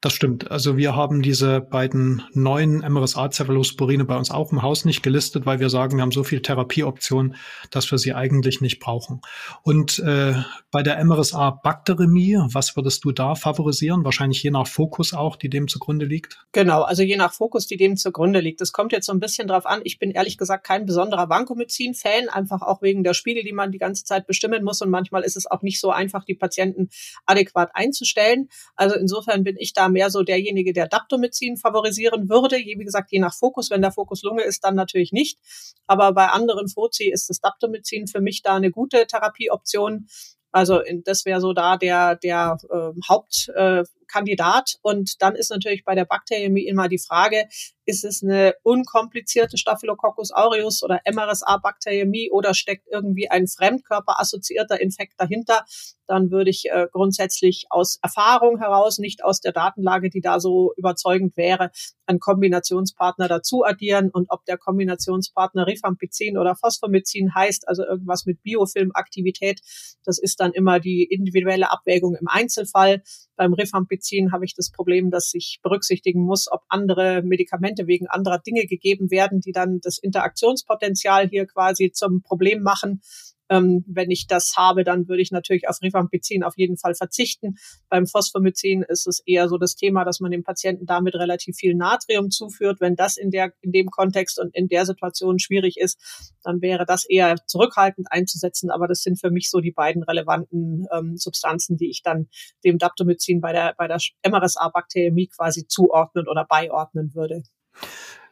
Das 0.00 0.14
stimmt. 0.14 0.50
Also 0.50 0.78
wir 0.78 0.85
haben 0.94 1.22
diese 1.22 1.60
beiden 1.60 2.22
neuen 2.32 2.78
MRSA-Cephalosporine 2.80 4.04
bei 4.04 4.16
uns 4.16 4.30
auch 4.30 4.52
im 4.52 4.62
Haus 4.62 4.84
nicht 4.84 5.02
gelistet, 5.02 5.46
weil 5.46 5.58
wir 5.58 5.70
sagen, 5.70 5.96
wir 5.96 6.02
haben 6.02 6.12
so 6.12 6.22
viel 6.22 6.42
Therapieoptionen, 6.42 7.34
dass 7.70 7.90
wir 7.90 7.98
sie 7.98 8.14
eigentlich 8.14 8.60
nicht 8.60 8.78
brauchen. 8.78 9.20
Und 9.62 9.98
äh, 10.00 10.34
bei 10.70 10.82
der 10.82 11.02
MRSA-Bakteremie, 11.04 12.38
was 12.52 12.76
würdest 12.76 13.04
du 13.04 13.12
da 13.12 13.34
favorisieren? 13.34 14.04
Wahrscheinlich 14.04 14.42
je 14.42 14.50
nach 14.50 14.66
Fokus 14.66 15.14
auch, 15.14 15.36
die 15.36 15.48
dem 15.48 15.68
zugrunde 15.68 16.04
liegt? 16.04 16.44
Genau, 16.52 16.82
also 16.82 17.02
je 17.02 17.16
nach 17.16 17.32
Fokus, 17.32 17.66
die 17.66 17.76
dem 17.76 17.96
zugrunde 17.96 18.40
liegt. 18.40 18.60
Es 18.60 18.72
kommt 18.72 18.92
jetzt 18.92 19.06
so 19.06 19.12
ein 19.12 19.20
bisschen 19.20 19.48
drauf 19.48 19.66
an. 19.66 19.80
Ich 19.84 19.98
bin 19.98 20.10
ehrlich 20.10 20.38
gesagt 20.38 20.66
kein 20.66 20.86
besonderer 20.86 21.28
Vancomycin-Fan, 21.28 22.28
einfach 22.28 22.62
auch 22.62 22.82
wegen 22.82 23.04
der 23.04 23.14
Spiegel, 23.14 23.42
die 23.42 23.52
man 23.52 23.72
die 23.72 23.78
ganze 23.78 24.04
Zeit 24.04 24.26
bestimmen 24.26 24.64
muss. 24.64 24.82
Und 24.82 24.90
manchmal 24.90 25.22
ist 25.22 25.36
es 25.36 25.50
auch 25.50 25.62
nicht 25.62 25.80
so 25.80 25.90
einfach, 25.90 26.24
die 26.24 26.34
Patienten 26.34 26.90
adäquat 27.24 27.70
einzustellen. 27.74 28.48
Also 28.74 28.96
insofern 28.96 29.44
bin 29.44 29.56
ich 29.58 29.72
da 29.72 29.88
mehr 29.88 30.10
so 30.10 30.22
derjenige, 30.22 30.72
der 30.76 30.86
Daptomycin 30.86 31.56
favorisieren 31.56 32.28
würde. 32.28 32.56
Wie 32.56 32.76
gesagt, 32.76 33.10
je 33.10 33.18
nach 33.18 33.34
Fokus. 33.34 33.70
Wenn 33.70 33.82
der 33.82 33.92
Fokus 33.92 34.22
Lunge 34.22 34.42
ist, 34.42 34.62
dann 34.64 34.74
natürlich 34.74 35.12
nicht. 35.12 35.38
Aber 35.86 36.12
bei 36.12 36.26
anderen 36.28 36.68
Foci 36.68 37.10
ist 37.10 37.28
das 37.30 37.40
Daptomycin 37.40 38.06
für 38.06 38.20
mich 38.20 38.42
da 38.42 38.54
eine 38.56 38.70
gute 38.70 39.06
Therapieoption. 39.06 40.06
Also 40.52 40.80
das 41.04 41.24
wäre 41.24 41.40
so 41.40 41.52
da 41.52 41.76
der, 41.76 42.16
der 42.16 42.56
äh, 42.70 42.92
Hauptkandidat. 43.08 44.74
Äh, 44.74 44.78
und 44.82 45.20
dann 45.20 45.34
ist 45.34 45.50
natürlich 45.50 45.84
bei 45.84 45.94
der 45.94 46.04
Bakteriämie 46.04 46.66
immer 46.66 46.88
die 46.88 46.98
Frage, 46.98 47.48
ist 47.86 48.04
es 48.04 48.22
eine 48.22 48.54
unkomplizierte 48.62 49.56
Staphylococcus 49.56 50.32
aureus 50.32 50.82
oder 50.82 51.00
MRSA-Bakteriämie 51.10 52.30
oder 52.30 52.52
steckt 52.52 52.88
irgendwie 52.90 53.30
ein 53.30 53.46
fremdkörperassoziierter 53.46 54.80
Infekt 54.80 55.14
dahinter? 55.18 55.64
Dann 56.06 56.30
würde 56.30 56.50
ich 56.50 56.66
äh, 56.70 56.86
grundsätzlich 56.92 57.66
aus 57.70 57.98
Erfahrung 58.02 58.58
heraus, 58.58 58.98
nicht 58.98 59.24
aus 59.24 59.40
der 59.40 59.52
Datenlage, 59.52 60.10
die 60.10 60.20
da 60.20 60.40
so 60.40 60.72
überzeugend 60.76 61.36
wäre, 61.36 61.70
einen 62.06 62.20
Kombinationspartner 62.20 63.28
dazu 63.28 63.64
addieren. 63.64 64.10
Und 64.10 64.26
ob 64.30 64.44
der 64.44 64.58
Kombinationspartner 64.58 65.66
Rifampicin 65.66 66.38
oder 66.38 66.54
Phosphomycin 66.54 67.34
heißt, 67.34 67.68
also 67.68 67.84
irgendwas 67.84 68.24
mit 68.26 68.42
Biofilmaktivität, 68.42 69.60
das 70.04 70.18
ist 70.18 70.40
dann 70.40 70.52
immer 70.52 70.78
die 70.80 71.04
individuelle 71.04 71.70
Abwägung 71.70 72.14
im 72.14 72.28
Einzelfall. 72.28 73.02
Beim 73.36 73.52
Rifampicin 73.52 74.32
habe 74.32 74.44
ich 74.44 74.54
das 74.54 74.70
Problem, 74.70 75.10
dass 75.10 75.34
ich 75.34 75.58
berücksichtigen 75.62 76.22
muss, 76.22 76.50
ob 76.50 76.62
andere 76.68 77.22
Medikamente 77.22 77.75
wegen 77.86 78.06
anderer 78.06 78.38
Dinge 78.38 78.66
gegeben 78.66 79.10
werden, 79.10 79.40
die 79.40 79.52
dann 79.52 79.80
das 79.82 79.98
Interaktionspotenzial 79.98 81.28
hier 81.28 81.46
quasi 81.46 81.92
zum 81.92 82.22
Problem 82.22 82.62
machen. 82.62 83.00
Ähm, 83.48 83.84
wenn 83.86 84.10
ich 84.10 84.26
das 84.26 84.54
habe, 84.56 84.84
dann 84.84 85.08
würde 85.08 85.22
ich 85.22 85.30
natürlich 85.30 85.68
auf 85.68 85.80
Rifampicin 85.82 86.42
auf 86.42 86.56
jeden 86.56 86.76
Fall 86.76 86.94
verzichten. 86.94 87.56
Beim 87.88 88.06
Phosphomycin 88.06 88.82
ist 88.82 89.06
es 89.06 89.20
eher 89.24 89.48
so 89.48 89.56
das 89.56 89.76
Thema, 89.76 90.04
dass 90.04 90.20
man 90.20 90.30
dem 90.30 90.42
Patienten 90.42 90.86
damit 90.86 91.14
relativ 91.14 91.56
viel 91.56 91.74
Natrium 91.74 92.30
zuführt. 92.30 92.80
Wenn 92.80 92.96
das 92.96 93.16
in 93.16 93.30
der, 93.30 93.52
in 93.60 93.72
dem 93.72 93.88
Kontext 93.90 94.40
und 94.40 94.54
in 94.54 94.68
der 94.68 94.84
Situation 94.84 95.38
schwierig 95.38 95.76
ist, 95.78 96.34
dann 96.42 96.60
wäre 96.60 96.84
das 96.86 97.04
eher 97.08 97.36
zurückhaltend 97.46 98.08
einzusetzen. 98.10 98.70
Aber 98.70 98.88
das 98.88 99.02
sind 99.02 99.20
für 99.20 99.30
mich 99.30 99.50
so 99.50 99.60
die 99.60 99.72
beiden 99.72 100.02
relevanten 100.02 100.86
ähm, 100.92 101.16
Substanzen, 101.16 101.76
die 101.76 101.90
ich 101.90 102.02
dann 102.02 102.28
dem 102.64 102.78
Daptomycin 102.78 103.40
bei 103.40 103.52
der, 103.52 103.74
bei 103.76 103.86
der 103.86 103.98
MRSA-Bakteriämie 104.28 105.28
quasi 105.28 105.66
zuordnen 105.66 106.26
oder 106.28 106.44
beiordnen 106.44 107.14
würde. 107.14 107.42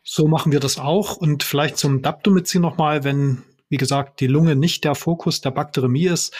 So 0.02 0.28
machen 0.28 0.52
wir 0.52 0.60
das 0.60 0.78
auch. 0.78 1.16
Und 1.16 1.42
vielleicht 1.42 1.78
zum 1.78 2.02
Daptomycin 2.02 2.60
nochmal, 2.60 3.04
wenn 3.04 3.42
wie 3.68 3.76
gesagt, 3.76 4.20
die 4.20 4.26
Lunge 4.26 4.56
nicht 4.56 4.84
der 4.84 4.94
Fokus 4.94 5.40
der 5.40 5.50
Bakteriämie 5.50 6.06
ist. 6.06 6.34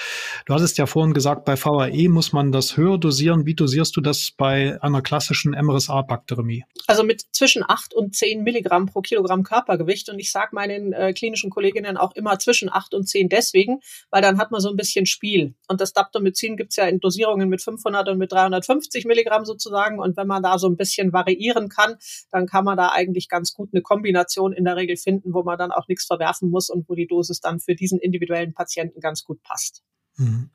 Du 0.47 0.55
hattest 0.55 0.79
ja 0.79 0.87
vorhin 0.87 1.15
gesagt, 1.15 1.45
bei 1.45 1.57
VAE 1.57 2.09
muss 2.09 2.33
man 2.33 2.53
das 2.53 2.77
höher 2.77 2.99
dosieren. 2.99 3.47
Wie 3.47 3.55
dosierst 3.55 3.97
du 3.97 4.01
das 4.01 4.31
bei 4.37 4.81
einer 4.83 5.01
klassischen 5.01 5.53
MRSA-Bakteriämie? 5.53 6.65
Also 6.87 7.03
mit 7.03 7.23
zwischen 7.33 7.65
8 7.67 7.95
und 7.95 8.15
10 8.15 8.43
Milligramm 8.43 8.87
pro 8.87 9.01
Kilogramm 9.01 9.43
Körpergewicht. 9.43 10.11
Und 10.11 10.19
ich 10.19 10.31
sage 10.31 10.51
meinen 10.53 10.93
äh, 10.93 11.13
klinischen 11.13 11.51
Kolleginnen 11.51 11.97
auch 11.97 12.13
immer 12.15 12.39
zwischen 12.39 12.71
8 12.71 12.95
und 12.95 13.09
10 13.09 13.29
deswegen, 13.31 13.81
weil 14.11 14.21
dann 14.21 14.39
hat 14.39 14.51
man 14.51 14.61
so 14.61 14.69
ein 14.69 14.77
bisschen 14.77 15.07
Spiel. 15.07 15.55
Und 15.67 15.81
das 15.81 15.93
Daptomycin 15.95 16.57
gibt's 16.57 16.77
ja 16.77 16.85
in 16.85 17.01
Dosierungen 17.01 17.49
mit 17.49 17.63
500 17.63 18.09
und 18.09 18.19
mit 18.19 18.33
350 18.33 19.07
Milligramm 19.07 19.47
sozusagen. 19.47 19.99
Und 19.99 20.17
wenn 20.17 20.27
man 20.27 20.43
da 20.43 20.59
so 20.59 20.69
ein 20.69 20.77
bisschen 20.77 21.13
variieren 21.13 21.71
kann, 21.71 21.97
dann 22.31 22.47
kann 22.47 22.65
man 22.65 22.77
da 22.77 22.91
eigentlich 22.91 23.29
ganz 23.29 23.55
gut 23.55 23.71
eine 23.73 23.81
Kombination 23.81 24.53
in 24.53 24.65
der 24.65 24.77
Regel 24.77 24.97
finden, 24.97 25.33
wo 25.33 25.43
man 25.43 25.57
dann 25.57 25.73
auch 25.73 25.89
nichts 25.89 26.05
verwerfen 26.05 26.51
muss 26.51 26.69
und 26.69 26.89
wo 26.89 26.95
die 26.95 27.07
Dosis 27.15 27.41
dann 27.41 27.61
für 27.61 27.75
diesen 27.75 28.01
individuellen 28.01 28.55
Patienten 28.55 29.01
ganz 29.01 29.25
gut 29.25 29.43
passt. 29.43 29.85
Mhm. 30.17 30.51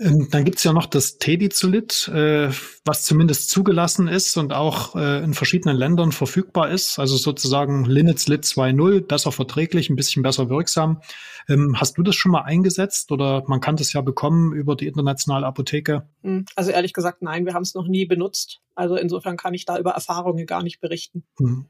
Ähm, 0.00 0.28
dann 0.30 0.44
gibt's 0.44 0.64
ja 0.64 0.72
noch 0.72 0.86
das 0.86 1.18
Tedizolit, 1.18 2.08
äh, 2.08 2.50
was 2.84 3.04
zumindest 3.04 3.50
zugelassen 3.50 4.08
ist 4.08 4.36
und 4.36 4.52
auch 4.52 4.96
äh, 4.96 5.22
in 5.22 5.34
verschiedenen 5.34 5.76
Ländern 5.76 6.10
verfügbar 6.10 6.70
ist. 6.70 6.98
Also 6.98 7.16
sozusagen 7.16 7.84
Linezlit 7.84 8.44
2.0, 8.44 9.02
besser 9.02 9.30
verträglich, 9.30 9.90
ein 9.90 9.96
bisschen 9.96 10.22
besser 10.22 10.50
wirksam. 10.50 11.00
Ähm, 11.48 11.76
hast 11.78 11.98
du 11.98 12.02
das 12.02 12.16
schon 12.16 12.32
mal 12.32 12.42
eingesetzt 12.42 13.12
oder 13.12 13.44
man 13.46 13.60
kann 13.60 13.76
das 13.76 13.92
ja 13.92 14.00
bekommen 14.00 14.52
über 14.52 14.76
die 14.76 14.86
internationale 14.86 15.46
Apotheke? 15.46 16.08
Hm, 16.22 16.46
also 16.56 16.70
ehrlich 16.70 16.92
gesagt, 16.92 17.22
nein, 17.22 17.44
wir 17.46 17.54
haben 17.54 17.62
es 17.62 17.74
noch 17.74 17.86
nie 17.86 18.06
benutzt. 18.06 18.60
Also 18.74 18.96
insofern 18.96 19.36
kann 19.36 19.54
ich 19.54 19.66
da 19.66 19.78
über 19.78 19.92
Erfahrungen 19.92 20.46
gar 20.46 20.62
nicht 20.62 20.80
berichten. 20.80 21.22
Hm. 21.38 21.66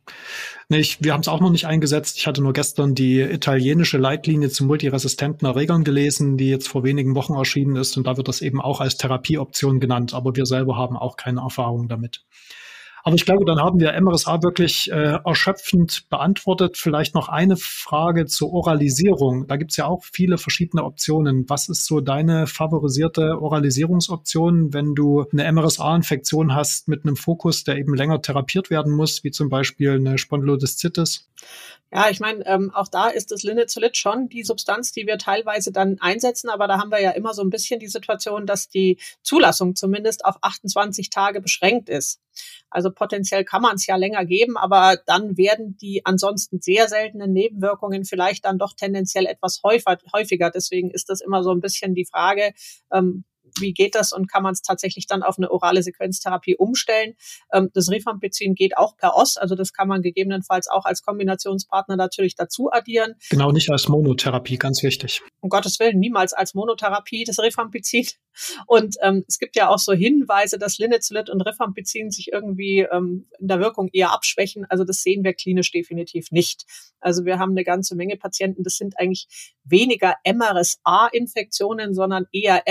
Nee, 0.68 0.78
ich, 0.78 1.02
wir 1.02 1.12
haben 1.12 1.20
es 1.20 1.28
auch 1.28 1.40
noch 1.40 1.50
nicht 1.50 1.66
eingesetzt. 1.66 2.16
Ich 2.18 2.26
hatte 2.26 2.40
nur 2.40 2.54
gestern 2.54 2.94
die 2.94 3.20
italienische 3.20 3.98
Leitlinie 3.98 4.48
zu 4.48 4.64
multiresistenten 4.64 5.46
Erregern 5.46 5.84
gelesen, 5.84 6.38
die 6.38 6.48
jetzt 6.48 6.68
vor 6.68 6.82
wenigen 6.82 7.14
Wochen 7.14 7.34
erschienen 7.34 7.76
ist. 7.76 7.96
Und 7.96 8.06
da 8.06 8.13
wird 8.16 8.28
das 8.28 8.40
eben 8.40 8.60
auch 8.60 8.80
als 8.80 8.96
Therapieoption 8.96 9.80
genannt. 9.80 10.14
Aber 10.14 10.36
wir 10.36 10.46
selber 10.46 10.76
haben 10.76 10.96
auch 10.96 11.16
keine 11.16 11.40
Erfahrung 11.40 11.88
damit. 11.88 12.24
Aber 13.06 13.16
ich 13.16 13.26
glaube, 13.26 13.44
dann 13.44 13.60
haben 13.60 13.80
wir 13.80 14.00
MRSA 14.00 14.42
wirklich 14.42 14.90
äh, 14.90 15.18
erschöpfend 15.22 16.08
beantwortet. 16.08 16.78
Vielleicht 16.78 17.14
noch 17.14 17.28
eine 17.28 17.58
Frage 17.58 18.24
zur 18.24 18.50
Oralisierung. 18.50 19.46
Da 19.46 19.56
gibt 19.56 19.72
es 19.72 19.76
ja 19.76 19.84
auch 19.84 20.02
viele 20.10 20.38
verschiedene 20.38 20.82
Optionen. 20.82 21.44
Was 21.46 21.68
ist 21.68 21.84
so 21.84 22.00
deine 22.00 22.46
favorisierte 22.46 23.42
Oralisierungsoption, 23.42 24.72
wenn 24.72 24.94
du 24.94 25.26
eine 25.30 25.52
MRSA-Infektion 25.52 26.54
hast 26.54 26.88
mit 26.88 27.04
einem 27.04 27.16
Fokus, 27.16 27.62
der 27.62 27.76
eben 27.76 27.94
länger 27.94 28.22
therapiert 28.22 28.70
werden 28.70 28.94
muss, 28.94 29.22
wie 29.22 29.30
zum 29.30 29.50
Beispiel 29.50 29.90
eine 29.90 30.16
Spondylodiszitis? 30.16 31.28
Ja, 31.92 32.10
ich 32.10 32.18
meine, 32.18 32.44
ähm, 32.46 32.72
auch 32.74 32.88
da 32.88 33.08
ist 33.08 33.30
das 33.30 33.44
Linezolid 33.44 33.96
schon 33.96 34.28
die 34.28 34.42
Substanz, 34.42 34.90
die 34.90 35.06
wir 35.06 35.16
teilweise 35.16 35.70
dann 35.70 35.98
einsetzen, 36.00 36.50
aber 36.50 36.66
da 36.66 36.78
haben 36.78 36.90
wir 36.90 37.00
ja 37.00 37.10
immer 37.10 37.34
so 37.34 37.42
ein 37.42 37.50
bisschen 37.50 37.78
die 37.78 37.86
Situation, 37.86 38.46
dass 38.46 38.68
die 38.68 38.98
Zulassung 39.22 39.76
zumindest 39.76 40.24
auf 40.24 40.36
28 40.40 41.08
Tage 41.10 41.40
beschränkt 41.40 41.88
ist. 41.88 42.20
Also 42.70 42.90
potenziell 42.90 43.44
kann 43.44 43.62
man 43.62 43.76
es 43.76 43.86
ja 43.86 43.96
länger 43.96 44.24
geben, 44.24 44.56
aber 44.56 44.98
dann 45.06 45.36
werden 45.36 45.76
die 45.76 46.04
ansonsten 46.04 46.60
sehr 46.60 46.88
seltenen 46.88 47.32
Nebenwirkungen 47.32 48.04
vielleicht 48.04 48.44
dann 48.44 48.58
doch 48.58 48.74
tendenziell 48.74 49.26
etwas 49.26 49.62
häufiger. 49.62 50.50
Deswegen 50.50 50.90
ist 50.90 51.10
das 51.10 51.20
immer 51.20 51.42
so 51.42 51.50
ein 51.50 51.60
bisschen 51.60 51.94
die 51.94 52.06
Frage, 52.06 52.52
ähm, 52.92 53.24
wie 53.58 53.72
geht 53.72 53.94
das 53.94 54.12
und 54.12 54.30
kann 54.30 54.42
man 54.42 54.52
es 54.52 54.62
tatsächlich 54.62 55.06
dann 55.06 55.22
auf 55.22 55.38
eine 55.38 55.50
orale 55.50 55.82
Sequenztherapie 55.82 56.56
umstellen. 56.56 57.14
Ähm, 57.52 57.70
das 57.74 57.90
Rifampicin 57.90 58.54
geht 58.54 58.76
auch 58.76 58.96
per 58.96 59.16
OS, 59.16 59.36
also 59.36 59.54
das 59.54 59.72
kann 59.72 59.88
man 59.88 60.02
gegebenenfalls 60.02 60.68
auch 60.68 60.84
als 60.84 61.02
Kombinationspartner 61.02 61.96
natürlich 61.96 62.34
dazu 62.34 62.70
addieren. 62.72 63.14
Genau, 63.30 63.52
nicht 63.52 63.70
als 63.70 63.88
Monotherapie, 63.88 64.58
ganz 64.58 64.82
wichtig. 64.82 65.22
Um 65.40 65.48
Gottes 65.48 65.78
Willen, 65.80 65.98
niemals 65.98 66.32
als 66.32 66.54
Monotherapie 66.54 67.24
das 67.24 67.38
Rifampicin. 67.38 68.06
Und 68.66 68.96
ähm, 69.02 69.24
es 69.28 69.38
gibt 69.38 69.56
ja 69.56 69.68
auch 69.68 69.78
so 69.78 69.92
Hinweise, 69.92 70.58
dass 70.58 70.78
Linezolid 70.78 71.30
und 71.30 71.40
Rifampicin 71.40 72.10
sich 72.10 72.32
irgendwie 72.32 72.80
ähm, 72.80 73.28
in 73.38 73.48
der 73.48 73.60
Wirkung 73.60 73.88
eher 73.92 74.12
abschwächen. 74.12 74.64
Also 74.68 74.84
das 74.84 75.02
sehen 75.02 75.24
wir 75.24 75.34
klinisch 75.34 75.70
definitiv 75.70 76.30
nicht. 76.30 76.64
Also 77.00 77.24
wir 77.24 77.38
haben 77.38 77.52
eine 77.52 77.64
ganze 77.64 77.94
Menge 77.94 78.16
Patienten, 78.16 78.62
das 78.62 78.76
sind 78.76 78.98
eigentlich 78.98 79.54
weniger 79.62 80.16
MRSA-Infektionen, 80.26 81.94
sondern 81.94 82.26
eher 82.32 82.62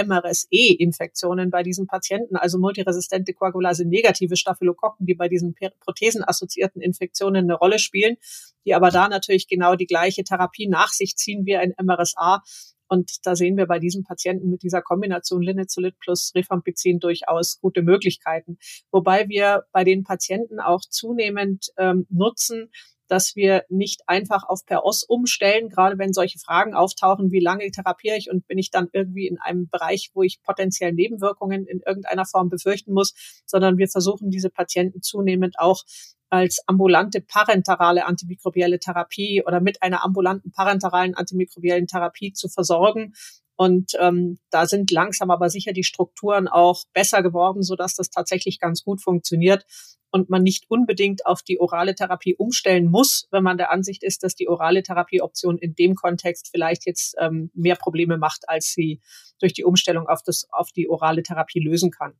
MRSE-Infektionen 0.73 1.49
bei 1.49 1.63
diesen 1.63 1.87
Patienten, 1.87 2.35
also 2.35 2.57
multiresistente 2.57 3.33
Koagulase 3.33 3.85
negative 3.85 4.35
Staphylokokken, 4.35 5.05
die 5.05 5.15
bei 5.15 5.27
diesen 5.27 5.55
prothesenassoziierten 5.79 6.81
Infektionen 6.81 7.45
eine 7.45 7.55
Rolle 7.55 7.79
spielen, 7.79 8.17
die 8.65 8.73
aber 8.73 8.89
da 8.89 9.07
natürlich 9.07 9.47
genau 9.47 9.75
die 9.75 9.87
gleiche 9.87 10.23
Therapie 10.23 10.67
nach 10.67 10.89
sich 10.89 11.15
ziehen 11.15 11.45
wie 11.45 11.57
ein 11.57 11.73
MRSA. 11.81 12.41
Und 12.87 13.25
da 13.25 13.35
sehen 13.35 13.57
wir 13.57 13.65
bei 13.65 13.79
diesen 13.79 14.03
Patienten 14.03 14.49
mit 14.49 14.61
dieser 14.61 14.81
Kombination 14.81 15.41
Linezolid 15.41 15.97
plus 15.99 16.31
Rifampicin 16.35 16.99
durchaus 16.99 17.59
gute 17.59 17.81
Möglichkeiten. 17.81 18.57
Wobei 18.91 19.27
wir 19.29 19.63
bei 19.71 19.83
den 19.83 20.03
Patienten 20.03 20.59
auch 20.59 20.81
zunehmend 20.81 21.71
ähm, 21.77 22.05
nutzen, 22.09 22.69
dass 23.07 23.35
wir 23.35 23.63
nicht 23.69 24.01
einfach 24.07 24.43
auf 24.47 24.65
per 24.65 24.85
OS 24.85 25.03
umstellen, 25.03 25.69
gerade 25.69 25.97
wenn 25.97 26.13
solche 26.13 26.39
Fragen 26.39 26.73
auftauchen, 26.73 27.31
wie 27.31 27.39
lange 27.39 27.69
therapiere 27.71 28.17
ich 28.17 28.29
und 28.29 28.47
bin 28.47 28.57
ich 28.57 28.71
dann 28.71 28.89
irgendwie 28.91 29.27
in 29.27 29.39
einem 29.39 29.67
Bereich, 29.69 30.11
wo 30.13 30.23
ich 30.23 30.41
potenziell 30.41 30.93
Nebenwirkungen 30.93 31.65
in 31.67 31.81
irgendeiner 31.85 32.25
Form 32.25 32.49
befürchten 32.49 32.93
muss, 32.93 33.13
sondern 33.45 33.77
wir 33.77 33.87
versuchen 33.87 34.29
diese 34.29 34.49
Patienten 34.49 35.01
zunehmend 35.01 35.59
auch 35.59 35.83
als 36.29 36.63
ambulante 36.65 37.21
parenterale 37.21 38.05
antimikrobielle 38.05 38.79
Therapie 38.79 39.43
oder 39.45 39.61
mit 39.61 39.83
einer 39.83 40.03
ambulanten 40.03 40.51
parenteralen 40.51 41.13
antimikrobiellen 41.13 41.85
Therapie 41.85 42.33
zu 42.33 42.49
versorgen. 42.49 43.13
Und 43.55 43.91
ähm, 43.99 44.39
da 44.49 44.65
sind 44.65 44.89
langsam 44.89 45.29
aber 45.29 45.51
sicher 45.51 45.73
die 45.73 45.83
Strukturen 45.83 46.47
auch 46.47 46.85
besser 46.91 47.21
geworden, 47.21 47.61
so 47.61 47.75
dass 47.75 47.93
das 47.93 48.09
tatsächlich 48.09 48.59
ganz 48.59 48.83
gut 48.83 48.99
funktioniert 48.99 49.65
und 50.13 50.29
man 50.29 50.43
nicht 50.43 50.69
unbedingt 50.69 51.25
auf 51.25 51.41
die 51.41 51.59
orale 51.59 51.95
Therapie 51.95 52.35
umstellen 52.35 52.85
muss, 52.85 53.27
wenn 53.31 53.41
man 53.41 53.57
der 53.57 53.71
Ansicht 53.71 54.03
ist, 54.03 54.21
dass 54.21 54.35
die 54.35 54.47
orale 54.47 54.83
Therapieoption 54.83 55.57
in 55.57 55.73
dem 55.73 55.95
Kontext 55.95 56.49
vielleicht 56.51 56.85
jetzt 56.85 57.15
ähm, 57.19 57.49
mehr 57.55 57.75
Probleme 57.75 58.19
macht, 58.19 58.47
als 58.47 58.73
sie 58.73 59.01
durch 59.39 59.53
die 59.53 59.63
Umstellung 59.63 60.07
auf, 60.07 60.21
das, 60.21 60.47
auf 60.51 60.71
die 60.71 60.87
orale 60.87 61.23
Therapie 61.23 61.59
lösen 61.59 61.89
kann. 61.89 62.13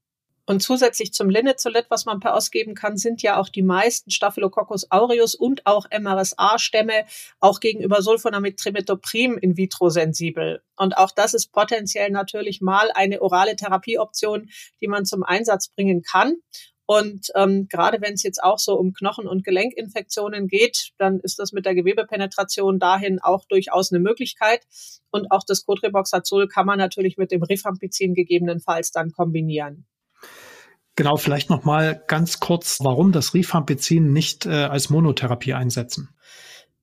Und 0.45 0.61
zusätzlich 0.61 1.13
zum 1.13 1.29
Linezolid, 1.29 1.85
was 1.89 2.05
man 2.05 2.19
per 2.19 2.35
ausgeben 2.35 2.75
kann, 2.75 2.97
sind 2.97 3.21
ja 3.21 3.37
auch 3.37 3.47
die 3.47 3.61
meisten 3.61 4.11
Staphylococcus 4.11 4.91
aureus 4.91 5.35
und 5.35 5.65
auch 5.65 5.85
MRSA-Stämme 5.89 7.05
auch 7.39 7.61
gegenüber 7.61 8.01
Sulfonamid 8.01 8.57
Trimetoprim 8.59 9.37
in 9.37 9.55
vitro 9.55 9.89
sensibel. 9.89 10.61
Und 10.75 10.97
auch 10.97 11.11
das 11.11 11.33
ist 11.33 11.53
potenziell 11.53 12.09
natürlich 12.09 12.59
mal 12.59 12.91
eine 12.93 13.21
orale 13.21 13.55
Therapieoption, 13.55 14.49
die 14.81 14.87
man 14.87 15.05
zum 15.05 15.23
Einsatz 15.23 15.69
bringen 15.69 16.01
kann. 16.01 16.35
Und 16.85 17.27
ähm, 17.35 17.67
gerade 17.69 18.01
wenn 18.01 18.13
es 18.13 18.23
jetzt 18.23 18.43
auch 18.43 18.59
so 18.59 18.77
um 18.77 18.93
Knochen- 18.93 19.27
und 19.27 19.43
Gelenkinfektionen 19.43 20.47
geht, 20.47 20.91
dann 20.97 21.19
ist 21.19 21.39
das 21.39 21.53
mit 21.53 21.65
der 21.65 21.75
Gewebepenetration 21.75 22.77
dahin 22.77 23.19
auch 23.21 23.45
durchaus 23.45 23.91
eine 23.91 23.99
Möglichkeit. 23.99 24.61
Und 25.09 25.31
auch 25.31 25.43
das 25.47 25.65
Cotreboxazol 25.65 26.47
kann 26.47 26.65
man 26.65 26.77
natürlich 26.77 27.17
mit 27.17 27.31
dem 27.31 27.43
Rifampicin 27.43 28.13
gegebenenfalls 28.13 28.91
dann 28.91 29.11
kombinieren. 29.11 29.85
Genau, 30.95 31.15
vielleicht 31.15 31.49
noch 31.49 31.63
mal 31.63 32.03
ganz 32.07 32.39
kurz, 32.39 32.77
warum 32.81 33.11
das 33.11 33.33
Rifampicin 33.33 34.13
nicht 34.13 34.45
äh, 34.45 34.49
als 34.49 34.89
Monotherapie 34.89 35.53
einsetzen. 35.53 36.09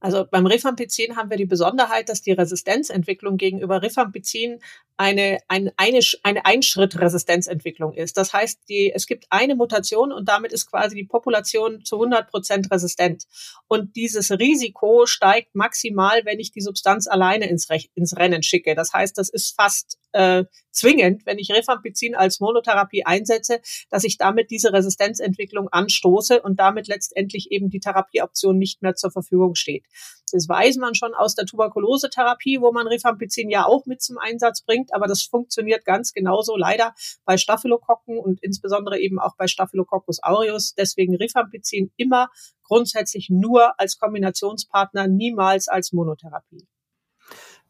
Also 0.01 0.25
beim 0.29 0.47
Rifampicin 0.47 1.17
haben 1.17 1.29
wir 1.29 1.37
die 1.37 1.47
Besonderheit, 1.47 2.09
dass 2.09 2.23
die 2.23 2.33
Resistenzentwicklung 2.33 3.37
gegenüber 3.37 3.83
Rifampicin 3.83 4.61
eine, 5.01 5.39
eine, 5.49 5.73
eine, 5.79 6.01
eine 6.25 6.45
Einschrittresistenzentwicklung 6.45 7.95
ist. 7.95 8.19
Das 8.19 8.35
heißt, 8.35 8.61
die, 8.69 8.93
es 8.95 9.07
gibt 9.07 9.25
eine 9.31 9.57
Mutation 9.57 10.13
und 10.13 10.29
damit 10.29 10.53
ist 10.53 10.71
quasi 10.71 10.95
die 10.95 11.05
Population 11.05 11.83
zu 11.87 11.97
100 11.97 12.31
Prozent 12.31 12.71
resistent. 12.71 13.25
Und 13.67 13.97
dieses 13.97 14.31
Risiko 14.31 15.07
steigt 15.07 15.55
maximal, 15.55 16.21
wenn 16.27 16.39
ich 16.39 16.53
die 16.53 16.61
Substanz 16.61 17.07
alleine 17.07 17.49
ins, 17.49 17.71
Rech 17.71 17.91
ins 17.95 18.15
Rennen 18.15 18.43
schicke. 18.43 18.75
Das 18.75 18.93
heißt, 18.93 19.17
das 19.17 19.31
ist 19.31 19.57
fast 19.57 19.97
äh, 20.13 20.45
zwingend, 20.71 21.25
wenn 21.25 21.39
ich 21.39 21.51
Rifampicin 21.51 22.15
als 22.15 22.41
Monotherapie 22.41 23.07
einsetze, 23.07 23.61
dass 23.91 24.05
ich 24.05 24.19
damit 24.19 24.51
diese 24.51 24.73
Resistenzentwicklung 24.73 25.69
anstoße 25.69 26.43
und 26.43 26.61
damit 26.61 26.89
letztendlich 26.89 27.51
eben 27.51 27.71
die 27.71 27.81
Therapieoption 27.81 28.59
nicht 28.59 28.83
mehr 28.83 28.95
zur 28.95 29.11
Verfügung 29.11 29.55
steht. 29.55 29.87
Das 30.33 30.49
weiß 30.49 30.77
man 30.77 30.95
schon 30.95 31.15
aus 31.15 31.35
der 31.35 31.47
Tuberkulosetherapie, 31.47 32.61
wo 32.61 32.73
man 32.73 32.87
Rifampicin 32.87 33.51
ja 33.51 33.67
auch 33.67 33.87
mit 33.87 34.01
zum 34.01 34.19
Einsatz 34.19 34.63
bringt, 34.63 34.90
aber 34.93 35.07
das 35.07 35.23
funktioniert 35.23 35.85
ganz 35.85 36.13
genauso 36.13 36.57
leider 36.57 36.95
bei 37.25 37.37
Staphylokokken 37.37 38.19
und 38.19 38.43
insbesondere 38.43 38.99
eben 38.99 39.19
auch 39.19 39.37
bei 39.37 39.47
Staphylococcus 39.47 40.23
aureus. 40.23 40.75
Deswegen 40.75 41.17
Rifampicin 41.17 41.91
immer 41.97 42.29
grundsätzlich 42.63 43.29
nur 43.31 43.79
als 43.79 43.99
Kombinationspartner, 43.99 45.09
niemals 45.09 45.69
als 45.69 45.93
Monotherapie. 45.93 46.67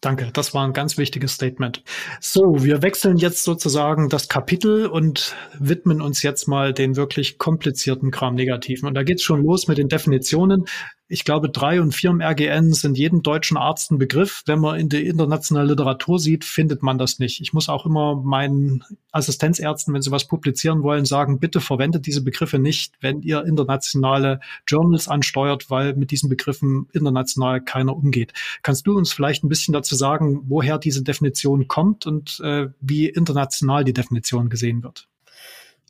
Danke, 0.00 0.30
das 0.32 0.54
war 0.54 0.66
ein 0.66 0.72
ganz 0.72 0.96
wichtiges 0.96 1.32
Statement. 1.32 1.84
So, 2.20 2.40
wir 2.64 2.80
wechseln 2.80 3.18
jetzt 3.18 3.44
sozusagen 3.44 4.08
das 4.08 4.28
Kapitel 4.28 4.86
und 4.86 5.36
widmen 5.58 6.00
uns 6.00 6.22
jetzt 6.22 6.48
mal 6.48 6.72
den 6.72 6.96
wirklich 6.96 7.36
komplizierten 7.36 8.10
Gram-Negativen. 8.10 8.88
Und 8.88 8.94
da 8.94 9.02
geht's 9.02 9.22
schon 9.22 9.42
los 9.42 9.68
mit 9.68 9.76
den 9.76 9.88
Definitionen. 9.88 10.64
Ich 11.12 11.24
glaube, 11.24 11.50
drei 11.50 11.82
und 11.82 11.92
vier 11.92 12.10
im 12.10 12.20
RGN 12.20 12.72
sind 12.72 12.96
jedem 12.96 13.24
deutschen 13.24 13.56
Arzt 13.56 13.90
ein 13.90 13.98
Begriff. 13.98 14.44
Wenn 14.46 14.60
man 14.60 14.78
in 14.78 14.88
der 14.88 15.02
internationalen 15.04 15.68
Literatur 15.68 16.20
sieht, 16.20 16.44
findet 16.44 16.84
man 16.84 16.98
das 16.98 17.18
nicht. 17.18 17.40
Ich 17.40 17.52
muss 17.52 17.68
auch 17.68 17.84
immer 17.84 18.14
meinen 18.14 18.84
Assistenzärzten, 19.10 19.92
wenn 19.92 20.02
sie 20.02 20.12
was 20.12 20.28
publizieren 20.28 20.84
wollen, 20.84 21.04
sagen, 21.04 21.40
bitte 21.40 21.60
verwendet 21.60 22.06
diese 22.06 22.22
Begriffe 22.22 22.60
nicht, 22.60 22.94
wenn 23.00 23.22
ihr 23.22 23.44
internationale 23.44 24.38
Journals 24.68 25.08
ansteuert, 25.08 25.68
weil 25.68 25.96
mit 25.96 26.12
diesen 26.12 26.28
Begriffen 26.28 26.86
international 26.92 27.60
keiner 27.60 27.96
umgeht. 27.96 28.32
Kannst 28.62 28.86
du 28.86 28.96
uns 28.96 29.12
vielleicht 29.12 29.42
ein 29.42 29.48
bisschen 29.48 29.72
dazu 29.72 29.96
sagen, 29.96 30.42
woher 30.44 30.78
diese 30.78 31.02
Definition 31.02 31.66
kommt 31.66 32.06
und 32.06 32.38
äh, 32.38 32.68
wie 32.80 33.08
international 33.08 33.82
die 33.82 33.94
Definition 33.94 34.48
gesehen 34.48 34.84
wird? 34.84 35.08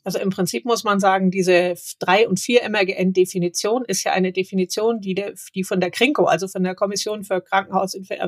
Also 0.04 0.18
im 0.18 0.30
Prinzip 0.30 0.64
muss 0.64 0.84
man 0.84 1.00
sagen, 1.00 1.30
diese 1.30 1.74
drei 1.98 2.28
und 2.28 2.40
vier 2.40 2.68
MRGN-Definition 2.68 3.84
ist 3.86 4.04
ja 4.04 4.12
eine 4.12 4.32
Definition, 4.32 5.00
die, 5.00 5.14
de, 5.14 5.34
die 5.54 5.64
von 5.64 5.80
der 5.80 5.90
KRINKO, 5.90 6.24
also 6.24 6.48
von 6.48 6.62
der 6.62 6.74
Kommission 6.74 7.24
für 7.24 7.40
Krankenhaus 7.40 7.94
äh, 7.94 8.18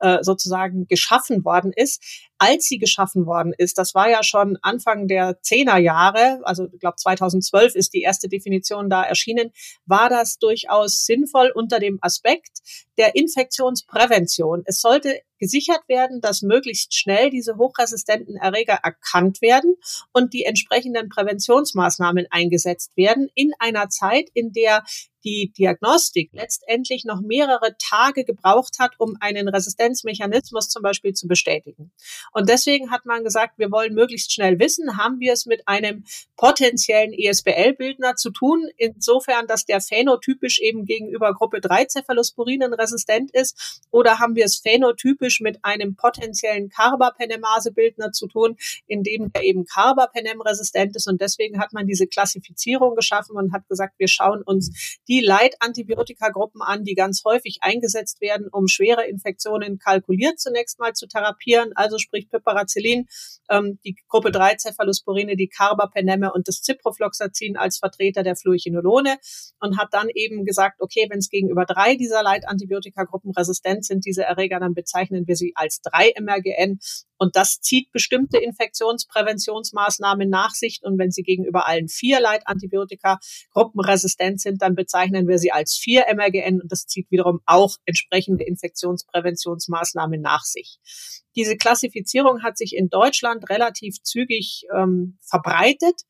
äh, 0.00 0.22
sozusagen 0.22 0.86
geschaffen 0.86 1.44
worden 1.44 1.72
ist. 1.74 2.29
Als 2.42 2.64
sie 2.64 2.78
geschaffen 2.78 3.26
worden 3.26 3.52
ist, 3.58 3.76
das 3.76 3.94
war 3.94 4.08
ja 4.08 4.22
schon 4.22 4.56
Anfang 4.62 5.08
der 5.08 5.42
Zehnerjahre, 5.42 6.40
also 6.44 6.68
ich 6.72 6.80
glaube 6.80 6.96
2012 6.96 7.74
ist 7.74 7.92
die 7.92 8.00
erste 8.00 8.30
Definition 8.30 8.88
da 8.88 9.02
erschienen, 9.02 9.52
war 9.84 10.08
das 10.08 10.38
durchaus 10.38 11.04
sinnvoll 11.04 11.52
unter 11.54 11.78
dem 11.80 11.98
Aspekt 12.00 12.60
der 12.96 13.14
Infektionsprävention. 13.14 14.62
Es 14.64 14.80
sollte 14.80 15.20
gesichert 15.38 15.82
werden, 15.86 16.22
dass 16.22 16.40
möglichst 16.40 16.94
schnell 16.94 17.28
diese 17.28 17.58
hochresistenten 17.58 18.36
Erreger 18.36 18.78
erkannt 18.82 19.42
werden 19.42 19.74
und 20.14 20.32
die 20.32 20.44
entsprechenden 20.44 21.10
Präventionsmaßnahmen 21.10 22.26
eingesetzt 22.30 22.96
werden 22.96 23.28
in 23.34 23.52
einer 23.58 23.90
Zeit, 23.90 24.30
in 24.32 24.52
der 24.52 24.82
die 25.24 25.52
Diagnostik 25.56 26.30
letztendlich 26.32 27.04
noch 27.04 27.20
mehrere 27.20 27.76
Tage 27.78 28.24
gebraucht 28.24 28.78
hat, 28.78 28.92
um 28.98 29.16
einen 29.20 29.48
Resistenzmechanismus 29.48 30.68
zum 30.68 30.82
Beispiel 30.82 31.12
zu 31.14 31.28
bestätigen. 31.28 31.92
Und 32.32 32.48
deswegen 32.48 32.90
hat 32.90 33.06
man 33.06 33.24
gesagt, 33.24 33.58
wir 33.58 33.70
wollen 33.70 33.94
möglichst 33.94 34.32
schnell 34.32 34.58
wissen, 34.58 34.96
haben 34.96 35.20
wir 35.20 35.32
es 35.32 35.46
mit 35.46 35.66
einem 35.66 36.04
potenziellen 36.36 37.12
ESBL-Bildner 37.12 38.16
zu 38.16 38.30
tun, 38.30 38.68
insofern, 38.76 39.46
dass 39.46 39.64
der 39.64 39.80
phänotypisch 39.80 40.60
eben 40.60 40.84
gegenüber 40.84 41.34
Gruppe 41.34 41.60
3 41.60 41.86
Cephalosporinen 41.86 42.72
resistent 42.74 43.30
ist, 43.32 43.80
oder 43.90 44.18
haben 44.18 44.34
wir 44.36 44.44
es 44.44 44.56
phänotypisch 44.58 45.40
mit 45.40 45.64
einem 45.64 45.96
potenziellen 45.96 46.68
Carbapenemase-Bildner 46.68 48.12
zu 48.12 48.26
tun, 48.26 48.56
in 48.86 49.02
dem 49.02 49.32
der 49.32 49.44
eben 49.44 49.64
Carbapenem 49.64 50.40
resistent 50.40 50.96
ist. 50.96 51.06
Und 51.08 51.20
deswegen 51.20 51.60
hat 51.60 51.72
man 51.72 51.86
diese 51.86 52.06
Klassifizierung 52.06 52.94
geschaffen 52.94 53.36
und 53.36 53.52
hat 53.52 53.68
gesagt, 53.68 53.94
wir 53.98 54.08
schauen 54.08 54.42
uns 54.42 54.98
die 55.10 55.20
Leitantibiotikagruppen 55.20 56.62
an, 56.62 56.84
die 56.84 56.94
ganz 56.94 57.24
häufig 57.24 57.58
eingesetzt 57.62 58.20
werden, 58.20 58.46
um 58.52 58.68
schwere 58.68 59.04
Infektionen 59.06 59.80
kalkuliert 59.80 60.38
zunächst 60.38 60.78
mal 60.78 60.92
zu 60.92 61.08
therapieren, 61.08 61.72
also 61.74 61.98
sprich 61.98 62.30
Piperacillin, 62.30 63.08
ähm, 63.50 63.80
die 63.84 63.96
Gruppe 64.08 64.30
3 64.30 64.58
Cephalosporine, 64.58 65.34
die 65.34 65.48
Carbapenemme 65.48 66.32
und 66.32 66.46
das 66.46 66.62
Ciprofloxacin 66.62 67.56
als 67.56 67.78
Vertreter 67.78 68.22
der 68.22 68.36
Fluichinolone 68.36 69.16
und 69.58 69.78
hat 69.78 69.88
dann 69.90 70.08
eben 70.14 70.44
gesagt, 70.44 70.80
okay, 70.80 71.08
wenn 71.10 71.18
es 71.18 71.28
gegenüber 71.28 71.64
drei 71.64 71.96
dieser 71.96 72.22
Leitantibiotikagruppen 72.22 73.32
resistent 73.32 73.84
sind, 73.84 74.06
diese 74.06 74.22
Erreger, 74.22 74.60
dann 74.60 74.74
bezeichnen 74.74 75.26
wir 75.26 75.34
sie 75.34 75.52
als 75.56 75.82
3-MRGN 75.82 76.78
und 77.20 77.36
das 77.36 77.60
zieht 77.60 77.92
bestimmte 77.92 78.38
Infektionspräventionsmaßnahmen 78.38 80.30
nach 80.30 80.52
sich. 80.52 80.80
Und 80.82 80.98
wenn 80.98 81.10
sie 81.10 81.22
gegenüber 81.22 81.68
allen 81.68 81.88
vier 81.88 82.18
Leitantibiotikagruppen 82.18 83.80
resistent 83.82 84.40
sind, 84.40 84.62
dann 84.62 84.74
bezeichnen 84.74 84.99
wir 85.28 85.38
sie 85.38 85.52
als 85.52 85.76
4 85.76 86.06
MRGN 86.14 86.60
und 86.60 86.70
das 86.70 86.86
zieht 86.86 87.10
wiederum 87.10 87.40
auch 87.46 87.76
entsprechende 87.86 88.44
Infektionspräventionsmaßnahmen 88.44 90.20
nach 90.20 90.42
sich. 90.42 90.78
Diese 91.36 91.56
Klassifizierung 91.56 92.42
hat 92.42 92.58
sich 92.58 92.74
in 92.76 92.88
Deutschland 92.88 93.48
relativ 93.48 94.02
zügig 94.02 94.64
ähm, 94.76 95.18
verbreitet. 95.22 96.02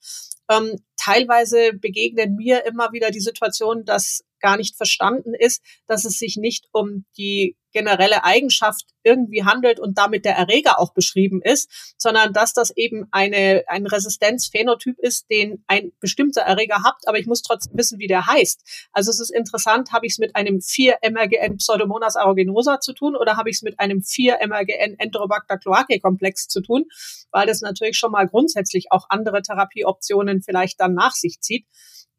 Ähm, 0.51 0.77
teilweise 0.97 1.73
begegnen 1.75 2.35
mir 2.37 2.67
immer 2.67 2.93
wieder 2.93 3.11
die 3.11 3.21
Situation, 3.21 3.85
dass 3.85 4.25
gar 4.41 4.57
nicht 4.57 4.77
verstanden 4.77 5.35
ist, 5.35 5.63
dass 5.87 6.05
es 6.05 6.19
sich 6.19 6.37
nicht 6.37 6.69
um 6.73 7.05
die 7.17 7.57
generelle 7.73 8.25
Eigenschaft 8.25 8.87
irgendwie 9.03 9.45
handelt 9.45 9.81
und 9.81 9.97
damit 9.97 10.25
der 10.25 10.37
Erreger 10.37 10.79
auch 10.79 10.93
beschrieben 10.93 11.41
ist, 11.43 11.95
sondern 11.97 12.33
dass 12.33 12.53
das 12.53 12.71
eben 12.77 13.07
eine, 13.11 13.65
ein 13.69 13.87
Resistenzphänotyp 13.87 14.99
ist, 14.99 15.31
den 15.31 15.65
ein 15.67 15.93
bestimmter 16.01 16.43
Erreger 16.43 16.83
hat, 16.83 16.97
aber 17.07 17.19
ich 17.19 17.27
muss 17.27 17.43
trotzdem 17.43 17.77
wissen, 17.79 17.99
wie 17.99 18.07
der 18.07 18.27
heißt. 18.27 18.89
Also 18.93 19.11
es 19.11 19.21
ist 19.21 19.31
interessant, 19.31 19.93
habe 19.93 20.07
ich 20.07 20.15
es 20.15 20.19
mit 20.19 20.37
einem 20.37 20.59
4-MRGN 20.59 21.57
Pseudomonas 21.57 22.17
aeruginosa 22.17 22.81
zu 22.81 22.93
tun 22.93 23.17
oder 23.17 23.37
habe 23.37 23.51
ich 23.51 23.57
es 23.57 23.63
mit 23.63 23.79
einem 23.81 24.01
4-MRGN 24.01 24.99
Enterobacter 24.99 25.59
cloacae 25.59 26.01
Komplex 26.01 26.49
zu 26.49 26.61
tun, 26.61 26.85
weil 27.31 27.47
das 27.47 27.61
natürlich 27.61 27.97
schon 27.97 28.13
mal 28.13 28.27
grundsätzlich 28.27 28.91
auch 28.91 29.07
andere 29.09 29.43
Therapieoptionen 29.43 30.43
vielleicht 30.43 30.81
dann 30.81 30.95
nach 30.95 31.13
sich 31.13 31.41
zieht. 31.41 31.67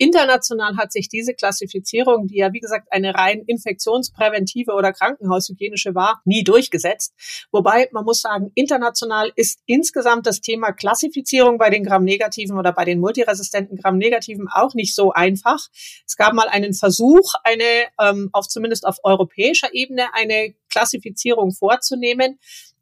International 0.01 0.77
hat 0.77 0.91
sich 0.91 1.10
diese 1.10 1.36
Klassifizierung, 1.36 2.11
die 2.28 2.38
ja 2.38 2.54
wie 2.54 2.60
gesagt 2.60 2.88
eine 2.91 3.15
rein 3.15 3.43
infektionspräventive 3.45 4.71
oder 4.74 4.93
krankenhaushygienische 4.93 5.95
war, 5.95 6.21
nie 6.26 6.43
durchgesetzt. 6.43 7.13
Wobei 7.52 7.89
man 7.91 8.06
muss 8.06 8.21
sagen, 8.21 8.52
international 8.56 9.32
ist 9.36 9.60
insgesamt 9.65 10.28
das 10.28 10.41
Thema 10.41 10.71
Klassifizierung 10.71 11.58
bei 11.58 11.69
den 11.69 11.84
Gramm-Negativen 11.84 12.58
oder 12.58 12.71
bei 12.74 12.86
den 12.86 13.00
multiresistenten 13.00 13.78
Gramm-Negativen 13.78 14.47
auch 14.47 14.74
nicht 14.74 14.95
so 14.95 15.12
einfach. 15.12 15.60
Es 16.06 16.15
gab 16.15 16.34
mal 16.34 16.47
einen 16.47 16.74
Versuch, 16.74 17.34
eine 17.43 17.63
ähm, 18.00 18.30
auf 18.34 18.47
zumindest 18.47 18.86
auf 18.86 18.97
europäischer 19.04 19.74
Ebene 19.74 20.13
eine 20.13 20.54
Klassifizierung 20.69 21.52
vorzunehmen. 21.52 22.39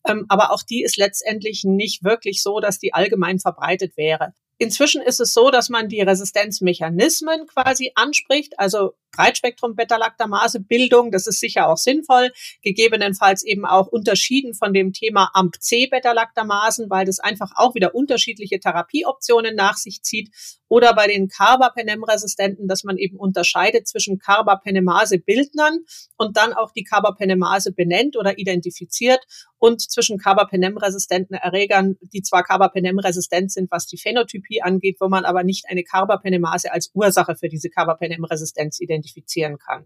Ähm, 0.07 0.25
aber 0.29 0.51
auch 0.51 0.63
die 0.63 0.83
ist 0.83 0.97
letztendlich 0.97 1.63
nicht 1.63 2.03
wirklich 2.03 2.41
so, 2.41 2.59
dass 2.59 2.79
die 2.79 2.93
allgemein 2.93 3.39
verbreitet 3.39 3.97
wäre. 3.97 4.33
Inzwischen 4.61 5.01
ist 5.01 5.21
es 5.21 5.33
so, 5.33 5.51
dass 5.51 5.69
man 5.69 5.87
die 5.87 6.01
Resistenzmechanismen 6.01 7.47
quasi 7.47 7.91
anspricht, 7.95 8.59
also 8.59 8.93
Breitspektrum 9.11 9.75
Beta-Lactamase 9.75 10.59
Bildung, 10.59 11.11
das 11.11 11.27
ist 11.27 11.39
sicher 11.39 11.67
auch 11.67 11.77
sinnvoll, 11.77 12.31
gegebenenfalls 12.61 13.43
eben 13.43 13.65
auch 13.65 13.87
unterschieden 13.87 14.53
von 14.53 14.73
dem 14.73 14.93
Thema 14.93 15.31
AMP-C 15.33 15.87
Beta-Lactamasen, 15.87 16.89
weil 16.89 17.05
das 17.05 17.19
einfach 17.19 17.51
auch 17.55 17.75
wieder 17.75 17.95
unterschiedliche 17.95 18.59
Therapieoptionen 18.59 19.55
nach 19.55 19.77
sich 19.77 20.01
zieht. 20.03 20.29
Oder 20.67 20.93
bei 20.93 21.07
den 21.07 21.27
Carbapenem-Resistenten, 21.27 22.67
dass 22.67 22.83
man 22.83 22.97
eben 22.97 23.17
unterscheidet 23.17 23.87
zwischen 23.87 24.19
Carbapenemase-Bildnern 24.19 25.79
und 26.15 26.37
dann 26.37 26.53
auch 26.53 26.71
die 26.71 26.83
Carbapenemase 26.83 27.71
benennt 27.71 28.15
oder 28.15 28.37
identifiziert 28.37 29.25
und 29.57 29.81
zwischen 29.81 30.17
Carbapenem-resistenten 30.17 31.35
Erregern, 31.35 31.97
die 32.01 32.21
zwar 32.21 32.43
Carbapenem-resistent 32.43 33.51
sind, 33.51 33.71
was 33.71 33.87
die 33.87 33.97
Phänotypie 33.97 34.61
angeht, 34.61 34.97
wo 34.99 35.09
man 35.09 35.25
aber 35.25 35.43
nicht 35.43 35.65
eine 35.67 35.83
Carbapenemase 35.83 36.71
als 36.71 36.91
Ursache 36.93 37.35
für 37.35 37.49
diese 37.49 37.69
Carbapenem-Resistenz 37.69 38.79
identifizieren 38.99 39.57
kann. 39.57 39.85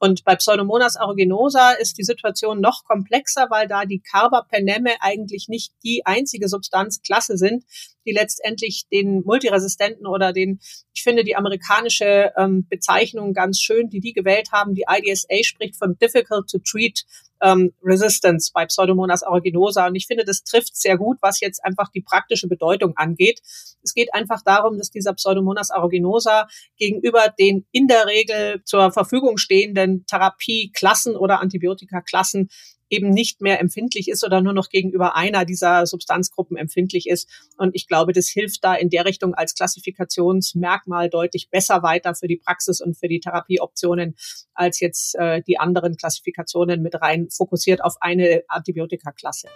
Und 0.00 0.24
bei 0.24 0.36
Pseudomonas 0.36 0.96
aeruginosa 0.96 1.72
ist 1.72 1.98
die 1.98 2.04
Situation 2.04 2.60
noch 2.60 2.84
komplexer, 2.84 3.46
weil 3.50 3.68
da 3.68 3.84
die 3.84 4.00
Carbapenemme 4.00 4.90
eigentlich 5.00 5.48
nicht 5.48 5.72
die 5.84 6.02
einzige 6.04 6.48
Substanzklasse 6.48 7.36
sind, 7.36 7.64
die 8.06 8.12
letztendlich 8.12 8.84
den 8.92 9.22
multiresistenten 9.24 10.06
oder 10.06 10.32
den, 10.32 10.60
ich 10.92 11.02
finde 11.02 11.24
die 11.24 11.36
amerikanische 11.36 12.32
ähm, 12.36 12.66
Bezeichnung 12.68 13.32
ganz 13.32 13.60
schön, 13.60 13.88
die 13.88 14.00
die 14.00 14.12
gewählt 14.12 14.50
haben. 14.52 14.74
Die 14.74 14.84
IDSA 14.88 15.42
spricht 15.42 15.76
von 15.76 15.96
difficult 15.98 16.50
to 16.50 16.58
treat 16.58 17.04
ähm, 17.42 17.72
Resistance 17.82 18.50
bei 18.52 18.66
Pseudomonas 18.66 19.22
aeruginosa. 19.22 19.86
Und 19.86 19.94
ich 19.94 20.06
finde, 20.06 20.24
das 20.24 20.44
trifft 20.44 20.76
sehr 20.76 20.96
gut, 20.96 21.18
was 21.20 21.40
jetzt 21.40 21.64
einfach 21.64 21.90
die 21.90 22.02
praktische 22.02 22.48
Bedeutung 22.48 22.96
angeht. 22.96 23.40
Es 23.82 23.94
geht 23.94 24.12
einfach 24.14 24.42
darum, 24.42 24.78
dass 24.78 24.90
dieser 24.90 25.14
Pseudomonas 25.14 25.70
aeruginosa 25.70 26.46
gegenüber 26.78 27.32
den 27.38 27.66
in 27.72 27.86
der 27.86 28.06
Regel 28.06 28.62
zur 28.64 28.92
Verfügung 28.92 29.36
stehenden 29.36 30.04
Therapieklassen 30.06 31.16
oder 31.16 31.40
Antibiotikaklassen 31.40 32.48
eben 32.94 33.10
nicht 33.10 33.40
mehr 33.40 33.60
empfindlich 33.60 34.08
ist 34.08 34.24
oder 34.24 34.40
nur 34.40 34.52
noch 34.52 34.68
gegenüber 34.68 35.16
einer 35.16 35.44
dieser 35.44 35.86
Substanzgruppen 35.86 36.56
empfindlich 36.56 37.08
ist. 37.08 37.28
Und 37.56 37.74
ich 37.74 37.88
glaube, 37.88 38.12
das 38.12 38.28
hilft 38.28 38.64
da 38.64 38.74
in 38.74 38.90
der 38.90 39.04
Richtung 39.04 39.34
als 39.34 39.54
Klassifikationsmerkmal 39.54 41.10
deutlich 41.10 41.50
besser 41.50 41.82
weiter 41.82 42.14
für 42.14 42.28
die 42.28 42.36
Praxis 42.36 42.80
und 42.80 42.96
für 42.96 43.08
die 43.08 43.20
Therapieoptionen 43.20 44.14
als 44.54 44.80
jetzt 44.80 45.16
äh, 45.16 45.42
die 45.42 45.58
anderen 45.58 45.96
Klassifikationen 45.96 46.82
mit 46.82 47.00
rein 47.00 47.28
fokussiert 47.30 47.82
auf 47.82 47.96
eine 48.00 48.42
Antibiotikaklasse. 48.48 49.48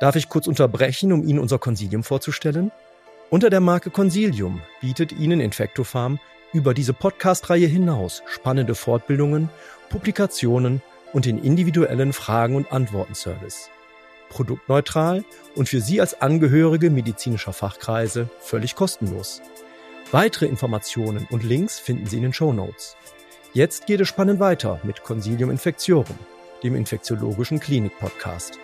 Darf 0.00 0.16
ich 0.16 0.28
kurz 0.28 0.46
unterbrechen, 0.46 1.12
um 1.12 1.26
Ihnen 1.26 1.38
unser 1.38 1.58
Consilium 1.58 2.02
vorzustellen? 2.02 2.70
Unter 3.30 3.50
der 3.50 3.60
Marke 3.60 3.90
Consilium 3.90 4.60
bietet 4.80 5.12
Ihnen 5.12 5.40
Infectofarm 5.40 6.20
über 6.52 6.72
diese 6.72 6.92
Podcast-Reihe 6.92 7.66
hinaus 7.66 8.22
spannende 8.26 8.74
Fortbildungen, 8.74 9.50
Publikationen 9.88 10.82
und 11.14 11.24
den 11.24 11.38
individuellen 11.38 12.12
Fragen- 12.12 12.56
und 12.56 12.70
Antworten-Service. 12.70 13.70
Produktneutral 14.28 15.24
und 15.54 15.68
für 15.68 15.80
Sie 15.80 16.00
als 16.00 16.20
Angehörige 16.20 16.90
medizinischer 16.90 17.54
Fachkreise 17.54 18.28
völlig 18.40 18.74
kostenlos. 18.74 19.40
Weitere 20.10 20.46
Informationen 20.46 21.26
und 21.30 21.44
Links 21.44 21.78
finden 21.78 22.06
Sie 22.06 22.16
in 22.16 22.24
den 22.24 22.32
Show 22.32 22.52
Notes. 22.52 22.96
Jetzt 23.52 23.86
geht 23.86 24.00
es 24.00 24.08
spannend 24.08 24.40
weiter 24.40 24.80
mit 24.82 25.04
Consilium 25.04 25.50
Infectiorum, 25.50 26.18
dem 26.62 26.74
infektiologischen 26.74 27.60
Klinik-Podcast. 27.60 28.58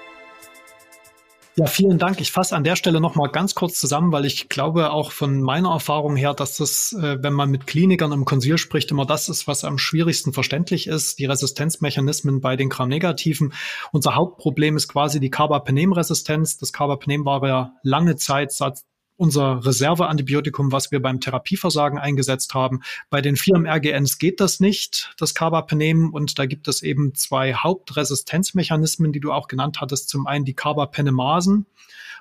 Ja, 1.57 1.67
vielen 1.67 1.99
Dank. 1.99 2.21
Ich 2.21 2.31
fasse 2.31 2.55
an 2.55 2.63
der 2.63 2.77
Stelle 2.77 3.01
noch 3.01 3.17
mal 3.17 3.27
ganz 3.27 3.57
kurz 3.57 3.81
zusammen, 3.81 4.13
weil 4.13 4.25
ich 4.25 4.49
glaube 4.49 4.93
auch 4.93 5.11
von 5.11 5.43
meiner 5.43 5.71
Erfahrung 5.71 6.15
her, 6.15 6.33
dass 6.33 6.57
das, 6.57 6.93
äh, 6.93 7.19
wenn 7.23 7.33
man 7.33 7.51
mit 7.51 7.67
Klinikern 7.67 8.13
im 8.13 8.25
Konsil 8.25 8.57
spricht, 8.57 8.93
immer 8.93 9.05
das 9.05 9.29
ist, 9.29 9.49
was 9.49 9.65
am 9.65 9.77
schwierigsten 9.77 10.33
verständlich 10.33 10.87
ist. 10.87 11.19
Die 11.19 11.27
Resistenzmechanismen 11.27 12.41
bei 12.41 12.55
den 12.55 12.69
Gram-Negativen. 12.69 13.53
Unser 13.91 14.15
Hauptproblem 14.15 14.77
ist 14.77 14.87
quasi 14.87 15.19
die 15.19 15.31
Carbapenem-Resistenz. 15.31 16.57
Das 16.57 16.73
Carbapenem 16.73 17.25
war 17.25 17.45
ja 17.47 17.73
lange 17.83 18.15
Zeit, 18.15 18.53
seit 18.53 18.79
unser 19.21 19.65
Reserveantibiotikum, 19.67 20.73
was 20.73 20.91
wir 20.91 21.01
beim 21.03 21.21
Therapieversagen 21.21 21.99
eingesetzt 21.99 22.55
haben. 22.55 22.81
Bei 23.11 23.21
den 23.21 23.37
vier 23.37 23.57
RGNs 23.57 24.19
geht 24.19 24.41
das 24.41 24.61
nicht, 24.61 25.13
das 25.19 25.35
Carbapenem. 25.35 26.15
Und 26.15 26.39
da 26.39 26.47
gibt 26.47 26.69
es 26.69 26.83
eben 26.83 27.15
zwei 27.15 27.53
Hauptresistenzmechanismen, 27.53 29.13
die 29.13 29.21
du 29.21 29.31
auch 29.31 29.47
genannt 29.47 29.83
hattest. 29.83 30.09
Zum 30.09 30.27
einen 30.27 30.47
die 30.47 30.55
Carbapenemasen 30.55 31.67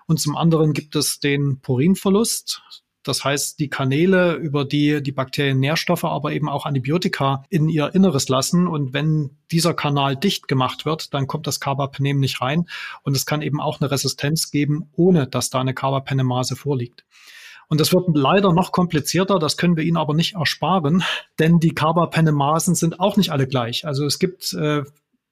und 0.08 0.20
zum 0.20 0.36
anderen 0.36 0.74
gibt 0.74 0.98
es 0.98 1.22
den 1.22 1.62
Purinverlust. 1.62 2.62
Das 3.04 3.24
heißt, 3.24 3.60
die 3.60 3.70
Kanäle, 3.70 4.34
über 4.34 4.66
die 4.66 5.02
die 5.02 5.12
Bakterien 5.12 5.60
Nährstoffe, 5.60 6.04
aber 6.04 6.34
eben 6.34 6.50
auch 6.50 6.66
Antibiotika 6.66 7.44
in 7.50 7.70
ihr 7.70 7.96
Inneres 7.96 8.28
lassen. 8.28 8.68
Und 8.68 8.94
wenn 8.94 9.38
dieser 9.52 9.74
Kanal 9.74 10.18
dicht 10.18 10.48
gemacht 10.48 10.86
wird, 10.86 11.14
dann 11.14 11.28
kommt 11.28 11.48
das 11.48 11.60
Carbapenem 11.60 12.20
nicht 12.20 12.42
rein. 12.42 12.68
Und 13.04 13.16
es 13.16 13.26
kann 13.26 13.42
eben 13.42 13.62
auch 13.62 13.80
eine 13.80 13.90
Resistenz 13.90 14.52
geben, 14.52 14.90
ohne 14.94 15.28
dass 15.28 15.50
da 15.50 15.62
eine 15.62 15.74
Carbapenemase 15.74 16.56
vorliegt. 16.56 17.06
Und 17.70 17.80
das 17.80 17.94
wird 17.94 18.06
leider 18.14 18.52
noch 18.52 18.72
komplizierter, 18.72 19.38
das 19.38 19.56
können 19.56 19.78
wir 19.78 19.84
Ihnen 19.84 19.98
aber 19.98 20.16
nicht 20.16 20.36
ersparen, 20.36 21.04
denn 21.40 21.60
die 21.60 21.74
Carbapenemasen 21.74 22.76
sind 22.76 23.00
auch 23.00 23.16
nicht 23.16 23.30
alle 23.30 23.48
gleich. 23.48 23.86
Also 23.86 24.06
es 24.06 24.20
gibt 24.20 24.54
äh, 24.54 24.84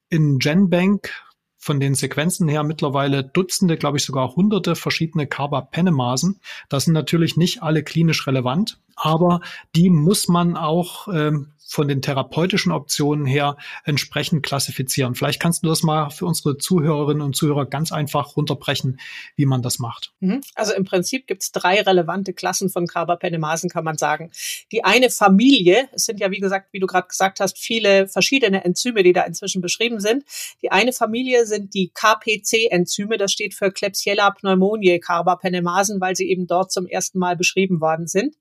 in 0.09 0.39
GenBank 0.39 1.11
von 1.57 1.79
den 1.79 1.95
Sequenzen 1.95 2.47
her 2.47 2.63
mittlerweile 2.63 3.23
Dutzende, 3.23 3.77
glaube 3.77 3.97
ich 3.97 4.05
sogar 4.05 4.35
hunderte 4.35 4.75
verschiedene 4.75 5.27
Carbapenemasen. 5.27 6.39
Das 6.69 6.85
sind 6.85 6.93
natürlich 6.93 7.35
nicht 7.35 7.63
alle 7.63 7.83
klinisch 7.83 8.27
relevant, 8.27 8.79
aber 8.97 9.41
die 9.75 9.89
muss 9.89 10.27
man 10.27 10.57
auch 10.57 11.07
ähm, 11.07 11.53
von 11.67 11.87
den 11.87 12.01
therapeutischen 12.01 12.71
Optionen 12.71 13.25
her 13.25 13.57
entsprechend 13.83 14.43
klassifizieren. 14.43 15.15
Vielleicht 15.15 15.41
kannst 15.41 15.63
du 15.63 15.67
das 15.67 15.83
mal 15.83 16.09
für 16.09 16.25
unsere 16.25 16.57
Zuhörerinnen 16.57 17.21
und 17.21 17.35
Zuhörer 17.35 17.65
ganz 17.65 17.91
einfach 17.91 18.37
runterbrechen, 18.37 18.99
wie 19.35 19.45
man 19.45 19.61
das 19.61 19.77
macht. 19.77 20.13
Mhm. 20.21 20.41
Also 20.55 20.73
im 20.73 20.85
Prinzip 20.85 21.27
gibt 21.27 21.43
es 21.43 21.51
drei 21.51 21.81
relevante 21.81 22.33
Klassen 22.33 22.69
von 22.69 22.87
Carbapenemasen, 22.87 23.69
kann 23.69 23.83
man 23.83 23.97
sagen. 23.97 24.31
Die 24.71 24.85
eine 24.85 25.09
Familie, 25.09 25.89
es 25.91 26.05
sind 26.05 26.21
ja 26.21 26.31
wie 26.31 26.39
gesagt, 26.39 26.69
wie 26.71 26.79
du 26.79 26.87
gerade 26.87 27.07
gesagt 27.07 27.41
hast, 27.41 27.57
viele 27.57 28.07
verschiedene 28.07 28.63
Enzyme, 28.63 29.03
die 29.03 29.13
da 29.13 29.23
inzwischen 29.23 29.61
beschrieben 29.61 29.99
sind. 29.99 30.23
Die 30.61 30.71
eine 30.71 30.93
Familie 30.93 31.45
sind 31.45 31.73
die 31.73 31.91
KPC-Enzyme, 31.93 33.17
das 33.17 33.33
steht 33.33 33.53
für 33.53 33.71
Klebsiella 33.71 34.31
pneumoniae 34.31 34.99
Carbapenemasen, 34.99 35.99
weil 35.99 36.15
sie 36.15 36.29
eben 36.29 36.47
dort 36.47 36.71
zum 36.71 36.87
ersten 36.87 37.19
Mal 37.19 37.35
beschrieben 37.35 37.81
worden 37.81 38.07
sind. 38.07 38.35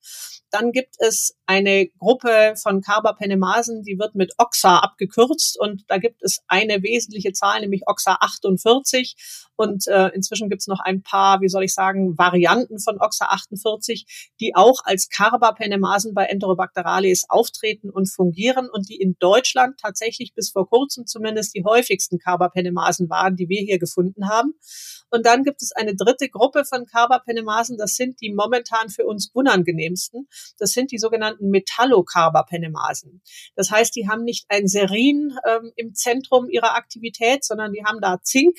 Dann 0.56 0.72
gibt 0.72 0.94
es 1.00 1.35
eine 1.46 1.86
Gruppe 1.86 2.54
von 2.60 2.80
Carbapenemasen, 2.80 3.82
die 3.82 3.98
wird 3.98 4.14
mit 4.14 4.34
OXA 4.38 4.78
abgekürzt 4.78 5.58
und 5.58 5.84
da 5.88 5.98
gibt 5.98 6.22
es 6.22 6.42
eine 6.48 6.82
wesentliche 6.82 7.32
Zahl, 7.32 7.60
nämlich 7.60 7.82
OXA 7.86 8.18
48 8.20 9.16
und 9.56 9.86
äh, 9.86 10.08
inzwischen 10.08 10.50
gibt 10.50 10.62
es 10.62 10.66
noch 10.66 10.80
ein 10.80 11.02
paar, 11.02 11.40
wie 11.40 11.48
soll 11.48 11.64
ich 11.64 11.72
sagen, 11.72 12.18
Varianten 12.18 12.78
von 12.78 13.00
OXA 13.00 13.26
48, 13.26 14.32
die 14.40 14.54
auch 14.54 14.80
als 14.84 15.08
Carbapenemasen 15.08 16.14
bei 16.14 16.26
Enterobacterales 16.26 17.26
auftreten 17.28 17.90
und 17.90 18.06
fungieren 18.06 18.68
und 18.70 18.88
die 18.88 18.96
in 18.96 19.16
Deutschland 19.18 19.78
tatsächlich 19.80 20.34
bis 20.34 20.50
vor 20.50 20.68
kurzem 20.68 21.06
zumindest 21.06 21.54
die 21.54 21.64
häufigsten 21.64 22.18
Carbapenemasen 22.18 23.08
waren, 23.08 23.36
die 23.36 23.48
wir 23.48 23.62
hier 23.62 23.78
gefunden 23.78 24.28
haben. 24.28 24.54
Und 25.10 25.24
dann 25.24 25.44
gibt 25.44 25.62
es 25.62 25.72
eine 25.72 25.94
dritte 25.94 26.28
Gruppe 26.28 26.64
von 26.64 26.84
Carbapenemasen, 26.84 27.78
das 27.78 27.94
sind 27.94 28.20
die 28.20 28.34
momentan 28.34 28.90
für 28.90 29.06
uns 29.06 29.30
unangenehmsten. 29.32 30.28
Das 30.58 30.72
sind 30.72 30.90
die 30.90 30.98
sogenannten 30.98 31.35
Metallocarbapenemasen. 31.40 33.22
Das 33.54 33.70
heißt, 33.70 33.94
die 33.94 34.08
haben 34.08 34.24
nicht 34.24 34.46
ein 34.48 34.66
Serin 34.66 35.36
ähm, 35.46 35.72
im 35.76 35.94
Zentrum 35.94 36.48
ihrer 36.48 36.74
Aktivität, 36.74 37.44
sondern 37.44 37.72
die 37.72 37.84
haben 37.84 38.00
da 38.00 38.20
Zink. 38.22 38.58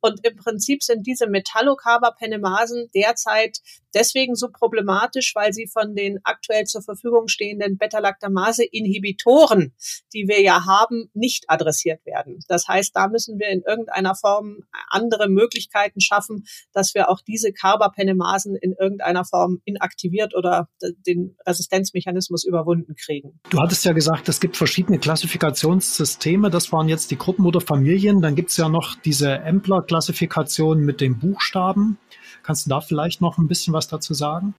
Und 0.00 0.24
im 0.24 0.36
Prinzip 0.36 0.82
sind 0.82 1.06
diese 1.06 1.26
Metallocarbapenemasen 1.26 2.90
derzeit 2.94 3.58
deswegen 3.96 4.34
so 4.34 4.48
problematisch, 4.52 5.34
weil 5.34 5.52
sie 5.52 5.66
von 5.66 5.94
den 5.94 6.20
aktuell 6.22 6.64
zur 6.64 6.82
Verfügung 6.82 7.28
stehenden 7.28 7.78
Beta-Lactamase-Inhibitoren, 7.78 9.72
die 10.12 10.28
wir 10.28 10.42
ja 10.42 10.66
haben, 10.66 11.10
nicht 11.14 11.44
adressiert 11.48 12.04
werden. 12.04 12.40
Das 12.46 12.68
heißt, 12.68 12.94
da 12.94 13.08
müssen 13.08 13.38
wir 13.38 13.48
in 13.48 13.62
irgendeiner 13.62 14.14
Form 14.14 14.64
andere 14.90 15.28
Möglichkeiten 15.28 16.00
schaffen, 16.00 16.44
dass 16.72 16.94
wir 16.94 17.08
auch 17.08 17.20
diese 17.22 17.52
Carbapenemasen 17.52 18.56
in 18.56 18.74
irgendeiner 18.78 19.24
Form 19.24 19.62
inaktiviert 19.64 20.34
oder 20.34 20.68
den 21.06 21.36
Resistenzmechanismus 21.46 22.15
überwunden 22.46 22.94
kriegen. 22.94 23.40
Du 23.50 23.60
hattest 23.60 23.84
ja 23.84 23.92
gesagt, 23.92 24.28
es 24.28 24.40
gibt 24.40 24.56
verschiedene 24.56 24.98
Klassifikationssysteme. 24.98 26.50
Das 26.50 26.72
waren 26.72 26.88
jetzt 26.88 27.10
die 27.10 27.18
Gruppen 27.18 27.46
oder 27.46 27.60
Familien. 27.60 28.20
Dann 28.20 28.34
gibt 28.34 28.50
es 28.50 28.56
ja 28.56 28.68
noch 28.68 28.96
diese 28.96 29.30
Empler-Klassifikation 29.30 30.80
mit 30.80 31.00
den 31.00 31.18
Buchstaben. 31.18 31.98
Kannst 32.42 32.66
du 32.66 32.70
da 32.70 32.80
vielleicht 32.80 33.20
noch 33.20 33.38
ein 33.38 33.48
bisschen 33.48 33.74
was 33.74 33.88
dazu 33.88 34.14
sagen? 34.14 34.54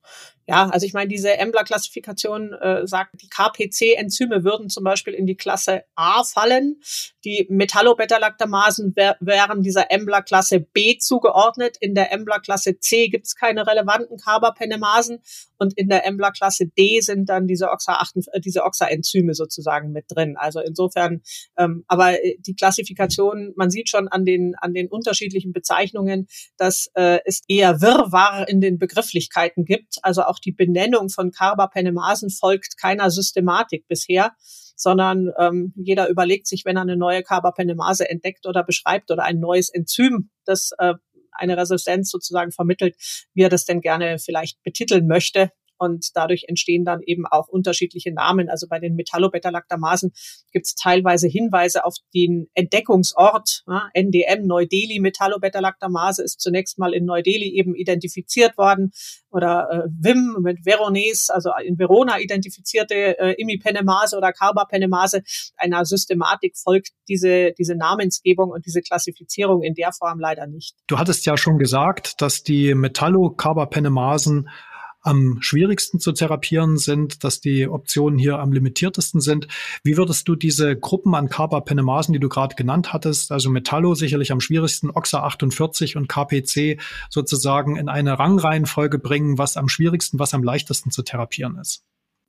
Ja, 0.49 0.69
also 0.69 0.85
ich 0.85 0.93
meine, 0.93 1.09
diese 1.09 1.37
Embla-Klassifikation 1.37 2.53
äh, 2.53 2.87
sagt, 2.87 3.21
die 3.21 3.27
KPC-Enzyme 3.27 4.45
würden 4.45 4.69
zum 4.69 4.85
Beispiel 4.85 5.13
in 5.13 5.25
die 5.25 5.35
Klasse 5.35 5.83
A 5.95 6.23
fallen. 6.23 6.79
Die 7.25 7.45
Metallobeta-Lactamasen 7.49 8.95
wär, 8.95 9.17
wären 9.19 9.61
dieser 9.61 9.91
Embla-Klasse 9.91 10.61
B 10.61 10.97
zugeordnet. 10.97 11.75
In 11.81 11.95
der 11.95 12.13
Embla-Klasse 12.13 12.79
C 12.79 13.09
gibt 13.09 13.25
es 13.25 13.35
keine 13.35 13.67
relevanten 13.67 14.17
Carbapenemasen 14.17 15.19
und 15.57 15.77
in 15.77 15.89
der 15.89 16.05
Embla-Klasse 16.05 16.67
D 16.67 17.01
sind 17.01 17.27
dann 17.29 17.47
diese 17.47 17.69
Oxa, 17.69 18.01
äh, 18.31 18.39
diese 18.39 18.63
Oxa-Enzyme 18.63 19.33
sozusagen 19.33 19.91
mit 19.91 20.05
drin. 20.09 20.37
Also 20.37 20.59
insofern, 20.59 21.21
ähm, 21.57 21.83
aber 21.87 22.23
äh, 22.23 22.37
die 22.39 22.55
Klassifikation, 22.55 23.53
man 23.55 23.69
sieht 23.69 23.89
schon 23.89 24.07
an 24.07 24.25
den 24.25 24.55
an 24.55 24.73
den 24.73 24.87
unterschiedlichen 24.87 25.51
Bezeichnungen, 25.51 26.27
dass 26.57 26.89
äh, 26.93 27.19
es 27.25 27.41
eher 27.47 27.81
Wirrwarr 27.81 28.47
in 28.47 28.61
den 28.61 28.77
Begrifflichkeiten 28.77 29.65
gibt. 29.65 29.97
Also 30.03 30.23
auch 30.23 30.36
die 30.39 30.51
Benennung 30.51 31.09
von 31.09 31.31
Carbapenemasen 31.31 32.29
folgt 32.29 32.77
keiner 32.77 33.11
Systematik 33.11 33.88
bisher 33.88 34.33
sondern 34.77 35.31
ähm, 35.39 35.73
jeder 35.75 36.07
überlegt 36.07 36.47
sich, 36.47 36.63
wenn 36.63 36.77
er 36.77 36.83
eine 36.83 36.95
neue 36.95 37.23
Carbapenemase 37.23 38.09
entdeckt 38.09 38.45
oder 38.45 38.63
beschreibt 38.63 39.09
oder 39.09 39.23
ein 39.23 39.39
neues 39.39 39.69
Enzym, 39.69 40.29
das 40.45 40.69
äh, 40.77 40.93
eine 41.31 41.57
Resistenz 41.57 42.11
sozusagen 42.11 42.51
vermittelt, 42.51 42.95
wie 43.33 43.43
er 43.43 43.49
das 43.49 43.65
denn 43.65 43.81
gerne 43.81 44.19
vielleicht 44.19 44.61
betiteln 44.63 45.07
möchte. 45.07 45.51
Und 45.78 46.15
dadurch 46.15 46.45
entstehen 46.47 46.86
dann 46.86 47.01
eben 47.01 47.25
auch 47.25 47.47
unterschiedliche 47.47 48.11
Namen. 48.11 48.49
Also 48.49 48.67
bei 48.67 48.80
den 48.80 48.95
Metallobeta-Lactamasen 48.95 50.11
gibt 50.51 50.65
es 50.65 50.75
teilweise 50.75 51.28
Hinweise 51.28 51.86
auf 51.86 51.95
den 52.13 52.47
Entdeckungsort. 52.53 53.63
Ja, 53.67 53.89
NDM, 53.93 54.45
Neu-Delhi, 54.45 54.99
Metallobeta-Lactamase 54.99 56.23
ist 56.23 56.41
zunächst 56.41 56.78
mal 56.80 56.93
in 56.93 57.05
Neu-Delhi 57.05 57.57
eben 57.57 57.75
identifiziert 57.75 58.57
worden. 58.57 58.91
Oder 59.30 59.69
äh, 59.69 59.89
Vim 59.89 60.38
mit 60.41 60.65
Veronese, 60.65 61.34
also 61.34 61.51
in 61.63 61.78
Verona 61.78 62.19
identifizierte 62.19 63.19
äh, 63.19 63.34
Imipenemase 63.34 64.17
oder 64.17 64.32
Carbapenemase. 64.32 65.21
Einer 65.57 65.86
Systematik 65.86 66.57
folgt 66.57 66.91
diese, 67.07 67.51
diese 67.57 67.75
Namensgebung 67.75 68.49
und 68.49 68.65
diese 68.65 68.82
Klassifizierung 68.82 69.63
in 69.63 69.73
der 69.73 69.91
Form 69.91 70.19
leider 70.19 70.47
nicht. 70.47 70.75
Du 70.88 70.97
hattest 70.97 71.25
ja 71.25 71.38
schon 71.38 71.57
gesagt, 71.57 72.21
dass 72.21 72.43
die 72.43 72.73
Metallocarbapenemasen 72.73 74.49
am 75.01 75.37
schwierigsten 75.41 75.99
zu 75.99 76.11
therapieren 76.11 76.77
sind, 76.77 77.23
dass 77.23 77.39
die 77.39 77.67
Optionen 77.67 78.19
hier 78.19 78.39
am 78.39 78.51
limitiertesten 78.51 79.21
sind. 79.21 79.47
Wie 79.83 79.97
würdest 79.97 80.27
du 80.27 80.35
diese 80.35 80.75
Gruppen 80.75 81.15
an 81.15 81.29
Carbapenemasen, 81.29 82.13
die 82.13 82.19
du 82.19 82.29
gerade 82.29 82.55
genannt 82.55 82.93
hattest, 82.93 83.31
also 83.31 83.49
Metallo 83.49 83.95
sicherlich 83.95 84.31
am 84.31 84.41
schwierigsten, 84.41 84.89
Oxa 84.89 85.23
48 85.23 85.95
und 85.95 86.07
KPC 86.07 86.79
sozusagen 87.09 87.75
in 87.75 87.89
eine 87.89 88.19
Rangreihenfolge 88.19 88.99
bringen, 88.99 89.37
was 89.37 89.57
am 89.57 89.69
schwierigsten, 89.69 90.19
was 90.19 90.33
am 90.33 90.43
leichtesten 90.43 90.91
zu 90.91 91.03
therapieren 91.03 91.57
ist? 91.57 91.83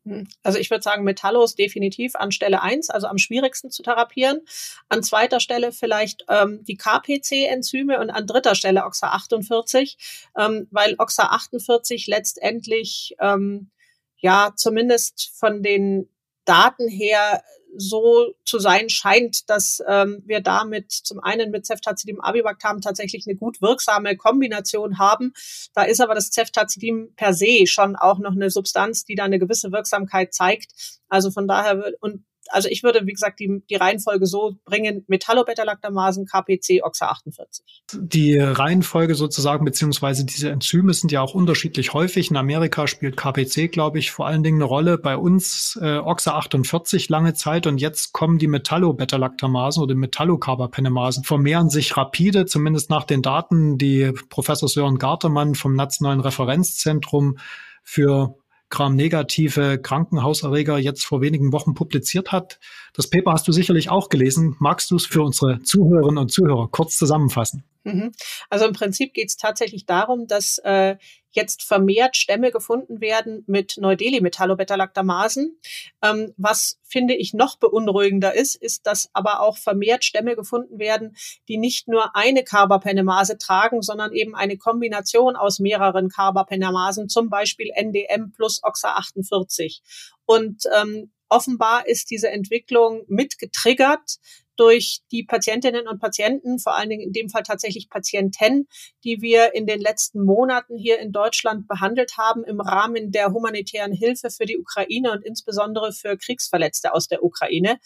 Hm. 0.09 0.29
Also 0.43 0.59
ich 0.59 0.71
würde 0.71 0.83
sagen, 0.83 1.05
Metallos 1.05 1.55
definitiv 1.55 2.15
an 2.17 2.33
Stelle 2.33 2.63
eins, 2.63 2.89
also 2.89 3.07
am 3.07 3.19
schwierigsten 3.19 3.71
zu 3.71 3.83
therapieren. 3.83 4.41
An 4.89 5.03
zweiter 5.03 5.41
Stelle 5.41 5.73
vielleicht 5.73 6.25
ähm, 6.29 6.65
die 6.65 6.77
KPC-Enzyme 6.77 8.01
und 8.01 8.11
an 8.11 8.27
dritter 8.27 8.55
Stelle 8.55 8.85
OXA 8.85 9.09
48, 9.09 10.31
ähm, 10.39 10.67
weil 10.71 10.95
OXA 10.99 11.25
48 11.25 12.07
letztendlich 12.07 13.15
ähm, 13.21 13.71
ja 14.17 14.53
zumindest 14.57 15.31
von 15.35 15.63
den 15.63 16.09
Daten 16.49 16.89
her 16.89 17.43
so 17.77 18.33
zu 18.45 18.59
sein 18.59 18.89
scheint, 18.89 19.49
dass 19.51 19.83
ähm, 19.87 20.23
wir 20.25 20.41
damit 20.41 20.91
zum 20.91 21.21
einen 21.21 21.51
mit 21.51 21.67
Ceftazidin 21.67 22.21
Avibactam 22.21 22.81
tatsächlich 22.81 23.27
eine 23.27 23.37
gut 23.37 23.61
wirksame 23.61 24.17
Kombination 24.17 24.99
haben. 24.99 25.33
Da 25.75 25.83
ist 25.83 26.01
aber 26.01 26.15
das 26.15 26.29
Ceftazidin 26.29 27.15
per 27.15 27.35
se 27.35 27.67
schon 27.67 27.95
auch 27.95 28.19
noch 28.19 28.33
eine 28.33 28.51
Substanz, 28.51 29.05
die 29.05 29.15
da 29.15 29.25
eine 29.25 29.39
gewisse 29.39 29.71
Wirksamkeit 29.71 30.33
zeigt. 30.33 31.01
Also 31.09 31.31
von 31.31 31.47
daher 31.47 31.93
und 32.01 32.25
also 32.49 32.69
ich 32.69 32.83
würde, 32.83 33.07
wie 33.07 33.13
gesagt, 33.13 33.41
die, 33.41 33.63
die 33.69 33.75
Reihenfolge 33.77 34.27
so 34.27 34.57
bringen, 34.65 35.05
Metallobeta-Lactamasen, 35.09 36.27
KPC, 36.27 36.85
OXA48. 36.85 37.61
Die 37.95 38.39
Reihenfolge 38.39 39.15
sozusagen, 39.15 39.65
beziehungsweise 39.65 40.25
diese 40.25 40.51
Enzyme 40.51 40.93
sind 40.95 41.13
ja 41.13 41.21
auch 41.21 41.35
unterschiedlich 41.35 41.95
häufig. 41.95 42.31
In 42.31 42.37
Amerika 42.37 42.87
spielt 42.87 43.17
KPC, 43.17 43.71
glaube 43.71 43.99
ich, 43.99 44.11
vor 44.11 44.27
allen 44.27 44.43
Dingen 44.43 44.59
eine 44.59 44.65
Rolle. 44.65 44.99
Bei 44.99 45.17
uns 45.17 45.79
äh, 45.81 45.99
OXA48 45.99 47.11
lange 47.11 47.35
Zeit 47.35 47.67
und 47.67 47.79
jetzt 47.79 48.13
kommen 48.13 48.39
die 48.39 48.49
Metallobeta-Lactamasen 48.49 49.83
oder 49.83 49.95
Metallocarbapenemasen, 49.95 51.25
vermehren 51.25 51.71
sich 51.71 51.97
rapide, 51.97 52.47
zumindest 52.47 52.91
nach 52.91 53.05
den 53.05 53.23
Daten, 53.23 53.79
die 53.79 54.13
Professor 54.29 54.69
Sören 54.69 54.99
Gartemann 54.99 55.55
vom 55.55 55.75
Nationalen 55.75 56.21
Referenzzentrum 56.21 57.39
für 57.83 58.35
gramnegative 58.71 59.79
Krankenhauserreger 59.79 60.79
jetzt 60.79 61.05
vor 61.05 61.21
wenigen 61.21 61.53
Wochen 61.53 61.75
publiziert 61.75 62.33
hat. 62.33 62.59
Das 62.93 63.09
Paper 63.09 63.33
hast 63.33 63.49
du 63.49 63.53
sicherlich 63.53 63.91
auch 63.91 64.09
gelesen. 64.09 64.57
Magst 64.59 64.91
du 64.91 64.97
es 64.97 65.07
für 65.07 65.23
unsere 65.23 65.61
Zuhörerinnen 65.61 66.19
und 66.19 66.31
Zuhörer 66.31 66.69
kurz 66.71 66.99
zusammenfassen? 66.99 67.65
Mhm. 67.85 68.13
Also 68.51 68.67
im 68.67 68.73
Prinzip 68.73 69.15
geht 69.15 69.29
es 69.29 69.37
tatsächlich 69.37 69.87
darum, 69.87 70.27
dass 70.27 70.59
äh, 70.59 70.97
jetzt 71.39 71.63
vermehrt 71.63 72.17
Stämme 72.17 72.51
gefunden 72.51 73.01
werden 73.01 73.45
mit 73.47 73.77
Neudeli-Metallobeta-Lactamasen. 73.79 75.59
Ähm, 76.03 76.35
was 76.37 76.81
finde 76.83 77.15
ich 77.15 77.33
noch 77.33 77.57
beunruhigender 77.59 78.35
ist, 78.35 78.57
ist, 78.57 78.87
dass 78.87 79.09
aber 79.13 79.41
auch 79.41 79.57
vermehrt 79.57 80.05
Stämme 80.05 80.35
gefunden 80.35 80.81
werden, 80.81 81.17
die 81.47 81.57
nicht 81.59 81.87
nur 81.87 82.17
eine 82.17 82.43
Carbapenemase 82.43 83.39
tragen, 83.39 83.83
sondern 83.83 84.13
eben 84.13 84.35
eine 84.35 84.59
Kombination 84.59 85.37
aus 85.37 85.61
mehreren 85.61 86.09
Carbapenemasen, 86.09 87.09
zum 87.09 87.31
Beispiel 87.31 87.71
NDM 87.75 88.33
plus 88.33 88.63
OXA48. 88.65 89.81
Und 90.27 90.65
ähm, 90.77 91.13
offenbar 91.29 91.87
ist 91.87 92.11
diese 92.11 92.31
Entwicklung 92.31 93.05
mitgetriggert 93.07 94.19
durch 94.59 95.01
die 95.13 95.23
Patientinnen 95.23 95.87
und 95.87 96.01
Patienten, 96.01 96.59
vor 96.59 96.77
allen 96.77 96.91
Dingen 96.91 97.03
in 97.03 97.13
dem 97.13 97.29
Fall 97.29 97.43
tatsächlich 97.43 97.89
Patienten, 97.89 98.69
die 99.05 99.23
wir 99.23 99.55
in 99.55 99.67
den 99.67 99.81
letzten 99.81 100.23
Monaten 100.23 100.77
hier 100.77 100.99
in 100.99 101.13
Deutschland 101.13 101.69
behandelt 101.69 102.19
haben 102.19 102.45
im 102.45 102.61
Rahmen 102.61 103.13
der 103.13 103.33
humanitären 103.33 103.93
Hilfe 103.93 104.31
für 104.31 104.47
die 104.47 104.59
Ukraine 104.59 105.13
und 105.13 105.25
insbesondere 105.25 105.93
für 105.93 106.17
Kriegsverletzte 106.17 106.93
aus 106.93 107.09
der 107.09 107.23
Ukraine. 107.23 107.79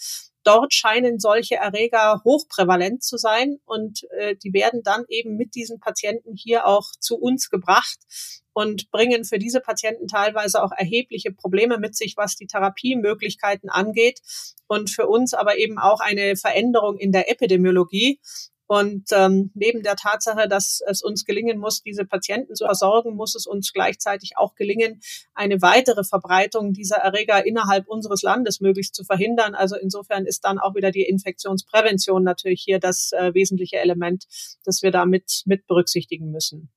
Dort 0.45 0.75
scheinen 0.75 1.21
solche 1.21 1.57
Erreger 1.57 2.23
hochprävalent 2.25 3.03
zu 3.03 3.17
sein 3.17 3.59
und 3.65 4.11
äh, 4.11 4.37
die 4.37 4.53
werden 4.53 4.83
dann 4.83 5.05
eben 5.09 5.37
mit 5.37 5.55
diesen 5.55 5.79
Patienten 5.79 6.35
hier 6.35 6.67
auch 6.67 6.91
zu 6.99 7.17
uns 7.17 7.49
gebracht 7.49 7.99
und 8.53 8.91
bringen 8.91 9.25
für 9.25 9.39
diese 9.39 9.61
Patienten 9.61 10.09
teilweise 10.09 10.63
auch 10.63 10.73
erhebliche 10.73 11.33
Probleme 11.33 11.79
mit 11.79 11.97
sich, 11.97 12.17
was 12.17 12.37
die 12.37 12.47
Therapiemöglichkeiten 12.47 13.71
angeht 13.71 14.21
und 14.67 14.91
für 14.91 15.07
uns 15.07 15.35
aber 15.35 15.59
eben 15.59 15.79
auch 15.79 16.01
eine 16.01 16.37
Veränderung 16.37 16.99
in 16.99 17.13
der 17.13 17.31
Epidemiologie. 17.31 18.21
Und 18.73 19.11
ähm, 19.13 19.51
neben 19.53 19.83
der 19.83 19.97
Tatsache, 19.97 20.49
dass 20.49 20.81
es 20.87 21.03
uns 21.03 21.27
gelingen 21.27 21.59
muss, 21.59 21.83
diese 21.83 22.07
Patienten 22.07 22.55
zu 22.55 22.65
versorgen, 22.65 23.15
muss 23.17 23.35
es 23.35 23.47
uns 23.47 23.75
gleichzeitig 23.75 24.39
auch 24.39 24.55
gelingen, 24.55 25.03
eine 25.35 25.61
weitere 25.61 26.05
Verbreitung 26.05 26.73
dieser 26.73 26.97
Erreger 26.97 27.45
innerhalb 27.45 27.87
unseres 27.87 28.23
Landes 28.23 28.63
möglichst 28.63 28.95
zu 28.95 29.05
verhindern. 29.05 29.55
Also 29.55 29.77
insofern 29.77 30.25
ist 30.25 30.47
dann 30.47 30.59
auch 30.59 30.75
wieder 30.75 30.91
die 30.91 31.03
Infektionsprävention 31.03 32.23
natürlich 32.23 32.63
hier 32.63 32.79
das 32.79 33.13
äh, 33.13 33.35
wesentliche 33.35 33.77
Element, 33.77 34.25
das 34.65 34.81
wir 34.83 34.91
da 34.91 35.05
mit, 35.05 35.43
mit 35.45 35.67
berücksichtigen 35.67 36.31
müssen. 36.31 36.71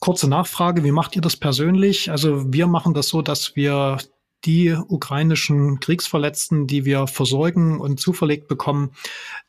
Kurze 0.00 0.30
Nachfrage, 0.30 0.84
wie 0.84 0.90
macht 0.90 1.16
ihr 1.16 1.22
das 1.22 1.36
persönlich? 1.36 2.10
Also 2.10 2.50
wir 2.50 2.66
machen 2.66 2.94
das 2.94 3.08
so, 3.08 3.20
dass 3.20 3.56
wir 3.56 3.98
die 4.46 4.72
ukrainischen 4.72 5.80
Kriegsverletzten, 5.80 6.66
die 6.66 6.86
wir 6.86 7.06
versorgen 7.06 7.78
und 7.80 8.00
zuverlegt 8.00 8.48
bekommen, 8.48 8.92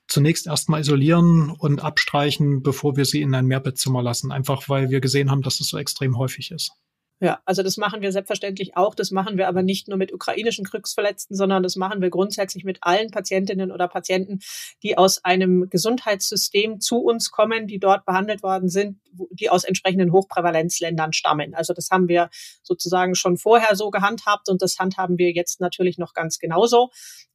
zunächst 0.07 0.47
erstmal 0.47 0.81
isolieren 0.81 1.49
und 1.49 1.83
abstreichen, 1.83 2.63
bevor 2.63 2.95
wir 2.97 3.05
sie 3.05 3.21
in 3.21 3.33
ein 3.35 3.45
Mehrbettzimmer 3.45 4.01
lassen. 4.01 4.31
Einfach 4.31 4.69
weil 4.69 4.89
wir 4.89 5.01
gesehen 5.01 5.31
haben, 5.31 5.41
dass 5.41 5.59
es 5.59 5.67
so 5.67 5.77
extrem 5.77 6.17
häufig 6.17 6.51
ist. 6.51 6.71
Ja, 7.19 7.39
also 7.45 7.63
das 7.63 7.77
machen 7.77 8.01
wir 8.01 8.11
selbstverständlich 8.11 8.77
auch. 8.77 8.93
Das 8.93 9.09
machen 9.09 9.37
wir 9.37 9.47
aber 9.47 9.63
nicht 9.63 9.87
nur 9.87 9.97
mit 9.97 10.13
ukrainischen 10.13 10.65
Kriegsverletzten, 10.65 11.35
sondern 11.35 11.63
das 11.63 11.75
machen 11.75 11.99
wir 11.99 12.11
grundsätzlich 12.11 12.63
mit 12.63 12.77
allen 12.81 13.09
Patientinnen 13.09 13.71
oder 13.71 13.87
Patienten, 13.87 14.39
die 14.83 14.99
aus 14.99 15.25
einem 15.25 15.67
Gesundheitssystem 15.69 16.79
zu 16.79 16.99
uns 16.99 17.31
kommen, 17.31 17.65
die 17.65 17.79
dort 17.79 18.05
behandelt 18.05 18.43
worden 18.43 18.69
sind, 18.69 18.99
die 19.31 19.49
aus 19.49 19.63
entsprechenden 19.63 20.11
Hochprävalenzländern 20.11 21.13
stammen. 21.13 21.53
Also 21.53 21.73
das 21.73 21.89
haben 21.91 22.07
wir 22.07 22.29
sozusagen 22.63 23.15
schon 23.15 23.37
vorher 23.37 23.75
so 23.75 23.89
gehandhabt 23.89 24.49
und 24.49 24.61
das 24.61 24.79
handhaben 24.79 25.17
wir 25.17 25.31
jetzt 25.31 25.59
natürlich 25.61 25.97
noch 25.97 26.13
ganz 26.13 26.39
genauso. 26.39 26.89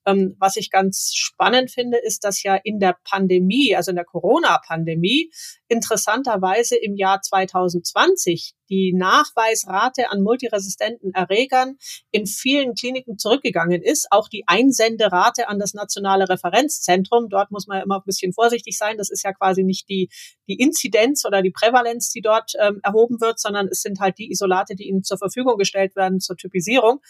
Ähm, 0.05 0.37
was 0.39 0.57
ich 0.57 0.71
ganz 0.71 1.13
spannend 1.15 1.71
finde, 1.71 1.99
ist, 1.99 2.25
dass 2.25 2.43
ja 2.43 2.57
in 2.57 2.81
der 2.81 2.97
Pandemie, 3.05 3.77
also 3.77 3.91
in 3.91 3.97
der 3.97 4.05
Corona-Pandemie, 4.05 5.31
interessanterweise 5.69 6.77
im 6.77 6.97
Jahr 6.97 7.21
2020 7.21 8.55
die 8.69 8.95
Nachweisrate 8.95 10.11
an 10.11 10.23
multiresistenten 10.23 11.13
Erregern 11.13 11.77
in 12.11 12.27
vielen 12.27 12.75
Kliniken 12.75 13.19
zurückgegangen 13.19 13.83
ist. 13.83 14.09
Auch 14.11 14.29
die 14.29 14.45
Einsenderate 14.47 15.49
an 15.49 15.59
das 15.59 15.75
nationale 15.75 16.29
Referenzzentrum. 16.29 17.29
Dort 17.29 17.51
muss 17.51 17.67
man 17.67 17.79
ja 17.79 17.85
immer 17.85 17.99
ein 17.99 18.07
bisschen 18.07 18.33
vorsichtig 18.33 18.79
sein. 18.79 18.97
Das 18.97 19.11
ist 19.11 19.25
ja 19.25 19.33
quasi 19.33 19.63
nicht 19.63 19.89
die, 19.89 20.09
die 20.49 20.55
Inzidenz 20.55 21.25
oder 21.27 21.43
die 21.43 21.51
Prävalenz, 21.51 21.72
die 21.73 22.21
dort 22.21 22.53
ähm, 22.61 22.81
erhoben 22.83 23.21
wird, 23.21 23.41
sondern 23.41 23.69
es 23.69 23.83
sind 23.83 24.01
halt 24.01 24.19
die 24.19 24.31
Isolate, 24.31 24.75
die 24.75 24.89
ihnen 24.89 25.03
zur 25.03 25.19
Verfügung 25.19 25.57
gestellt 25.59 25.97
werden 25.97 26.21
zur 26.21 26.37
Typisierung. 26.37 27.01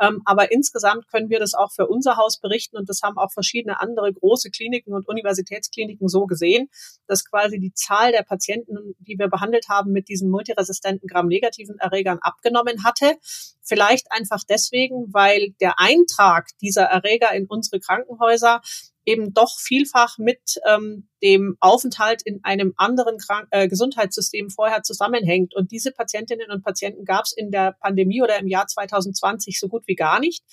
Ähm, 0.00 0.22
aber 0.24 0.52
insgesamt 0.52 1.08
können 1.08 1.28
wir 1.28 1.40
das 1.40 1.54
auch 1.54 1.72
für 1.72 1.88
unser 1.88 2.16
Haus 2.16 2.38
berichten 2.38 2.76
und 2.76 2.88
das 2.88 3.00
haben 3.02 3.18
auch 3.18 3.32
verschiedene 3.32 3.80
andere 3.80 4.12
große 4.12 4.50
Kliniken 4.50 4.94
und 4.94 5.08
Universitätskliniken 5.08 6.08
so 6.08 6.26
gesehen, 6.26 6.68
dass 7.06 7.24
quasi 7.24 7.58
die 7.58 7.72
Zahl 7.74 8.12
der 8.12 8.22
Patienten, 8.22 8.94
die 9.00 9.18
wir 9.18 9.28
behandelt 9.28 9.68
haben 9.68 9.90
mit 9.92 10.08
diesen 10.08 10.30
multiresistenten 10.30 11.08
Gramm-negativen 11.08 11.78
Erregern 11.78 12.18
abgenommen 12.20 12.84
hatte. 12.84 13.16
Vielleicht 13.62 14.12
einfach 14.12 14.42
deswegen, 14.48 15.12
weil 15.12 15.54
der 15.60 15.78
Eintrag 15.78 16.46
dieser 16.60 16.84
Erreger 16.84 17.32
in 17.34 17.46
unsere 17.46 17.80
Krankenhäuser 17.80 18.60
eben 19.08 19.32
doch 19.32 19.58
vielfach 19.58 20.18
mit 20.18 20.60
ähm, 20.68 21.08
dem 21.22 21.56
Aufenthalt 21.60 22.22
in 22.22 22.44
einem 22.44 22.74
anderen 22.76 23.18
Krank 23.18 23.48
äh, 23.50 23.66
Gesundheitssystem 23.66 24.50
vorher 24.50 24.82
zusammenhängt. 24.82 25.54
Und 25.54 25.72
diese 25.72 25.92
Patientinnen 25.92 26.50
und 26.50 26.62
Patienten 26.62 27.04
gab 27.04 27.24
es 27.24 27.32
in 27.32 27.50
der 27.50 27.72
Pandemie 27.80 28.22
oder 28.22 28.38
im 28.38 28.46
Jahr 28.46 28.66
2020 28.66 29.58
so 29.58 29.68
gut 29.68 29.84
wie 29.86 29.94
gar 29.94 30.20
nicht. 30.20 30.44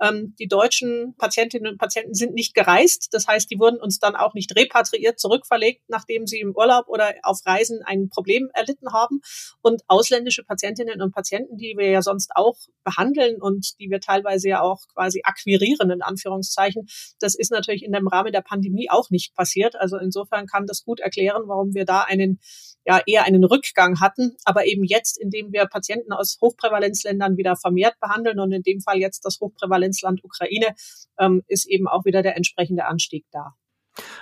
Ähm, 0.00 0.34
die 0.38 0.46
deutschen 0.46 1.14
Patientinnen 1.18 1.72
und 1.72 1.78
Patienten 1.78 2.14
sind 2.14 2.34
nicht 2.34 2.54
gereist. 2.54 3.08
Das 3.12 3.26
heißt, 3.26 3.50
die 3.50 3.58
wurden 3.58 3.80
uns 3.80 3.98
dann 3.98 4.16
auch 4.16 4.34
nicht 4.34 4.54
repatriiert, 4.56 5.18
zurückverlegt, 5.18 5.82
nachdem 5.88 6.26
sie 6.26 6.40
im 6.40 6.54
Urlaub 6.54 6.88
oder 6.88 7.14
auf 7.22 7.40
Reisen 7.44 7.82
ein 7.84 8.08
Problem 8.08 8.48
erlitten 8.54 8.92
haben. 8.92 9.20
Und 9.60 9.82
ausländische 9.88 10.44
Patientinnen 10.44 11.02
und 11.02 11.12
Patienten, 11.12 11.56
die 11.56 11.74
wir 11.76 11.90
ja 11.90 12.02
sonst 12.02 12.30
auch 12.34 12.56
behandeln 12.84 13.40
und 13.40 13.78
die 13.80 13.90
wir 13.90 14.00
teilweise 14.00 14.48
ja 14.48 14.62
auch 14.62 14.80
quasi 14.94 15.22
akquirieren, 15.24 15.90
in 15.90 16.02
Anführungszeichen, 16.02 16.86
das 17.18 17.34
ist 17.34 17.50
natürlich 17.50 17.82
in 17.82 17.92
dem 18.04 18.08
Rahmen 18.08 18.32
der 18.32 18.40
Pandemie 18.40 18.88
auch 18.90 19.10
nicht 19.10 19.34
passiert. 19.34 19.76
Also 19.76 19.98
in 19.98 20.12
insofern 20.14 20.46
kann 20.46 20.66
das 20.66 20.84
gut 20.84 21.00
erklären, 21.00 21.42
warum 21.46 21.74
wir 21.74 21.84
da 21.84 22.02
einen, 22.02 22.38
ja, 22.84 23.00
eher 23.06 23.24
einen 23.24 23.44
Rückgang 23.44 24.00
hatten. 24.00 24.36
Aber 24.44 24.66
eben 24.66 24.84
jetzt, 24.84 25.18
indem 25.20 25.52
wir 25.52 25.66
Patienten 25.66 26.12
aus 26.12 26.38
Hochprävalenzländern 26.40 27.36
wieder 27.36 27.56
vermehrt 27.56 27.98
behandeln 28.00 28.38
und 28.38 28.52
in 28.52 28.62
dem 28.62 28.80
Fall 28.80 28.98
jetzt 28.98 29.24
das 29.24 29.40
Hochprävalenzland 29.40 30.22
Ukraine, 30.22 30.74
ähm, 31.18 31.42
ist 31.48 31.66
eben 31.66 31.88
auch 31.88 32.04
wieder 32.04 32.22
der 32.22 32.36
entsprechende 32.36 32.86
Anstieg 32.86 33.24
da. 33.32 33.54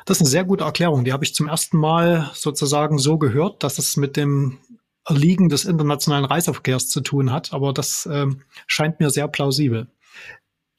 Das 0.05 0.19
ist 0.19 0.23
eine 0.23 0.31
sehr 0.31 0.45
gute 0.45 0.65
Erklärung. 0.65 1.05
Die 1.05 1.13
habe 1.13 1.25
ich 1.25 1.35
zum 1.35 1.49
ersten 1.49 1.79
Mal 1.79 2.31
sozusagen 2.35 2.99
so 2.99 3.19
gehört, 3.19 3.63
dass 3.63 3.79
es 3.79 3.97
mit 3.97 4.17
dem 4.17 4.59
Erliegen 5.05 5.49
des 5.49 5.65
internationalen 5.65 6.25
Reiseverkehrs 6.25 6.89
zu 6.89 7.01
tun 7.01 7.33
hat. 7.33 7.53
Aber 7.53 7.73
das 7.73 8.09
ähm, 8.11 8.43
scheint 8.67 9.01
mir 9.01 9.11
sehr 9.11 9.29
plausibel. 9.29 9.89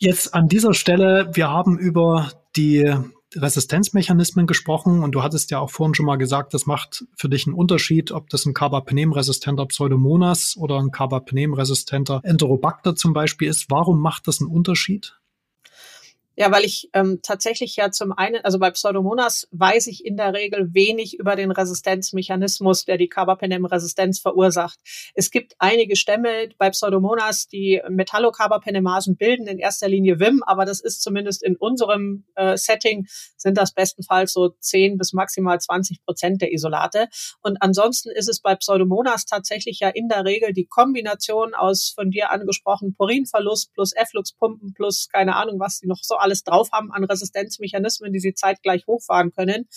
Jetzt 0.04 0.34
an 0.34 0.50
dieser 0.50 0.74
Stelle, 0.74 1.30
wir 1.32 1.48
haben 1.48 1.80
über 1.80 2.30
die 2.58 2.94
Resistenzmechanismen 3.36 4.48
gesprochen 4.48 5.02
und 5.02 5.14
du 5.16 5.24
hattest 5.24 5.50
ja 5.50 5.60
auch 5.60 5.70
vorhin 5.70 5.96
schon 5.96 6.06
mal 6.06 6.18
gesagt, 6.18 6.54
das 6.54 6.66
macht 6.66 7.06
für 7.16 7.30
dich 7.30 7.48
einen 7.48 7.56
Unterschied, 7.56 8.12
ob 8.12 8.28
das 8.28 8.46
ein 8.46 8.54
Carbapenem-resistenter 8.54 9.66
Pseudomonas 9.66 10.58
oder 10.58 10.78
ein 10.78 10.92
Carbapenem-resistenter 10.92 12.20
Enterobacter 12.26 12.98
zum 12.98 13.14
Beispiel 13.14 13.48
ist. 13.48 13.68
Warum 13.70 14.02
macht 14.02 14.28
das 14.28 14.42
einen 14.42 14.52
Unterschied? 14.52 15.22
Ja, 16.36 16.52
weil 16.52 16.66
ich 16.66 16.90
ähm, 16.94 17.20
tatsächlich 17.22 17.76
ja 17.76 17.92
zum 17.92 18.12
einen, 18.12 18.44
also 18.44 18.58
bei 18.58 18.72
Pseudomonas 18.72 19.48
weiß 19.52 19.86
ich 19.86 20.04
in 20.04 20.18
der 20.18 20.34
Regel 20.34 20.74
wenig 20.74 21.20
über 21.20 21.36
den 21.36 21.52
Resistenzmechanismus, 21.52 22.86
der 22.86 22.98
die 22.98 23.08
Carbapenem-Resistenz 23.08 24.20
verursacht. 24.20 24.80
Es 25.14 25.30
gibt 25.30 25.54
einige 25.60 25.96
Stämme 25.96 26.50
bei 26.58 26.72
Pseudomonas, 26.72 27.48
die 27.48 27.82
Metallocarbapenemasen 27.88 29.16
bilden, 29.16 29.46
in 29.46 29.60
erster 29.60 29.88
Linie 29.88 30.20
WIM, 30.20 30.42
aber 30.44 30.66
das 30.66 30.80
ist 30.80 31.04
zumindest 31.04 31.44
in 31.44 31.56
unserem 31.56 32.26
äh, 32.34 32.58
Setting, 32.58 33.06
sind 33.38 33.56
das 33.56 33.74
bestenfalls 33.74 34.34
so 34.34 34.50
10 34.60 34.98
bis 34.98 35.14
maximal 35.14 35.62
20 35.62 36.04
Prozent 36.04 36.42
der 36.42 36.52
Isolate. 36.52 37.10
Und 37.42 37.62
ansonsten 37.62 38.10
ist 38.10 38.28
es 38.28 38.40
bei 38.40 38.56
Pseudomonas 38.56 39.26
tatsächlich 39.26 39.82
ja 39.82 39.90
in 39.90 40.08
der 40.08 40.26
Regel 40.26 40.52
die 40.54 40.66
Kombination 40.66 41.54
aus 41.54 41.94
von 41.94 42.10
dir 42.10 42.32
angesprochen 42.32 42.96
Purinverlust 42.96 43.72
plus 43.74 43.94
Effluxpumpen 43.94 44.74
plus 44.74 45.10
keine 45.12 45.36
Ahnung, 45.36 45.60
was 45.60 45.78
sie 45.78 45.88
noch 45.88 46.02
so 46.02 46.16
alles 46.24 46.44
drauf 46.44 46.70
haben 46.72 46.92
an 46.92 47.04
Resistenzmechanismen, 47.04 48.12
die 48.12 48.20
sie 48.20 48.34
zeitgleich 48.34 48.88
hochfahren 48.88 49.32
können. 49.32 49.68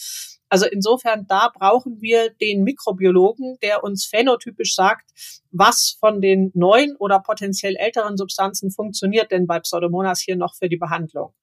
Also 0.49 0.67
insofern, 0.67 1.27
da 1.27 1.51
brauchen 1.53 2.01
wir 2.01 2.31
den 2.31 2.63
Mikrobiologen, 2.63 3.59
der 3.63 3.83
uns 3.83 4.07
phänotypisch 4.07 4.75
sagt, 4.75 5.11
was 5.51 5.97
von 5.99 6.21
den 6.21 6.53
neuen 6.55 6.97
oder 6.97 7.21
potenziell 7.21 7.77
älteren 7.77 8.17
Substanzen 8.17 8.71
funktioniert 8.71 9.33
denn 9.33 9.47
bei 9.47 9.59
Pseudomonas 9.61 10.21
hier 10.21 10.37
noch 10.37 10.55
für 10.55 10.69
die 10.69 10.77
Behandlung. 10.77 11.35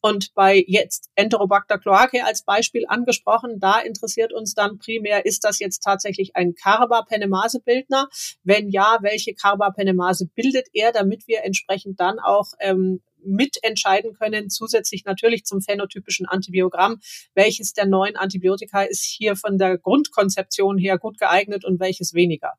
Und 0.00 0.32
bei 0.34 0.64
jetzt 0.66 1.10
Enterobacter 1.16 1.78
cloacae 1.78 2.20
als 2.20 2.44
Beispiel 2.44 2.84
angesprochen, 2.86 3.58
da 3.58 3.80
interessiert 3.80 4.32
uns 4.32 4.54
dann 4.54 4.78
primär, 4.78 5.26
ist 5.26 5.44
das 5.44 5.58
jetzt 5.58 5.80
tatsächlich 5.80 6.36
ein 6.36 6.54
Carbapenemase-Bildner? 6.54 8.08
Wenn 8.44 8.68
ja, 8.68 8.98
welche 9.00 9.34
Carbapenemase 9.34 10.28
bildet 10.34 10.68
er, 10.72 10.92
damit 10.92 11.26
wir 11.26 11.42
entsprechend 11.42 11.98
dann 11.98 12.20
auch 12.20 12.52
ähm, 12.60 13.02
mitentscheiden 13.24 14.14
können, 14.14 14.50
zusätzlich 14.50 15.04
natürlich 15.04 15.44
zum 15.44 15.60
phänotypischen 15.60 16.26
Antibiogramm, 16.26 17.00
welches 17.34 17.72
der 17.72 17.86
neuen 17.86 18.16
Antibiotika 18.16 18.82
ist 18.82 19.04
hier 19.04 19.36
von 19.36 19.58
der 19.58 19.78
Grundkonzeption 19.78 20.78
her 20.78 20.98
gut 20.98 21.18
geeignet 21.18 21.64
und 21.64 21.80
welches 21.80 22.14
weniger. 22.14 22.52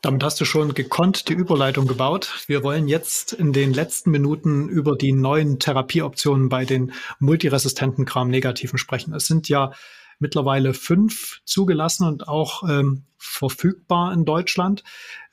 Damit 0.00 0.22
hast 0.24 0.40
du 0.40 0.46
schon 0.46 0.72
gekonnt 0.72 1.28
die 1.28 1.34
Überleitung 1.34 1.86
gebaut. 1.86 2.44
Wir 2.46 2.62
wollen 2.62 2.88
jetzt 2.88 3.34
in 3.34 3.52
den 3.52 3.74
letzten 3.74 4.10
Minuten 4.10 4.68
über 4.68 4.96
die 4.96 5.12
neuen 5.12 5.58
Therapieoptionen 5.58 6.48
bei 6.48 6.64
den 6.64 6.92
multiresistenten 7.18 8.06
Gram-Negativen 8.06 8.78
sprechen. 8.78 9.12
Es 9.12 9.26
sind 9.26 9.48
ja 9.50 9.72
mittlerweile 10.18 10.72
fünf 10.72 11.40
zugelassen 11.44 12.06
und 12.06 12.28
auch 12.28 12.62
ähm, 12.68 13.04
verfügbar 13.18 14.12
in 14.12 14.24
Deutschland. 14.24 14.82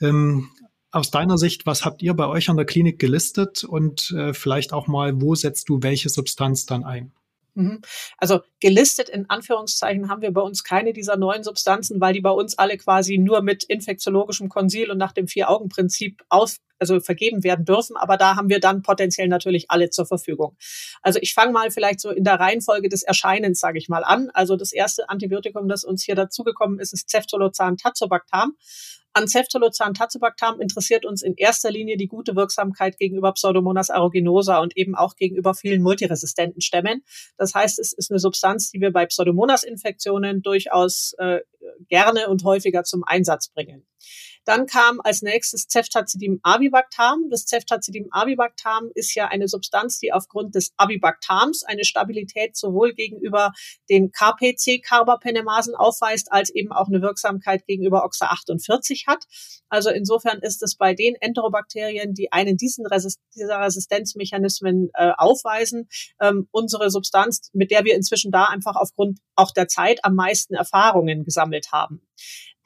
Ähm, 0.02 0.50
aus 0.92 1.12
deiner 1.12 1.38
Sicht, 1.38 1.66
was 1.66 1.86
habt 1.86 2.02
ihr 2.02 2.14
bei 2.14 2.28
euch 2.28 2.50
an 2.50 2.58
der 2.58 2.66
Klinik 2.66 3.00
gelistet 3.00 3.64
und 3.64 4.12
äh, 4.12 4.34
vielleicht 4.34 4.74
auch 4.74 4.88
mal, 4.88 5.22
wo 5.22 5.36
setzt 5.36 5.70
du 5.70 5.80
welche 5.82 6.10
Substanz 6.10 6.66
dann 6.66 6.84
ein? 6.84 7.12
Mhm. 7.58 7.82
Also 8.18 8.42
gelistet 8.60 9.10
in 9.10 9.30
Anführungszeichen 9.30 10.10
haben 10.10 10.22
wir 10.22 10.32
bei 10.32 10.42
uns 10.42 10.64
keine 10.64 10.94
dieser 10.94 11.18
neuen 11.18 11.44
Substanzen, 11.44 12.00
weil 12.00 12.14
die 12.14 12.22
bei 12.22 12.30
uns 12.30 12.58
alle 12.58 12.78
quasi 12.78 13.18
nur 13.18 13.42
mit 13.42 13.64
infektiologischem 13.64 14.48
Konsil 14.48 14.92
und 14.92 15.00
nach 15.00 15.12
dem 15.12 15.28
Vier-Augen-Prinzip 15.28 16.24
auf, 16.30 16.58
also 16.80 17.00
vergeben 17.00 17.44
werden 17.44 17.66
dürfen. 17.66 17.96
Aber 17.98 18.18
da 18.18 18.36
haben 18.36 18.50
wir 18.50 18.60
dann 18.60 18.82
potenziell 18.82 19.28
natürlich 19.28 19.70
alle 19.70 19.90
zur 19.90 20.06
Verfügung. 20.06 20.56
Also 21.02 21.20
ich 21.22 21.34
fange 21.34 21.52
mal 21.52 21.72
vielleicht 21.72 22.00
so 22.00 22.10
in 22.10 22.24
der 22.24 22.40
Reihenfolge 22.40 22.90
des 22.90 23.04
Erscheinens, 23.04 23.60
sage 23.60 23.78
ich 23.78 23.90
mal, 23.90 24.04
an. 24.04 24.30
Also 24.34 24.56
das 24.56 24.72
erste 24.72 25.10
Antibiotikum, 25.10 25.68
das 25.68 25.84
uns 25.84 26.04
hier 26.04 26.16
dazugekommen 26.16 26.80
ist, 26.80 26.94
ist 26.94 27.10
Ceftolozan 27.10 27.78
Tazobactam. 27.78 28.56
An 29.18 29.28
Ceftolozan 29.28 29.96
Tazobactam 29.96 30.62
interessiert 30.62 31.04
uns 31.04 31.24
in 31.24 31.34
erster 31.34 31.72
Linie 31.72 31.98
die 31.98 32.08
gute 32.08 32.36
Wirksamkeit 32.36 33.00
gegenüber 33.00 33.32
Pseudomonas 33.34 33.90
aeruginosa 33.90 34.60
und 34.60 34.78
eben 34.78 34.94
auch 34.94 35.16
gegenüber 35.16 35.56
vielen 35.56 35.82
multiresistenten 35.82 36.62
Stämmen. 36.62 37.02
Das 37.36 37.56
heißt, 37.56 37.80
es 37.80 37.94
ist 37.94 38.12
eine 38.12 38.20
Substanz, 38.20 38.70
die 38.70 38.80
wir 38.80 38.92
bei 38.92 39.08
Pseudomonas-Infektionen 39.08 40.44
durchaus 40.44 41.14
äh, 41.18 41.40
gerne 41.90 42.28
und 42.28 42.44
häufiger 42.44 42.84
zum 42.84 43.04
Einsatz 43.04 43.50
bringen. 43.50 43.88
Dann 44.48 44.66
kam 44.66 45.02
als 45.04 45.22
nächstes 45.24 45.68
Ceftazidin 45.68 46.40
Avibactam. 46.42 47.30
Das 47.30 47.44
Ceftazidin 47.48 48.08
Avibactam 48.12 48.92
ist 48.96 49.14
ja 49.14 49.28
eine 49.28 49.50
Substanz, 49.50 50.00
die 50.00 50.14
aufgrund 50.14 50.56
des 50.56 50.72
Avibactams 50.78 51.64
eine 51.66 51.84
Stabilität 51.84 52.56
sowohl 52.56 52.94
gegenüber 52.94 53.52
den 53.90 54.14
KPC-Carbapenemasen 54.14 55.76
aufweist, 55.76 56.32
als 56.32 56.50
eben 56.50 56.72
auch 56.72 56.88
eine 56.88 57.02
Wirksamkeit 57.02 57.68
gegenüber 57.68 58.06
OXA 58.06 58.28
48 58.28 59.08
hat. 59.08 59.26
Also 59.68 59.90
insofern 59.90 60.40
ist 60.40 60.64
es 60.64 60.78
bei 60.78 60.94
den 60.94 61.16
Enterobakterien, 61.16 62.14
die 62.14 62.32
einen 62.32 62.56
diesen 62.56 62.86
Resist 62.86 63.20
dieser 63.36 63.60
Resistenzmechanismen 63.60 64.92
äh, 64.94 65.12
aufweisen, 65.18 65.90
ähm, 66.22 66.48
unsere 66.52 66.90
Substanz, 66.90 67.50
mit 67.52 67.70
der 67.70 67.84
wir 67.84 67.96
inzwischen 67.96 68.32
da 68.32 68.46
einfach 68.46 68.78
aufgrund 68.78 69.20
auch 69.36 69.52
der 69.52 69.68
Zeit 69.68 70.06
am 70.06 70.16
meisten 70.16 70.54
Erfahrungen 70.54 71.26
gesammelt 71.26 71.74
haben. 71.74 72.02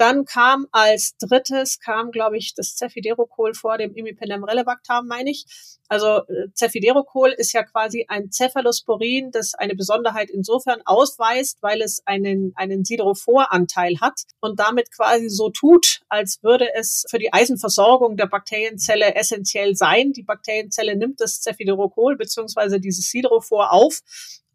Dann 0.02 0.26
kam 0.26 0.66
als 0.72 1.16
drittes, 1.18 1.80
kam, 1.80 2.10
glaube 2.10 2.36
ich, 2.36 2.56
das 2.56 2.76
Cefiderocol 2.76 3.54
vor 3.54 3.78
dem 3.78 3.94
Imipenem 3.94 4.44
relevactam, 4.44 5.06
meine 5.06 5.30
ich. 5.30 5.46
Also 5.90 6.26
äh, 6.28 6.48
Cefiderocol 6.56 7.30
ist 7.30 7.52
ja 7.54 7.62
quasi 7.62 8.08
ein 8.08 8.32
Cephalosporin, 8.32 9.30
das 9.30 9.54
eine 9.54 9.76
Besonderheit 9.76 10.32
insofern 10.32 10.82
ausweist, 10.86 11.62
weil 11.62 11.84
es 11.84 12.02
einen, 12.08 12.52
einen 12.56 12.84
Siderophoranteil 12.84 14.00
hat 14.02 14.24
und 14.40 14.60
damit 14.60 14.92
quasi 14.92 15.30
so 15.30 15.52
tut, 15.52 16.02
als 16.10 16.42
würde 16.42 16.74
es 16.74 17.06
für 17.08 17.20
die 17.20 17.32
Eisenversorgung 17.32 18.18
der 18.18 18.26
Bakterienzelle 18.26 19.14
essentiell 19.14 19.76
sein. 19.76 20.14
Die 20.14 20.24
Bakterienzelle 20.24 20.96
nimmt 20.96 21.22
das 21.22 21.44
Cefiderocol 21.44 22.18
beziehungsweise 22.18 22.80
dieses 22.80 23.12
Siderophor 23.12 23.72
auf 23.72 24.02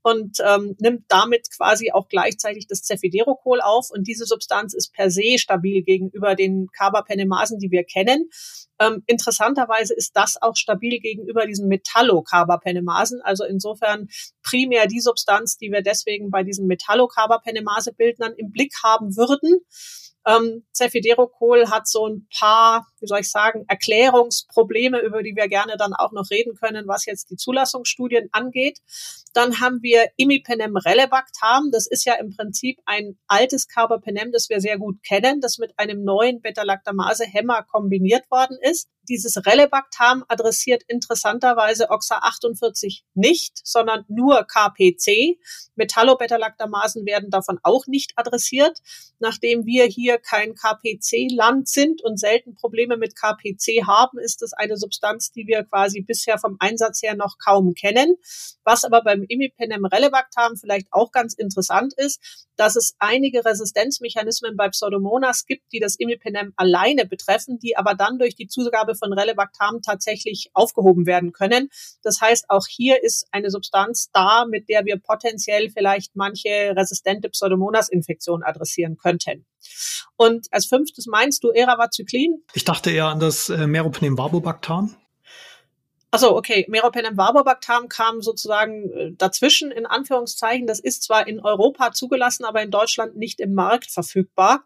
und 0.06 0.38
ähm, 0.38 0.76
nimmt 0.78 1.06
damit 1.08 1.48
quasi 1.56 1.90
auch 1.90 2.06
gleichzeitig 2.06 2.68
das 2.68 2.84
Cefiderocol 2.84 3.60
auf. 3.60 3.90
Und 3.90 4.06
diese 4.06 4.24
Substanz 4.24 4.72
ist 4.72 4.92
per 4.92 5.10
se 5.10 5.36
stabil 5.36 5.82
gegenüber 5.82 6.36
den 6.36 6.68
Carbapenemasen, 6.68 7.58
die 7.58 7.72
wir 7.72 7.82
kennen. 7.82 8.30
Ähm, 8.78 9.02
interessanterweise 9.08 9.94
ist 9.94 10.14
das 10.14 10.40
auch 10.40 10.54
stabil 10.54 11.00
gegenüber 11.00 11.44
diesen 11.44 11.66
Metallocarbapenemasen. 11.66 13.20
Also 13.20 13.42
insofern 13.42 14.06
primär 14.44 14.86
die 14.86 15.00
Substanz, 15.00 15.56
die 15.56 15.72
wir 15.72 15.82
deswegen 15.82 16.30
bei 16.30 16.44
diesen 16.44 16.68
Metallocarbapenemase-Bildnern 16.68 18.34
im 18.36 18.52
Blick 18.52 18.74
haben 18.84 19.16
würden. 19.16 19.58
Ähm, 20.26 20.64
Cefiderocol 20.74 21.70
hat 21.70 21.86
so 21.86 22.08
ein 22.08 22.26
paar, 22.36 22.86
wie 22.98 23.06
soll 23.06 23.20
ich 23.20 23.30
sagen, 23.30 23.64
Erklärungsprobleme, 23.68 25.00
über 25.00 25.22
die 25.22 25.36
wir 25.36 25.48
gerne 25.48 25.76
dann 25.78 25.94
auch 25.94 26.10
noch 26.10 26.30
reden 26.30 26.56
können, 26.56 26.88
was 26.88 27.06
jetzt 27.06 27.30
die 27.30 27.36
Zulassungsstudien 27.36 28.28
angeht. 28.32 28.80
Dann 29.34 29.60
haben 29.60 29.82
wir 29.82 30.08
Imipenem 30.16 30.76
relebactam. 30.76 31.70
Das 31.70 31.86
ist 31.86 32.04
ja 32.04 32.14
im 32.14 32.34
Prinzip 32.34 32.80
ein 32.86 33.18
altes 33.28 33.68
Carbapenem, 33.68 34.32
das 34.32 34.48
wir 34.48 34.60
sehr 34.60 34.78
gut 34.78 35.02
kennen, 35.04 35.40
das 35.40 35.58
mit 35.58 35.78
einem 35.78 36.02
neuen 36.02 36.40
Beta-Lactamase-Hämmer 36.40 37.62
kombiniert 37.62 38.28
worden 38.30 38.58
ist. 38.60 38.88
Dieses 39.08 39.36
Relebactam 39.46 40.24
adressiert 40.28 40.82
interessanterweise 40.88 41.90
OXA 41.90 42.18
48 42.18 43.04
nicht, 43.14 43.60
sondern 43.64 44.04
nur 44.08 44.44
KPC. 44.44 45.38
Metallobeta-Lactamasen 45.76 47.06
werden 47.06 47.30
davon 47.30 47.58
auch 47.62 47.86
nicht 47.86 48.12
adressiert. 48.16 48.80
Nachdem 49.18 49.64
wir 49.64 49.84
hier 49.86 50.18
kein 50.18 50.54
KPC-Land 50.54 51.68
sind 51.68 52.02
und 52.02 52.18
selten 52.18 52.54
Probleme 52.54 52.96
mit 52.96 53.16
KPC 53.16 53.86
haben, 53.86 54.18
ist 54.18 54.42
es 54.42 54.52
eine 54.52 54.76
Substanz, 54.76 55.30
die 55.32 55.46
wir 55.46 55.64
quasi 55.64 56.02
bisher 56.02 56.38
vom 56.38 56.56
Einsatz 56.58 57.02
her 57.02 57.14
noch 57.14 57.38
kaum 57.38 57.74
kennen. 57.74 58.16
Was 58.64 58.84
aber 58.84 59.02
beim 59.02 59.24
Imipenem 59.28 59.84
relevactam 59.84 60.56
vielleicht 60.56 60.88
auch 60.90 61.12
ganz 61.12 61.34
interessant 61.34 61.94
ist, 61.96 62.46
dass 62.56 62.76
es 62.76 62.96
einige 62.98 63.44
Resistenzmechanismen 63.44 64.56
bei 64.56 64.68
Pseudomonas 64.68 65.46
gibt, 65.46 65.72
die 65.72 65.80
das 65.80 65.96
Imipenem 65.96 66.52
alleine 66.56 67.06
betreffen, 67.06 67.58
die 67.58 67.76
aber 67.76 67.94
dann 67.94 68.18
durch 68.18 68.34
die 68.34 68.48
Zugabe 68.48 68.95
von 68.96 69.12
Relevactam 69.12 69.82
tatsächlich 69.82 70.50
aufgehoben 70.54 71.06
werden 71.06 71.32
können. 71.32 71.68
Das 72.02 72.20
heißt, 72.20 72.46
auch 72.48 72.66
hier 72.66 73.02
ist 73.02 73.26
eine 73.30 73.50
Substanz 73.50 74.10
da, 74.12 74.44
mit 74.46 74.68
der 74.68 74.84
wir 74.84 74.98
potenziell 74.98 75.70
vielleicht 75.70 76.16
manche 76.16 76.74
resistente 76.76 77.28
Pseudomonas-Infektion 77.28 78.42
adressieren 78.42 78.96
könnten. 78.96 79.46
Und 80.16 80.46
als 80.50 80.66
fünftes 80.66 81.06
meinst 81.06 81.44
du 81.44 81.50
Eravacyclin? 81.50 82.42
Ich 82.54 82.64
dachte 82.64 82.90
eher 82.90 83.06
an 83.06 83.20
das 83.20 83.48
äh, 83.48 83.66
Meropenem-Varbobactam. 83.66 84.94
Achso, 86.16 86.34
okay. 86.34 86.64
Meropenem 86.70 87.16
Varbobactam 87.16 87.90
kam 87.90 88.22
sozusagen 88.22 88.90
äh, 88.90 89.12
dazwischen, 89.12 89.70
in 89.70 89.84
Anführungszeichen. 89.84 90.66
Das 90.66 90.80
ist 90.80 91.02
zwar 91.02 91.28
in 91.28 91.40
Europa 91.40 91.92
zugelassen, 91.92 92.46
aber 92.46 92.62
in 92.62 92.70
Deutschland 92.70 93.16
nicht 93.16 93.38
im 93.38 93.52
Markt 93.52 93.90
verfügbar. 93.90 94.64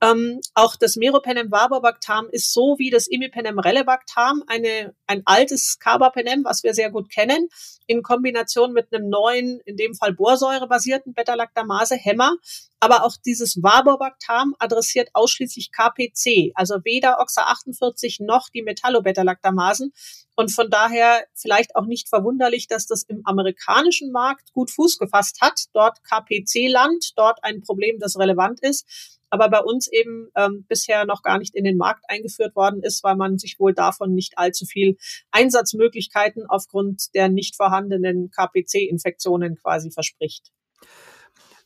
Ähm, 0.00 0.40
auch 0.54 0.76
das 0.76 0.94
Meropenem 0.94 1.50
Varbobactam 1.50 2.28
ist 2.30 2.52
so 2.52 2.76
wie 2.78 2.90
das 2.90 3.08
Imipenem 3.08 3.58
Relebactam 3.58 4.44
eine, 4.46 4.94
ein 5.08 5.22
altes 5.24 5.80
Carbapenem, 5.80 6.44
was 6.44 6.62
wir 6.62 6.74
sehr 6.74 6.92
gut 6.92 7.10
kennen, 7.10 7.48
in 7.88 8.04
Kombination 8.04 8.72
mit 8.72 8.94
einem 8.94 9.08
neuen, 9.08 9.58
in 9.64 9.76
dem 9.76 9.94
Fall 9.94 10.12
Borsäure-basierten 10.12 11.12
Beta-Lactamase-Hämmer. 11.12 12.36
Aber 12.84 13.02
auch 13.02 13.16
dieses 13.16 13.58
Varbobactam 13.62 14.54
adressiert 14.58 15.08
ausschließlich 15.14 15.72
KPC, 15.72 16.52
also 16.54 16.84
weder 16.84 17.18
OXA48 17.18 18.22
noch 18.26 18.50
die 18.50 18.62
Metallobeta-Lactamasen. 18.62 19.94
Und 20.36 20.52
von 20.52 20.68
daher 20.68 21.24
vielleicht 21.32 21.76
auch 21.76 21.86
nicht 21.86 22.10
verwunderlich, 22.10 22.68
dass 22.68 22.86
das 22.86 23.02
im 23.04 23.22
amerikanischen 23.24 24.12
Markt 24.12 24.52
gut 24.52 24.70
Fuß 24.70 24.98
gefasst 24.98 25.40
hat. 25.40 25.62
Dort 25.72 26.04
KPC-Land, 26.04 27.14
dort 27.16 27.42
ein 27.42 27.62
Problem, 27.62 27.98
das 28.00 28.18
relevant 28.18 28.60
ist. 28.60 29.18
Aber 29.30 29.48
bei 29.48 29.60
uns 29.60 29.90
eben 29.90 30.28
ähm, 30.36 30.66
bisher 30.68 31.06
noch 31.06 31.22
gar 31.22 31.38
nicht 31.38 31.54
in 31.54 31.64
den 31.64 31.78
Markt 31.78 32.04
eingeführt 32.08 32.54
worden 32.54 32.82
ist, 32.82 33.02
weil 33.02 33.16
man 33.16 33.38
sich 33.38 33.58
wohl 33.58 33.72
davon 33.72 34.12
nicht 34.12 34.36
allzu 34.36 34.66
viel 34.66 34.98
Einsatzmöglichkeiten 35.30 36.44
aufgrund 36.50 37.14
der 37.14 37.30
nicht 37.30 37.56
vorhandenen 37.56 38.30
KPC-Infektionen 38.30 39.56
quasi 39.56 39.90
verspricht. 39.90 40.52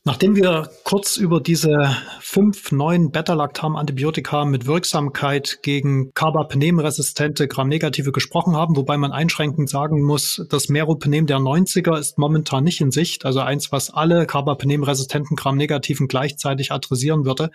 Nachdem 0.05 0.37
wir 0.37 0.69
kurz 0.85 1.17
über 1.17 1.41
diese 1.41 1.93
fünf 2.21 2.71
neuen 2.71 3.11
Beta-Lactam-Antibiotika 3.11 4.45
mit 4.45 4.65
Wirksamkeit 4.65 5.59
gegen 5.61 6.13
Carbapenem-resistente 6.13 7.49
Gram-Negative 7.49 8.13
gesprochen 8.13 8.55
haben, 8.55 8.77
wobei 8.77 8.97
man 8.97 9.11
einschränkend 9.11 9.69
sagen 9.69 10.01
muss, 10.01 10.45
das 10.49 10.69
Meropenem 10.69 11.27
der 11.27 11.39
90er 11.39 11.99
ist 11.99 12.17
momentan 12.17 12.63
nicht 12.63 12.79
in 12.79 12.91
Sicht, 12.91 13.25
also 13.25 13.41
eins, 13.41 13.73
was 13.73 13.89
alle 13.89 14.25
Carbapenem-resistenten 14.25 15.35
Gram-Negativen 15.35 16.07
gleichzeitig 16.07 16.71
adressieren 16.71 17.25
würde. 17.25 17.51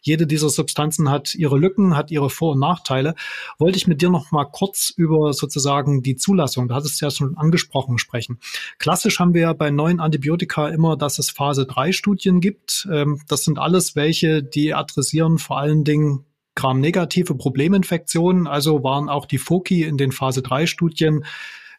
Jede 0.00 0.28
dieser 0.28 0.50
Substanzen 0.50 1.10
hat 1.10 1.34
ihre 1.34 1.58
Lücken, 1.58 1.96
hat 1.96 2.12
ihre 2.12 2.30
Vor- 2.30 2.52
und 2.52 2.60
Nachteile. 2.60 3.16
Wollte 3.58 3.76
ich 3.76 3.88
mit 3.88 4.00
dir 4.02 4.10
noch 4.10 4.30
mal 4.30 4.44
kurz 4.44 4.90
über 4.90 5.32
sozusagen 5.32 6.02
die 6.02 6.14
Zulassung, 6.14 6.68
da 6.68 6.76
hattest 6.76 7.00
du 7.00 7.06
ja 7.06 7.10
schon 7.10 7.36
angesprochen, 7.36 7.98
sprechen. 7.98 8.38
Klassisch 8.78 9.18
haben 9.18 9.34
wir 9.34 9.42
ja 9.42 9.52
bei 9.52 9.72
neuen 9.72 9.98
Antibiotika 9.98 10.68
immer, 10.68 10.96
dass 10.96 11.18
es 11.18 11.30
Phase 11.30 11.66
3 11.66 11.87
Studien 11.92 12.40
gibt. 12.40 12.88
Ähm, 12.90 13.20
das 13.28 13.44
sind 13.44 13.58
alles 13.58 13.96
welche, 13.96 14.42
die 14.42 14.74
adressieren 14.74 15.38
vor 15.38 15.58
allen 15.58 15.84
Dingen 15.84 16.24
Gram-negative 16.54 17.34
Probleminfektionen. 17.34 18.46
Also 18.46 18.82
waren 18.82 19.08
auch 19.08 19.26
die 19.26 19.38
Foki 19.38 19.84
in 19.84 19.96
den 19.96 20.12
Phase 20.12 20.42
3 20.42 20.66
Studien 20.66 21.24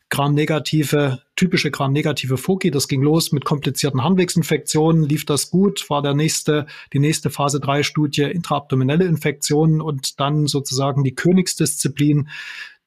Gram-negative, 0.10 1.22
typische 1.36 1.70
Gram-negative 1.70 2.38
Foki. 2.38 2.72
Das 2.72 2.88
ging 2.88 3.04
los 3.04 3.32
mit 3.32 3.46
komplizierten 3.46 4.04
Harnwegsinfektionen. 4.04 5.04
Lief 5.04 5.26
das 5.26 5.52
gut? 5.52 5.88
War 5.90 6.02
der 6.02 6.16
nächste, 6.16 6.66
die 6.94 7.00
nächste 7.00 7.30
Phase 7.30 7.60
3 7.60 7.84
Studie 7.84 8.24
intraabdominelle 8.24 9.06
Infektionen 9.06 9.82
und 9.82 10.20
dann 10.20 10.48
sozusagen 10.48 11.04
die 11.04 11.14
Königsdisziplin, 11.14 12.30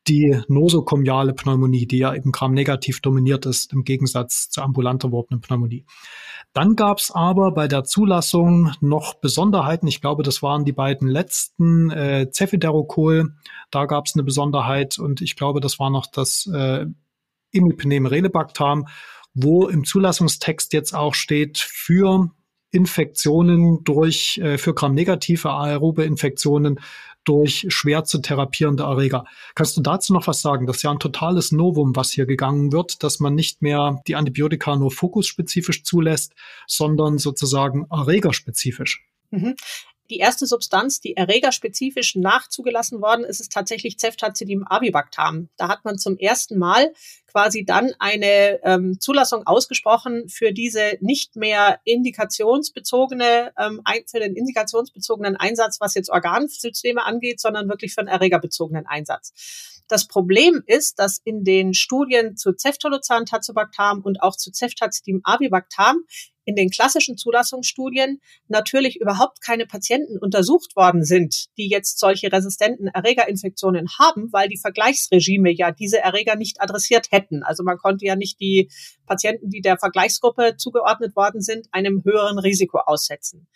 die 0.08 0.40
nosokomiale 0.48 1.32
Pneumonie, 1.32 1.86
die 1.86 1.98
ja 1.98 2.14
eben 2.14 2.32
Gram-negativ 2.32 3.00
dominiert 3.00 3.46
ist, 3.46 3.72
im 3.72 3.84
Gegensatz 3.84 4.48
zur 4.48 4.64
ambulant 4.64 5.04
erworbenen 5.04 5.40
Pneumonie. 5.40 5.84
Dann 6.52 6.76
gab 6.76 6.98
es 6.98 7.10
aber 7.10 7.52
bei 7.52 7.66
der 7.66 7.84
Zulassung 7.84 8.72
noch 8.80 9.14
Besonderheiten. 9.14 9.86
Ich 9.86 10.00
glaube, 10.00 10.22
das 10.22 10.42
waren 10.42 10.64
die 10.64 10.72
beiden 10.72 11.08
letzten 11.08 11.90
äh, 11.90 12.30
Cefiderocol. 12.30 13.34
Da 13.70 13.86
gab 13.86 14.06
es 14.06 14.14
eine 14.14 14.22
Besonderheit 14.22 14.98
und 14.98 15.22
ich 15.22 15.36
glaube, 15.36 15.60
das 15.60 15.78
war 15.78 15.88
noch 15.88 16.06
das 16.06 16.46
äh, 16.52 16.86
Imipenem 17.52 18.06
Relebactam, 18.06 18.86
wo 19.34 19.68
im 19.68 19.84
Zulassungstext 19.84 20.72
jetzt 20.72 20.94
auch 20.94 21.14
steht 21.14 21.58
für 21.58 22.30
Infektionen 22.70 23.84
durch, 23.84 24.38
äh, 24.38 24.58
für 24.58 24.74
Gram-negative 24.74 25.50
aerobe 25.50 26.04
Infektionen 26.04 26.80
durch 27.24 27.66
schwer 27.68 28.04
zu 28.04 28.18
therapierende 28.18 28.84
Erreger. 28.84 29.24
Kannst 29.54 29.76
du 29.76 29.80
dazu 29.80 30.12
noch 30.12 30.26
was 30.26 30.42
sagen? 30.42 30.66
Das 30.66 30.76
ist 30.76 30.82
ja 30.82 30.90
ein 30.90 30.98
totales 30.98 31.52
Novum, 31.52 31.94
was 31.94 32.10
hier 32.10 32.26
gegangen 32.26 32.72
wird, 32.72 33.02
dass 33.02 33.20
man 33.20 33.34
nicht 33.34 33.62
mehr 33.62 34.02
die 34.06 34.16
Antibiotika 34.16 34.76
nur 34.76 34.90
fokusspezifisch 34.90 35.84
zulässt, 35.84 36.32
sondern 36.66 37.18
sozusagen 37.18 37.86
erregerspezifisch. 37.90 39.04
Mhm. 39.30 39.54
Die 40.12 40.18
erste 40.18 40.44
Substanz, 40.46 41.00
die 41.00 41.16
erregerspezifisch 41.16 42.16
nachzugelassen 42.16 43.00
worden 43.00 43.24
ist, 43.24 43.40
ist 43.40 43.50
tatsächlich 43.50 43.96
Ceftazidin 43.98 44.62
avibactam. 44.66 45.48
Da 45.56 45.68
hat 45.68 45.86
man 45.86 45.96
zum 45.96 46.18
ersten 46.18 46.58
Mal 46.58 46.92
quasi 47.28 47.64
dann 47.64 47.94
eine 47.98 48.60
ähm, 48.62 49.00
Zulassung 49.00 49.46
ausgesprochen 49.46 50.28
für 50.28 50.52
diese 50.52 50.98
nicht 51.00 51.34
mehr 51.34 51.80
indikationsbezogene, 51.84 53.54
ähm, 53.58 53.80
für 54.06 54.20
den 54.20 54.36
indikationsbezogenen 54.36 55.36
Einsatz, 55.36 55.80
was 55.80 55.94
jetzt 55.94 56.10
Organsysteme 56.10 57.02
angeht, 57.02 57.40
sondern 57.40 57.70
wirklich 57.70 57.94
für 57.94 58.02
einen 58.02 58.08
erregerbezogenen 58.08 58.84
Einsatz. 58.86 59.32
Das 59.88 60.06
Problem 60.06 60.62
ist, 60.66 60.98
dass 60.98 61.20
in 61.24 61.42
den 61.42 61.74
Studien 61.74 62.36
zu 62.36 62.52
Ceftolozan, 62.56 63.24
Tazobactam 63.24 64.02
und 64.02 64.22
auch 64.22 64.36
zu 64.36 64.50
Ceftazidin 64.52 65.20
avibactam 65.24 66.04
in 66.44 66.56
den 66.56 66.70
klassischen 66.70 67.16
Zulassungsstudien 67.16 68.20
natürlich 68.48 69.00
überhaupt 69.00 69.40
keine 69.40 69.66
Patienten 69.66 70.18
untersucht 70.18 70.76
worden 70.76 71.04
sind, 71.04 71.46
die 71.56 71.68
jetzt 71.68 71.98
solche 71.98 72.32
resistenten 72.32 72.88
Erregerinfektionen 72.88 73.88
haben, 73.98 74.32
weil 74.32 74.48
die 74.48 74.58
Vergleichsregime 74.58 75.52
ja 75.52 75.70
diese 75.70 76.00
Erreger 76.00 76.36
nicht 76.36 76.60
adressiert 76.60 77.08
hätten. 77.10 77.42
Also 77.42 77.62
man 77.62 77.78
konnte 77.78 78.04
ja 78.04 78.16
nicht 78.16 78.40
die 78.40 78.70
Patienten, 79.06 79.50
die 79.50 79.60
der 79.60 79.78
Vergleichsgruppe 79.78 80.56
zugeordnet 80.56 81.16
worden 81.16 81.40
sind, 81.40 81.68
einem 81.72 82.02
höheren 82.04 82.38
Risiko 82.38 82.78
aussetzen. 82.78 83.46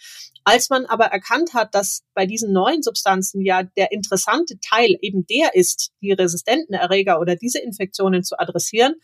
Als 0.49 0.71
man 0.71 0.87
aber 0.87 1.07
erkannt 1.07 1.55
hat, 1.55 1.75
dass 1.75 2.05
bei 2.15 2.25
diesen 2.25 2.53
neuen 2.53 2.81
Substanzen 2.81 3.45
ja 3.45 3.65
der 3.65 3.91
interessante 3.91 4.61
Teil 4.61 4.97
eben 5.01 5.27
der 5.27 5.57
ist, 5.57 5.91
die 6.01 6.13
resistenten 6.13 6.75
Erreger 6.75 7.19
oder 7.19 7.35
diese 7.35 7.59
Infektionen 7.59 8.23
zu 8.23 8.39
adressieren, 8.39 8.95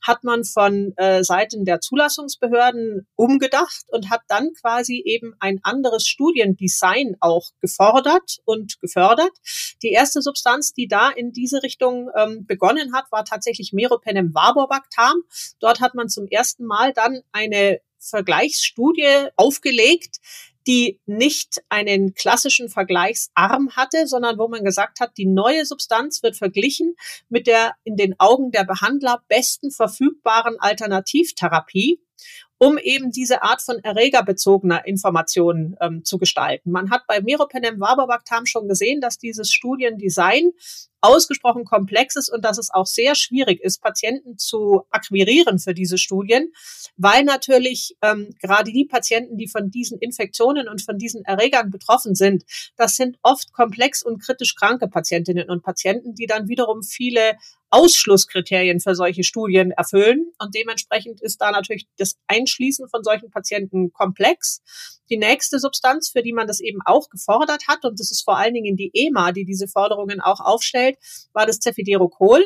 hat 0.00 0.22
man 0.22 0.44
von 0.44 0.92
äh, 0.96 1.24
Seiten 1.24 1.64
der 1.64 1.80
Zulassungsbehörden 1.80 3.08
umgedacht 3.16 3.84
und 3.88 4.10
hat 4.10 4.20
dann 4.28 4.50
quasi 4.60 5.02
eben 5.04 5.34
ein 5.40 5.58
anderes 5.64 6.06
Studiendesign 6.06 7.16
auch 7.20 7.50
gefordert 7.60 8.38
und 8.44 8.80
gefördert. 8.80 9.32
Die 9.82 9.90
erste 9.90 10.22
Substanz, 10.22 10.72
die 10.72 10.86
da 10.86 11.10
in 11.10 11.32
diese 11.32 11.64
Richtung 11.64 12.10
ähm, 12.16 12.46
begonnen 12.46 12.94
hat, 12.94 13.10
war 13.10 13.24
tatsächlich 13.24 13.72
Meropenem 13.72 14.32
vaborbactam. 14.34 15.22
Dort 15.60 15.80
hat 15.80 15.91
man 15.94 16.08
zum 16.08 16.26
ersten 16.28 16.64
Mal 16.64 16.92
dann 16.92 17.22
eine 17.32 17.80
Vergleichsstudie 17.98 19.28
aufgelegt, 19.36 20.18
die 20.66 21.00
nicht 21.06 21.62
einen 21.68 22.14
klassischen 22.14 22.68
Vergleichsarm 22.68 23.74
hatte, 23.74 24.06
sondern 24.06 24.38
wo 24.38 24.48
man 24.48 24.64
gesagt 24.64 25.00
hat, 25.00 25.16
die 25.16 25.26
neue 25.26 25.64
Substanz 25.64 26.22
wird 26.22 26.36
verglichen 26.36 26.94
mit 27.28 27.46
der 27.46 27.74
in 27.84 27.96
den 27.96 28.14
Augen 28.18 28.52
der 28.52 28.64
Behandler 28.64 29.22
besten 29.28 29.70
verfügbaren 29.70 30.56
Alternativtherapie 30.60 32.00
um 32.62 32.78
eben 32.78 33.10
diese 33.10 33.42
Art 33.42 33.60
von 33.60 33.80
erregerbezogener 33.80 34.86
Informationen 34.86 35.74
ähm, 35.80 36.04
zu 36.04 36.16
gestalten. 36.16 36.70
Man 36.70 36.92
hat 36.92 37.08
bei 37.08 37.20
Meropenem 37.20 37.80
Vababactam 37.80 38.46
schon 38.46 38.68
gesehen, 38.68 39.00
dass 39.00 39.18
dieses 39.18 39.50
Studiendesign 39.52 40.52
ausgesprochen 41.00 41.64
komplex 41.64 42.14
ist 42.14 42.32
und 42.32 42.44
dass 42.44 42.58
es 42.58 42.70
auch 42.72 42.86
sehr 42.86 43.16
schwierig 43.16 43.60
ist, 43.60 43.82
Patienten 43.82 44.38
zu 44.38 44.82
akquirieren 44.90 45.58
für 45.58 45.74
diese 45.74 45.98
Studien, 45.98 46.52
weil 46.96 47.24
natürlich 47.24 47.96
ähm, 48.00 48.32
gerade 48.40 48.70
die 48.70 48.84
Patienten, 48.84 49.36
die 49.36 49.48
von 49.48 49.72
diesen 49.72 49.98
Infektionen 49.98 50.68
und 50.68 50.82
von 50.82 50.98
diesen 50.98 51.24
Erregern 51.24 51.70
betroffen 51.70 52.14
sind, 52.14 52.44
das 52.76 52.94
sind 52.94 53.18
oft 53.22 53.52
komplex 53.52 54.04
und 54.04 54.22
kritisch 54.22 54.54
kranke 54.54 54.86
Patientinnen 54.86 55.50
und 55.50 55.64
Patienten, 55.64 56.14
die 56.14 56.26
dann 56.26 56.46
wiederum 56.46 56.84
viele 56.84 57.32
Ausschlusskriterien 57.72 58.80
für 58.80 58.94
solche 58.94 59.24
Studien 59.24 59.70
erfüllen. 59.72 60.30
Und 60.38 60.54
dementsprechend 60.54 61.22
ist 61.22 61.40
da 61.40 61.50
natürlich 61.50 61.88
das 61.96 62.16
Einschließen 62.26 62.88
von 62.88 63.02
solchen 63.02 63.30
Patienten 63.30 63.92
komplex. 63.92 64.60
Die 65.08 65.16
nächste 65.16 65.58
Substanz, 65.58 66.10
für 66.10 66.22
die 66.22 66.34
man 66.34 66.46
das 66.46 66.60
eben 66.60 66.80
auch 66.84 67.08
gefordert 67.08 67.68
hat, 67.68 67.84
und 67.84 67.98
das 67.98 68.10
ist 68.10 68.22
vor 68.22 68.36
allen 68.36 68.54
Dingen 68.54 68.76
die 68.76 68.90
EMA, 68.92 69.32
die 69.32 69.46
diese 69.46 69.68
Forderungen 69.68 70.20
auch 70.20 70.40
aufstellt, 70.40 70.98
war 71.32 71.46
das 71.46 71.58
Cefiderocol. 71.60 72.44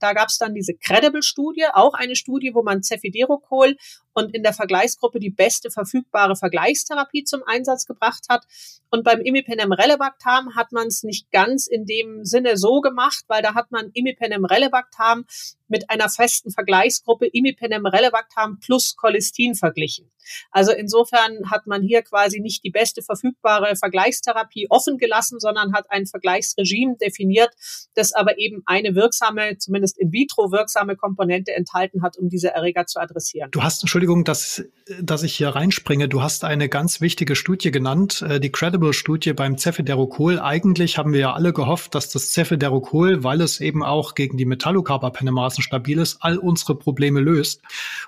Da 0.00 0.12
gab 0.12 0.28
es 0.28 0.38
dann 0.38 0.54
diese 0.54 0.74
Credible-Studie, 0.74 1.66
auch 1.72 1.94
eine 1.94 2.14
Studie, 2.14 2.54
wo 2.54 2.62
man 2.62 2.84
Cefiderocol 2.84 3.76
und 4.18 4.34
in 4.34 4.42
der 4.42 4.52
Vergleichsgruppe 4.52 5.20
die 5.20 5.30
beste 5.30 5.70
verfügbare 5.70 6.34
Vergleichstherapie 6.34 7.22
zum 7.22 7.42
Einsatz 7.46 7.86
gebracht 7.86 8.26
hat. 8.28 8.44
Und 8.90 9.04
beim 9.04 9.20
Imipenem 9.20 9.72
Relebactam 9.72 10.56
hat 10.56 10.72
man 10.72 10.88
es 10.88 11.04
nicht 11.04 11.30
ganz 11.30 11.66
in 11.66 11.86
dem 11.86 12.24
Sinne 12.24 12.56
so 12.56 12.80
gemacht, 12.80 13.24
weil 13.28 13.42
da 13.42 13.54
hat 13.54 13.70
man 13.70 13.90
Imipenem 13.92 14.44
Relebactam 14.44 15.24
mit 15.68 15.88
einer 15.90 16.08
festen 16.08 16.50
Vergleichsgruppe 16.50 17.26
Imipenem 17.26 17.86
Relebactam 17.86 18.58
plus 18.58 18.96
Cholistin 18.96 19.54
verglichen. 19.54 20.10
Also 20.50 20.72
insofern 20.72 21.50
hat 21.50 21.66
man 21.66 21.82
hier 21.82 22.02
quasi 22.02 22.40
nicht 22.40 22.64
die 22.64 22.70
beste 22.70 23.02
verfügbare 23.02 23.76
Vergleichstherapie 23.76 24.66
offen 24.70 24.98
gelassen, 24.98 25.40
sondern 25.40 25.72
hat 25.72 25.90
ein 25.90 26.06
Vergleichsregime 26.06 26.96
definiert, 26.96 27.50
das 27.94 28.12
aber 28.12 28.38
eben 28.38 28.62
eine 28.66 28.94
wirksame, 28.94 29.58
zumindest 29.58 29.98
in 29.98 30.12
vitro 30.12 30.50
wirksame 30.50 30.96
Komponente 30.96 31.52
enthalten 31.52 32.02
hat, 32.02 32.16
um 32.16 32.28
diese 32.28 32.54
Erreger 32.54 32.86
zu 32.86 33.00
adressieren. 33.00 33.50
Du 33.50 33.62
hast, 33.62 33.82
Entschuldigung, 33.82 34.07
dass, 34.16 34.64
dass 35.00 35.22
ich 35.22 35.34
hier 35.34 35.50
reinspringe, 35.50 36.08
du 36.08 36.22
hast 36.22 36.44
eine 36.44 36.68
ganz 36.68 37.00
wichtige 37.00 37.36
Studie 37.36 37.70
genannt, 37.70 38.22
äh, 38.22 38.40
die 38.40 38.50
Credible-Studie 38.50 39.32
beim 39.32 39.58
Cefiderocol. 39.58 40.40
Eigentlich 40.40 40.98
haben 40.98 41.12
wir 41.12 41.20
ja 41.20 41.32
alle 41.34 41.52
gehofft, 41.52 41.94
dass 41.94 42.08
das 42.08 42.32
Cefiderocol, 42.32 43.22
weil 43.22 43.40
es 43.40 43.60
eben 43.60 43.84
auch 43.84 44.14
gegen 44.14 44.36
die 44.36 44.44
Metallocarbapenemasen 44.44 45.62
stabil 45.62 45.98
ist, 45.98 46.18
all 46.20 46.38
unsere 46.38 46.74
Probleme 46.74 47.20
löst. 47.20 47.62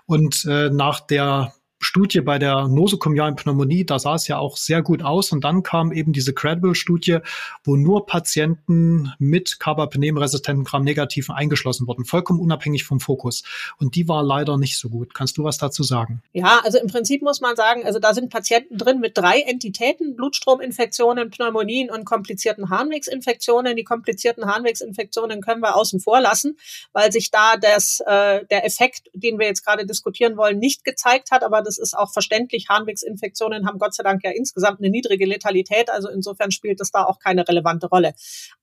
Und 0.06 0.44
äh, 0.46 0.70
nach 0.70 1.00
der 1.00 1.52
Studie 1.82 2.20
bei 2.20 2.38
der 2.38 2.68
nosokomialen 2.68 3.36
Pneumonie, 3.36 3.86
da 3.86 3.98
sah 3.98 4.14
es 4.14 4.28
ja 4.28 4.38
auch 4.38 4.58
sehr 4.58 4.82
gut 4.82 5.02
aus. 5.02 5.32
Und 5.32 5.42
dann 5.42 5.62
kam 5.62 5.92
eben 5.92 6.12
diese 6.12 6.34
Credible-Studie, 6.34 7.18
wo 7.64 7.74
nur 7.74 8.04
Patienten 8.04 9.12
mit 9.18 9.58
Carbapenem-resistenten 9.58 10.64
Gram-Negativen 10.64 11.34
eingeschlossen 11.34 11.88
wurden, 11.88 12.04
vollkommen 12.04 12.38
unabhängig 12.38 12.84
vom 12.84 13.00
Fokus. 13.00 13.44
Und 13.78 13.94
die 13.94 14.08
war 14.08 14.22
leider 14.22 14.58
nicht 14.58 14.78
so 14.78 14.90
gut. 14.90 15.14
Kannst 15.14 15.38
du 15.38 15.44
was 15.44 15.56
dazu 15.56 15.82
sagen? 15.82 16.22
Ja, 16.34 16.60
also 16.62 16.78
im 16.78 16.88
Prinzip 16.88 17.22
muss 17.22 17.40
man 17.40 17.56
sagen, 17.56 17.84
also 17.86 17.98
da 17.98 18.12
sind 18.12 18.30
Patienten 18.30 18.76
drin 18.76 19.00
mit 19.00 19.16
drei 19.16 19.40
Entitäten, 19.40 20.16
Blutstrominfektionen, 20.16 21.30
Pneumonien 21.30 21.90
und 21.90 22.04
komplizierten 22.04 22.68
Harnwegsinfektionen. 22.68 23.74
Die 23.74 23.84
komplizierten 23.84 24.44
Harnwegsinfektionen 24.44 25.40
können 25.40 25.62
wir 25.62 25.76
außen 25.76 26.00
vor 26.00 26.20
lassen, 26.20 26.58
weil 26.92 27.10
sich 27.10 27.30
da 27.30 27.56
das, 27.56 28.00
äh, 28.06 28.44
der 28.44 28.66
Effekt, 28.66 29.08
den 29.14 29.38
wir 29.38 29.46
jetzt 29.46 29.64
gerade 29.64 29.86
diskutieren 29.86 30.36
wollen, 30.36 30.58
nicht 30.58 30.84
gezeigt 30.84 31.30
hat. 31.30 31.42
Aber 31.42 31.62
Das 31.70 31.78
ist 31.78 31.96
auch 31.96 32.12
verständlich. 32.12 32.66
Harnwegsinfektionen 32.68 33.64
haben 33.64 33.78
Gott 33.78 33.94
sei 33.94 34.02
Dank 34.02 34.24
ja 34.24 34.32
insgesamt 34.32 34.80
eine 34.80 34.90
niedrige 34.90 35.24
Letalität. 35.24 35.88
Also 35.88 36.08
insofern 36.08 36.50
spielt 36.50 36.80
es 36.80 36.90
da 36.90 37.04
auch 37.04 37.20
keine 37.20 37.46
relevante 37.46 37.86
Rolle. 37.86 38.12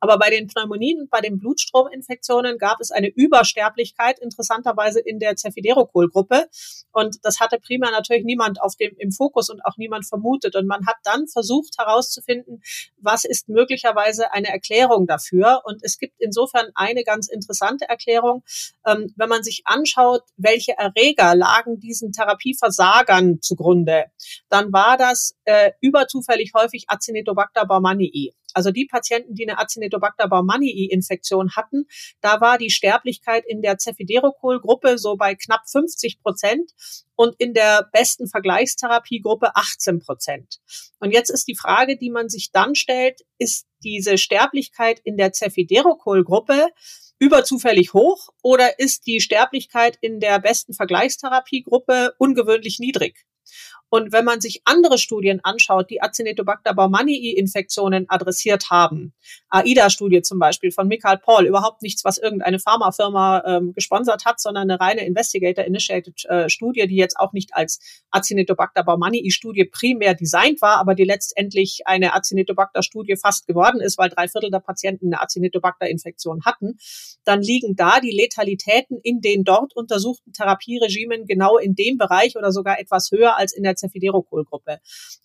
Aber 0.01 0.20
bei 0.20 0.30
den 0.30 0.47
Pneumonien 0.47 0.99
und 0.99 1.10
bei 1.10 1.22
den 1.22 1.39
Blutstrominfektionen 1.39 2.58
gab 2.58 2.82
es 2.82 2.91
eine 2.91 3.08
Übersterblichkeit, 3.08 4.20
interessanterweise 4.20 4.99
in 4.99 5.20
der 5.20 5.38
Cefiderocol-Gruppe. 5.38 6.47
Und 6.91 7.24
das 7.24 7.39
hatte 7.39 7.60
primär 7.62 7.91
natürlich 7.91 8.26
niemand 8.26 8.62
auf 8.62 8.76
dem, 8.76 8.93
im 8.97 9.14
Fokus 9.14 9.49
und 9.49 9.64
auch 9.64 9.78
niemand 9.78 10.05
vermutet. 10.05 10.58
Und 10.58 10.68
man 10.68 10.86
hat 10.86 10.97
dann 11.05 11.28
versucht 11.28 11.78
herauszufinden, 11.78 12.62
was 12.97 13.24
ist 13.24 13.47
möglicherweise 13.47 14.34
eine 14.34 14.49
Erklärung 14.49 15.08
dafür. 15.08 15.62
Und 15.64 15.82
es 15.82 15.97
gibt 15.97 16.16
insofern 16.20 16.66
eine 16.76 17.05
ganz 17.05 17.30
interessante 17.30 17.88
Erklärung. 17.88 18.43
Ähm, 18.86 19.14
wenn 19.16 19.30
man 19.30 19.43
sich 19.43 19.62
anschaut, 19.64 20.24
welche 20.36 20.78
Erreger 20.78 21.36
lagen 21.36 21.80
diesen 21.80 22.12
Therapieversagern 22.97 23.41
zugrunde, 23.41 24.05
dann 24.49 24.71
war 24.71 24.97
das 24.97 25.35
äh, 25.45 25.71
überzufällig 25.81 26.51
häufig 26.55 26.85
Acinetobacter 26.87 27.65
baumannii. 27.65 28.33
Also 28.53 28.71
die 28.71 28.85
Patienten, 28.85 29.35
die 29.35 29.47
eine 29.47 29.59
Acinetobacter 29.59 30.27
baumannii-Infektion 30.27 31.55
hatten, 31.55 31.85
da 32.21 32.41
war 32.41 32.57
die 32.57 32.71
Sterblichkeit 32.71 33.43
in 33.47 33.61
der 33.61 33.77
Cefiderocol-Gruppe 33.77 34.97
so 34.97 35.15
bei 35.15 35.35
knapp 35.35 35.69
50 35.69 36.21
Prozent 36.23 36.71
und 37.15 37.35
in 37.37 37.53
der 37.53 37.87
besten 37.91 38.27
Vergleichstherapiegruppe 38.27 39.55
18 39.55 39.99
Prozent. 39.99 40.57
Und 40.99 41.11
jetzt 41.11 41.29
ist 41.29 41.47
die 41.47 41.55
Frage, 41.55 41.97
die 41.97 42.09
man 42.09 42.29
sich 42.29 42.51
dann 42.51 42.73
stellt, 42.73 43.21
ist 43.37 43.67
diese 43.83 44.17
Sterblichkeit 44.17 44.99
in 45.03 45.17
der 45.17 45.33
Cefiderocol-Gruppe 45.33 46.67
überzufällig 47.20 47.93
hoch 47.93 48.30
oder 48.41 48.80
ist 48.80 49.07
die 49.07 49.22
Sterblichkeit 49.22 49.97
in 50.01 50.20
der 50.20 50.39
besten 50.39 50.74
Vergleichstherapiegruppe 50.74 52.13
ungewöhnlich 52.18 52.80
niedrig? 52.80 53.26
Und 53.89 54.11
wenn 54.11 54.25
man 54.25 54.41
sich 54.41 54.61
andere 54.65 54.97
Studien 54.97 55.39
anschaut, 55.43 55.89
die 55.89 56.01
Acinetobacter 56.01 56.73
baumannii-Infektionen 56.73 58.05
adressiert 58.09 58.69
haben, 58.69 59.13
AIDA-Studie 59.49 60.21
zum 60.21 60.39
Beispiel 60.39 60.71
von 60.71 60.88
Michael 60.88 61.17
Paul, 61.17 61.45
überhaupt 61.45 61.81
nichts, 61.81 62.03
was 62.03 62.17
irgendeine 62.17 62.59
Pharmafirma 62.59 63.43
ähm, 63.45 63.73
gesponsert 63.73 64.25
hat, 64.25 64.41
sondern 64.41 64.69
eine 64.69 64.79
reine 64.79 65.05
Investigator-Initiated 65.05 66.25
äh, 66.25 66.47
die 66.88 66.95
jetzt 66.95 67.17
auch 67.17 67.31
nicht 67.31 67.51
als 67.53 67.79
Acinetobacter 68.11 68.83
baumannii-Studie 68.83 69.65
primär 69.65 70.15
designt 70.15 70.61
war, 70.61 70.77
aber 70.77 70.93
die 70.93 71.05
letztendlich 71.05 71.81
eine 71.85 72.13
Acinetobacter-Studie 72.13 73.15
fast 73.15 73.47
geworden 73.47 73.79
ist, 73.79 73.97
weil 73.97 74.09
drei 74.09 74.27
Viertel 74.27 74.51
der 74.51 74.59
Patienten 74.59 75.13
eine 75.13 75.21
Acinetobacter-Infektion 75.21 76.43
hatten, 76.43 76.77
dann 77.23 77.41
liegen 77.41 77.75
da 77.75 78.01
die 78.01 78.11
Letalitäten 78.11 78.99
in 79.01 79.21
den 79.21 79.45
dort 79.45 79.75
untersuchten 79.75 80.33
Therapieregimen 80.33 81.25
genau 81.25 81.57
in 81.57 81.75
dem 81.75 81.97
Bereich 81.97 82.35
oder 82.35 82.51
sogar 82.51 82.79
etwas 82.79 83.11
höher 83.11 83.38
als 83.38 83.53
in 83.53 83.63
der 83.63 83.76
Cefiderocol-Gruppe. 83.78 84.80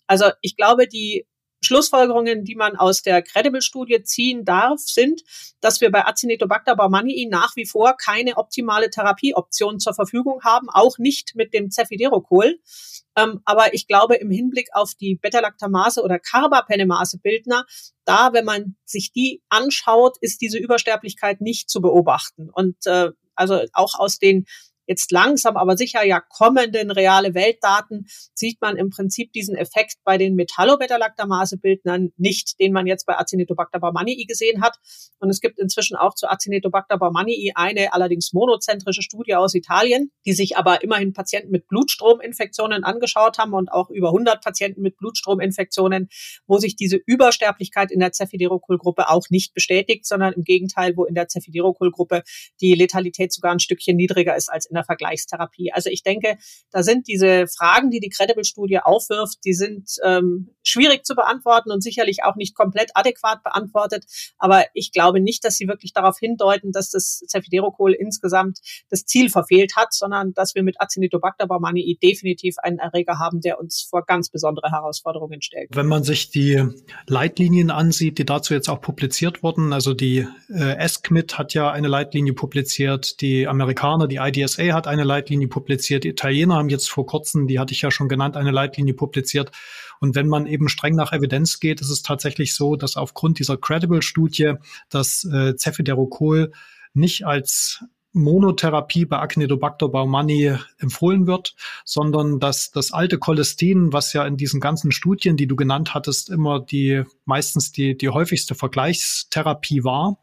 Also 0.07 0.25
ich 0.41 0.55
glaube, 0.55 0.87
die 0.87 1.25
Schlussfolgerungen, 1.63 2.43
die 2.43 2.55
man 2.55 2.75
aus 2.75 3.01
der 3.01 3.21
Credible-Studie 3.21 4.03
ziehen 4.03 4.45
darf, 4.45 4.79
sind, 4.79 5.21
dass 5.61 5.81
wir 5.81 5.91
bei 5.91 6.05
Acinetobacter 6.05 6.75
baumannii 6.75 7.27
nach 7.29 7.55
wie 7.55 7.65
vor 7.65 7.95
keine 7.97 8.37
optimale 8.37 8.89
Therapieoption 8.89 9.79
zur 9.79 9.93
Verfügung 9.93 10.43
haben, 10.43 10.69
auch 10.69 10.97
nicht 10.97 11.35
mit 11.35 11.53
dem 11.53 11.71
Cefiderocol. 11.71 12.59
Ähm, 13.15 13.41
aber 13.45 13.73
ich 13.73 13.87
glaube, 13.87 14.15
im 14.15 14.31
Hinblick 14.31 14.69
auf 14.73 14.93
die 14.95 15.15
Beta-Lactamase 15.15 16.01
oder 16.03 16.19
Carbapenemase-Bildner, 16.19 17.65
da, 18.05 18.33
wenn 18.33 18.45
man 18.45 18.75
sich 18.85 19.11
die 19.11 19.41
anschaut, 19.49 20.17
ist 20.19 20.41
diese 20.41 20.57
Übersterblichkeit 20.57 21.39
nicht 21.39 21.69
zu 21.69 21.81
beobachten. 21.81 22.49
Und 22.49 22.85
äh, 22.85 23.11
also 23.35 23.61
auch 23.73 23.99
aus 23.99 24.19
den 24.19 24.45
jetzt 24.87 25.11
langsam, 25.11 25.57
aber 25.57 25.77
sicher 25.77 26.05
ja 26.05 26.19
kommenden 26.19 26.91
reale 26.91 27.33
Weltdaten 27.33 28.07
sieht 28.33 28.61
man 28.61 28.77
im 28.77 28.89
Prinzip 28.89 29.31
diesen 29.33 29.55
Effekt 29.55 29.95
bei 30.03 30.17
den 30.17 30.35
Metallobeta-Lactamase-Bildnern 30.35 32.11
nicht, 32.17 32.59
den 32.59 32.73
man 32.73 32.87
jetzt 32.87 33.05
bei 33.05 33.17
Acinetobacter 33.17 33.79
baumannii 33.79 34.25
gesehen 34.25 34.61
hat. 34.61 34.77
Und 35.19 35.29
es 35.29 35.39
gibt 35.39 35.59
inzwischen 35.59 35.95
auch 35.95 36.15
zu 36.15 36.29
Acinetobacter 36.29 36.97
baumannii 36.97 37.53
eine 37.55 37.93
allerdings 37.93 38.33
monozentrische 38.33 39.01
Studie 39.01 39.35
aus 39.35 39.53
Italien, 39.55 40.11
die 40.25 40.33
sich 40.33 40.57
aber 40.57 40.83
immerhin 40.83 41.13
Patienten 41.13 41.51
mit 41.51 41.67
Blutstrominfektionen 41.67 42.83
angeschaut 42.83 43.37
haben 43.37 43.53
und 43.53 43.71
auch 43.71 43.89
über 43.89 44.09
100 44.09 44.43
Patienten 44.43 44.81
mit 44.81 44.97
Blutstrominfektionen, 44.97 46.09
wo 46.47 46.57
sich 46.57 46.75
diese 46.75 46.97
Übersterblichkeit 47.05 47.91
in 47.91 47.99
der 47.99 48.11
Cefiderocol-Gruppe 48.11 49.09
auch 49.09 49.29
nicht 49.29 49.53
bestätigt, 49.53 50.05
sondern 50.05 50.33
im 50.33 50.43
Gegenteil, 50.43 50.97
wo 50.97 51.05
in 51.05 51.15
der 51.15 51.27
Cefiderocol-Gruppe 51.29 52.23
die 52.59 52.73
Letalität 52.73 53.31
sogar 53.31 53.51
ein 53.51 53.59
Stückchen 53.59 53.95
niedriger 53.95 54.35
ist 54.35 54.49
als 54.49 54.65
in 54.73 54.75
der 54.75 54.83
Vergleichstherapie. 54.83 55.71
Also 55.71 55.89
ich 55.89 56.01
denke, 56.03 56.37
da 56.71 56.81
sind 56.81 57.07
diese 57.07 57.47
Fragen, 57.47 57.91
die 57.91 57.99
die 57.99 58.09
Credible-Studie 58.09 58.79
aufwirft, 58.79 59.37
die 59.45 59.53
sind 59.53 59.89
ähm, 60.03 60.49
schwierig 60.63 61.05
zu 61.05 61.15
beantworten 61.15 61.71
und 61.71 61.83
sicherlich 61.83 62.23
auch 62.23 62.35
nicht 62.35 62.55
komplett 62.55 62.91
adäquat 62.95 63.43
beantwortet. 63.43 64.05
Aber 64.37 64.65
ich 64.73 64.91
glaube 64.91 65.19
nicht, 65.19 65.45
dass 65.45 65.55
sie 65.55 65.67
wirklich 65.67 65.93
darauf 65.93 66.17
hindeuten, 66.17 66.71
dass 66.71 66.89
das 66.89 67.23
Cefiderocol 67.27 67.93
insgesamt 67.93 68.59
das 68.89 69.05
Ziel 69.05 69.29
verfehlt 69.29 69.75
hat, 69.75 69.93
sondern 69.93 70.33
dass 70.33 70.55
wir 70.55 70.63
mit 70.63 70.81
Acinetobacter 70.81 71.47
baumannii 71.47 71.99
definitiv 72.01 72.55
einen 72.57 72.79
Erreger 72.79 73.19
haben, 73.19 73.41
der 73.41 73.59
uns 73.59 73.85
vor 73.87 74.03
ganz 74.05 74.29
besondere 74.29 74.71
Herausforderungen 74.71 75.41
stellt. 75.41 75.69
Wenn 75.73 75.87
man 75.87 76.03
sich 76.03 76.31
die 76.31 76.63
Leitlinien 77.07 77.69
ansieht, 77.69 78.17
die 78.17 78.25
dazu 78.25 78.53
jetzt 78.53 78.69
auch 78.69 78.81
publiziert 78.81 79.43
wurden, 79.43 79.73
also 79.73 79.93
die 79.93 80.27
äh, 80.49 80.77
ESCMID 80.77 81.37
hat 81.37 81.53
ja 81.53 81.71
eine 81.71 81.87
Leitlinie 81.87 82.33
publiziert, 82.33 83.21
die 83.21 83.47
Amerikaner, 83.47 84.07
die 84.07 84.17
IDSA 84.17 84.62
USA 84.63 84.75
hat 84.75 84.87
eine 84.87 85.03
Leitlinie 85.03 85.47
publiziert, 85.47 86.03
die 86.03 86.09
Italiener 86.09 86.55
haben 86.55 86.69
jetzt 86.69 86.89
vor 86.89 87.05
kurzem, 87.05 87.47
die 87.47 87.59
hatte 87.59 87.73
ich 87.73 87.81
ja 87.81 87.91
schon 87.91 88.09
genannt, 88.09 88.37
eine 88.37 88.51
Leitlinie 88.51 88.93
publiziert. 88.93 89.51
Und 89.99 90.15
wenn 90.15 90.27
man 90.27 90.47
eben 90.47 90.69
streng 90.69 90.95
nach 90.95 91.13
Evidenz 91.13 91.59
geht, 91.59 91.81
ist 91.81 91.89
es 91.89 92.03
tatsächlich 92.03 92.55
so, 92.55 92.75
dass 92.75 92.97
aufgrund 92.97 93.39
dieser 93.39 93.57
Credible-Studie 93.57 94.53
das 94.89 95.23
äh, 95.25 95.55
Cefiderocol 95.55 96.51
nicht 96.93 97.25
als 97.25 97.83
Monotherapie 98.15 99.05
bei 99.05 99.17
Acnidobacter 99.17 99.89
baumannii 99.89 100.55
empfohlen 100.77 101.25
wird, 101.25 101.55
sondern 101.83 102.39
dass 102.39 102.69
das 102.69 102.91
alte 102.91 103.17
Cholestin, 103.17 103.91
was 103.91 104.13
ja 104.13 104.25
in 104.25 104.37
diesen 104.37 104.59
ganzen 104.59 104.91
Studien, 104.91 105.35
die 105.35 105.47
du 105.47 105.55
genannt 105.55 105.95
hattest, 105.95 106.29
immer 106.29 106.59
die 106.59 107.03
meistens 107.25 107.71
die, 107.71 107.97
die 107.97 108.09
häufigste 108.09 108.53
Vergleichstherapie 108.53 109.83
war, 109.83 110.22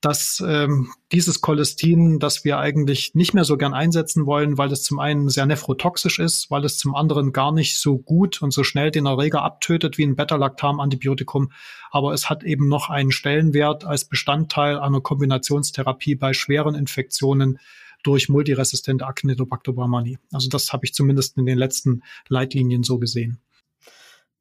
dass 0.00 0.42
ähm, 0.46 0.92
dieses 1.10 1.40
Cholestin, 1.40 2.20
das 2.20 2.44
wir 2.44 2.58
eigentlich 2.58 3.14
nicht 3.14 3.34
mehr 3.34 3.44
so 3.44 3.56
gern 3.56 3.74
einsetzen 3.74 4.26
wollen, 4.26 4.56
weil 4.56 4.70
es 4.70 4.84
zum 4.84 5.00
einen 5.00 5.28
sehr 5.28 5.46
nephrotoxisch 5.46 6.20
ist, 6.20 6.50
weil 6.50 6.64
es 6.64 6.78
zum 6.78 6.94
anderen 6.94 7.32
gar 7.32 7.50
nicht 7.50 7.78
so 7.78 7.98
gut 7.98 8.40
und 8.40 8.52
so 8.52 8.62
schnell 8.62 8.92
den 8.92 9.06
Erreger 9.06 9.42
abtötet 9.42 9.98
wie 9.98 10.04
ein 10.04 10.14
Beta-Lactam-Antibiotikum, 10.14 11.50
aber 11.90 12.12
es 12.12 12.30
hat 12.30 12.44
eben 12.44 12.68
noch 12.68 12.90
einen 12.90 13.10
Stellenwert 13.10 13.84
als 13.84 14.04
Bestandteil 14.04 14.78
einer 14.78 15.00
Kombinationstherapie 15.00 16.14
bei 16.14 16.32
schweren 16.32 16.76
Infektionen 16.76 17.58
durch 18.04 18.28
multiresistente 18.28 19.04
Actinidobacter 19.04 19.72
baumannii. 19.72 20.18
Also 20.32 20.48
das 20.48 20.72
habe 20.72 20.84
ich 20.84 20.94
zumindest 20.94 21.36
in 21.36 21.46
den 21.46 21.58
letzten 21.58 22.02
Leitlinien 22.28 22.84
so 22.84 22.98
gesehen. 22.98 23.40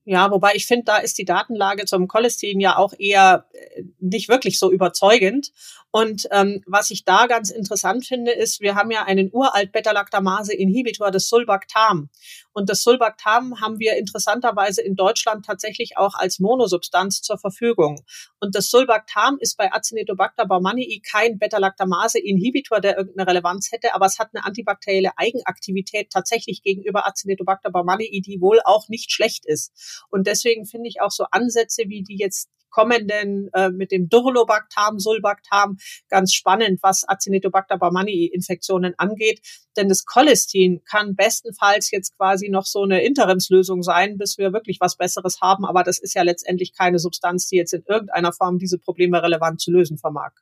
Ja, 0.09 0.31
wobei 0.31 0.53
ich 0.55 0.65
finde, 0.65 0.85
da 0.85 0.97
ist 0.99 1.17
die 1.17 1.25
Datenlage 1.25 1.83
zum 1.83 2.07
Cholestin 2.07 2.61
ja 2.61 2.77
auch 2.77 2.93
eher 2.97 3.45
äh, 3.51 3.83
nicht 3.99 4.29
wirklich 4.29 4.57
so 4.57 4.71
überzeugend. 4.71 5.51
Und 5.91 6.27
ähm, 6.31 6.61
was 6.65 6.91
ich 6.91 7.05
da 7.05 7.27
ganz 7.27 7.49
interessant 7.49 8.05
finde, 8.05 8.31
ist, 8.31 8.59
wir 8.59 8.75
haben 8.75 8.91
ja 8.91 9.03
einen 9.03 9.29
uralt 9.31 9.71
Beta-Lactamase-Inhibitor, 9.71 11.11
das 11.11 11.29
Sulbactam. 11.29 12.09
Und 12.51 12.69
das 12.69 12.81
Sulbactam 12.81 13.61
haben 13.61 13.79
wir 13.79 13.95
interessanterweise 13.95 14.81
in 14.81 14.95
Deutschland 14.95 15.45
tatsächlich 15.45 15.97
auch 15.97 16.13
als 16.15 16.39
Monosubstanz 16.39 17.21
zur 17.21 17.37
Verfügung. 17.37 18.03
Und 18.39 18.55
das 18.55 18.69
Sulbactam 18.69 19.37
ist 19.39 19.57
bei 19.57 19.71
Acinetobacter 19.71 20.45
baumannii 20.45 21.01
kein 21.09 21.39
Beta-Lactamase-Inhibitor, 21.39 22.81
der 22.81 22.97
irgendeine 22.97 23.29
Relevanz 23.29 23.71
hätte, 23.71 23.95
aber 23.95 24.07
es 24.07 24.19
hat 24.19 24.29
eine 24.33 24.43
antibakterielle 24.43 25.17
Eigenaktivität 25.17 26.09
tatsächlich 26.11 26.63
gegenüber 26.63 27.07
Acinetobacter 27.07 27.71
baumannii, 27.71 28.21
die 28.21 28.41
wohl 28.41 28.59
auch 28.65 28.89
nicht 28.89 29.11
schlecht 29.11 29.45
ist. 29.45 30.05
Und 30.09 30.27
deswegen 30.27 30.65
finde 30.65 30.89
ich 30.89 31.01
auch 31.01 31.11
so 31.11 31.25
Ansätze, 31.31 31.83
wie 31.87 32.03
die 32.03 32.17
jetzt 32.17 32.49
kommenden 32.77 33.49
äh, 33.53 33.69
mit 33.69 33.91
dem 33.91 34.07
Durlobactam, 34.07 34.99
Sulbactam 34.99 35.77
ganz 36.09 36.31
spannend, 36.31 36.79
was 36.83 37.09
Acinetobacter 37.09 37.79
baumannii-Infektionen 37.79 38.93
angeht. 38.99 39.41
Denn 39.75 39.89
das 39.89 40.05
Cholestin 40.05 40.83
kann 40.83 41.15
bestenfalls 41.15 41.89
jetzt 41.89 42.15
quasi 42.17 42.49
noch 42.49 42.67
so 42.67 42.83
eine 42.83 43.01
Interimslösung 43.03 43.81
sein, 43.81 44.19
bis 44.19 44.37
wir 44.37 44.53
wirklich 44.53 44.77
was 44.79 44.95
Besseres 44.95 45.41
haben. 45.41 45.65
Aber 45.65 45.81
das 45.83 45.97
ist 45.97 46.13
ja 46.13 46.21
letztendlich 46.21 46.71
keine 46.77 46.99
Substanz, 46.99 47.47
die 47.47 47.55
jetzt 47.55 47.73
in 47.73 47.83
irgendeiner 47.87 48.31
Form 48.31 48.59
diese 48.59 48.77
Probleme 48.77 49.23
relevant 49.23 49.59
zu 49.59 49.71
lösen 49.71 49.97
vermag. 49.97 50.33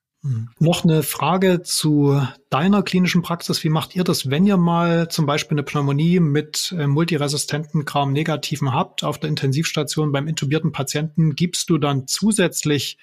Noch 0.57 0.83
eine 0.83 1.03
Frage 1.03 1.61
zu 1.61 2.19
deiner 2.49 2.81
klinischen 2.81 3.21
Praxis. 3.21 3.63
Wie 3.63 3.69
macht 3.69 3.95
ihr 3.95 4.03
das, 4.03 4.29
wenn 4.31 4.47
ihr 4.47 4.57
mal 4.57 5.07
zum 5.07 5.27
Beispiel 5.27 5.55
eine 5.55 5.63
Pneumonie 5.63 6.19
mit 6.19 6.73
äh, 6.77 6.87
multiresistenten 6.87 7.85
Gram-Negativen 7.85 8.73
habt 8.73 9.03
auf 9.03 9.19
der 9.19 9.29
Intensivstation 9.29 10.11
beim 10.11 10.27
intubierten 10.27 10.71
Patienten? 10.71 11.35
Gibst 11.35 11.69
du 11.69 11.77
dann 11.77 12.07
zusätzlich 12.07 12.97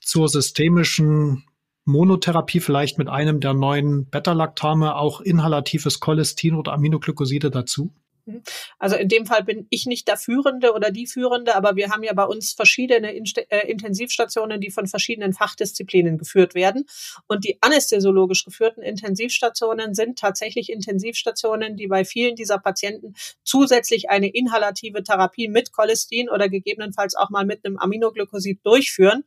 zur 0.00 0.28
systemischen 0.28 1.44
Monotherapie 1.86 2.60
vielleicht 2.60 2.98
mit 2.98 3.08
einem 3.08 3.40
der 3.40 3.54
neuen 3.54 4.06
Beta-Lactame 4.06 4.96
auch 4.96 5.22
inhalatives 5.22 6.00
Cholestin 6.00 6.54
oder 6.54 6.74
Aminoglycoside 6.74 7.50
dazu? 7.50 7.94
Mhm. 8.26 8.42
Also 8.78 8.96
in 8.96 9.08
dem 9.08 9.24
Fall 9.24 9.44
bin 9.44 9.66
ich 9.70 9.86
nicht 9.86 10.08
der 10.08 10.16
Führende 10.16 10.72
oder 10.74 10.90
die 10.90 11.06
Führende, 11.06 11.54
aber 11.54 11.76
wir 11.76 11.90
haben 11.90 12.02
ja 12.02 12.12
bei 12.12 12.24
uns 12.24 12.52
verschiedene 12.52 13.12
äh, 13.14 13.70
Intensivstationen, 13.70 14.60
die 14.60 14.70
von 14.70 14.86
verschiedenen 14.86 15.32
Fachdisziplinen 15.32 16.18
geführt 16.18 16.54
werden. 16.54 16.84
Und 17.28 17.44
die 17.44 17.58
anästhesiologisch 17.62 18.44
geführten 18.44 18.82
Intensivstationen 18.82 19.94
sind 19.94 20.18
tatsächlich 20.18 20.70
Intensivstationen, 20.70 21.76
die 21.76 21.86
bei 21.86 22.04
vielen 22.04 22.34
dieser 22.34 22.58
Patienten 22.58 23.14
zusätzlich 23.44 24.10
eine 24.10 24.28
inhalative 24.28 25.02
Therapie 25.02 25.48
mit 25.48 25.72
Cholestin 25.72 26.28
oder 26.28 26.48
gegebenenfalls 26.48 27.14
auch 27.14 27.30
mal 27.30 27.46
mit 27.46 27.64
einem 27.64 27.78
Aminoglykosid 27.78 28.60
durchführen. 28.64 29.24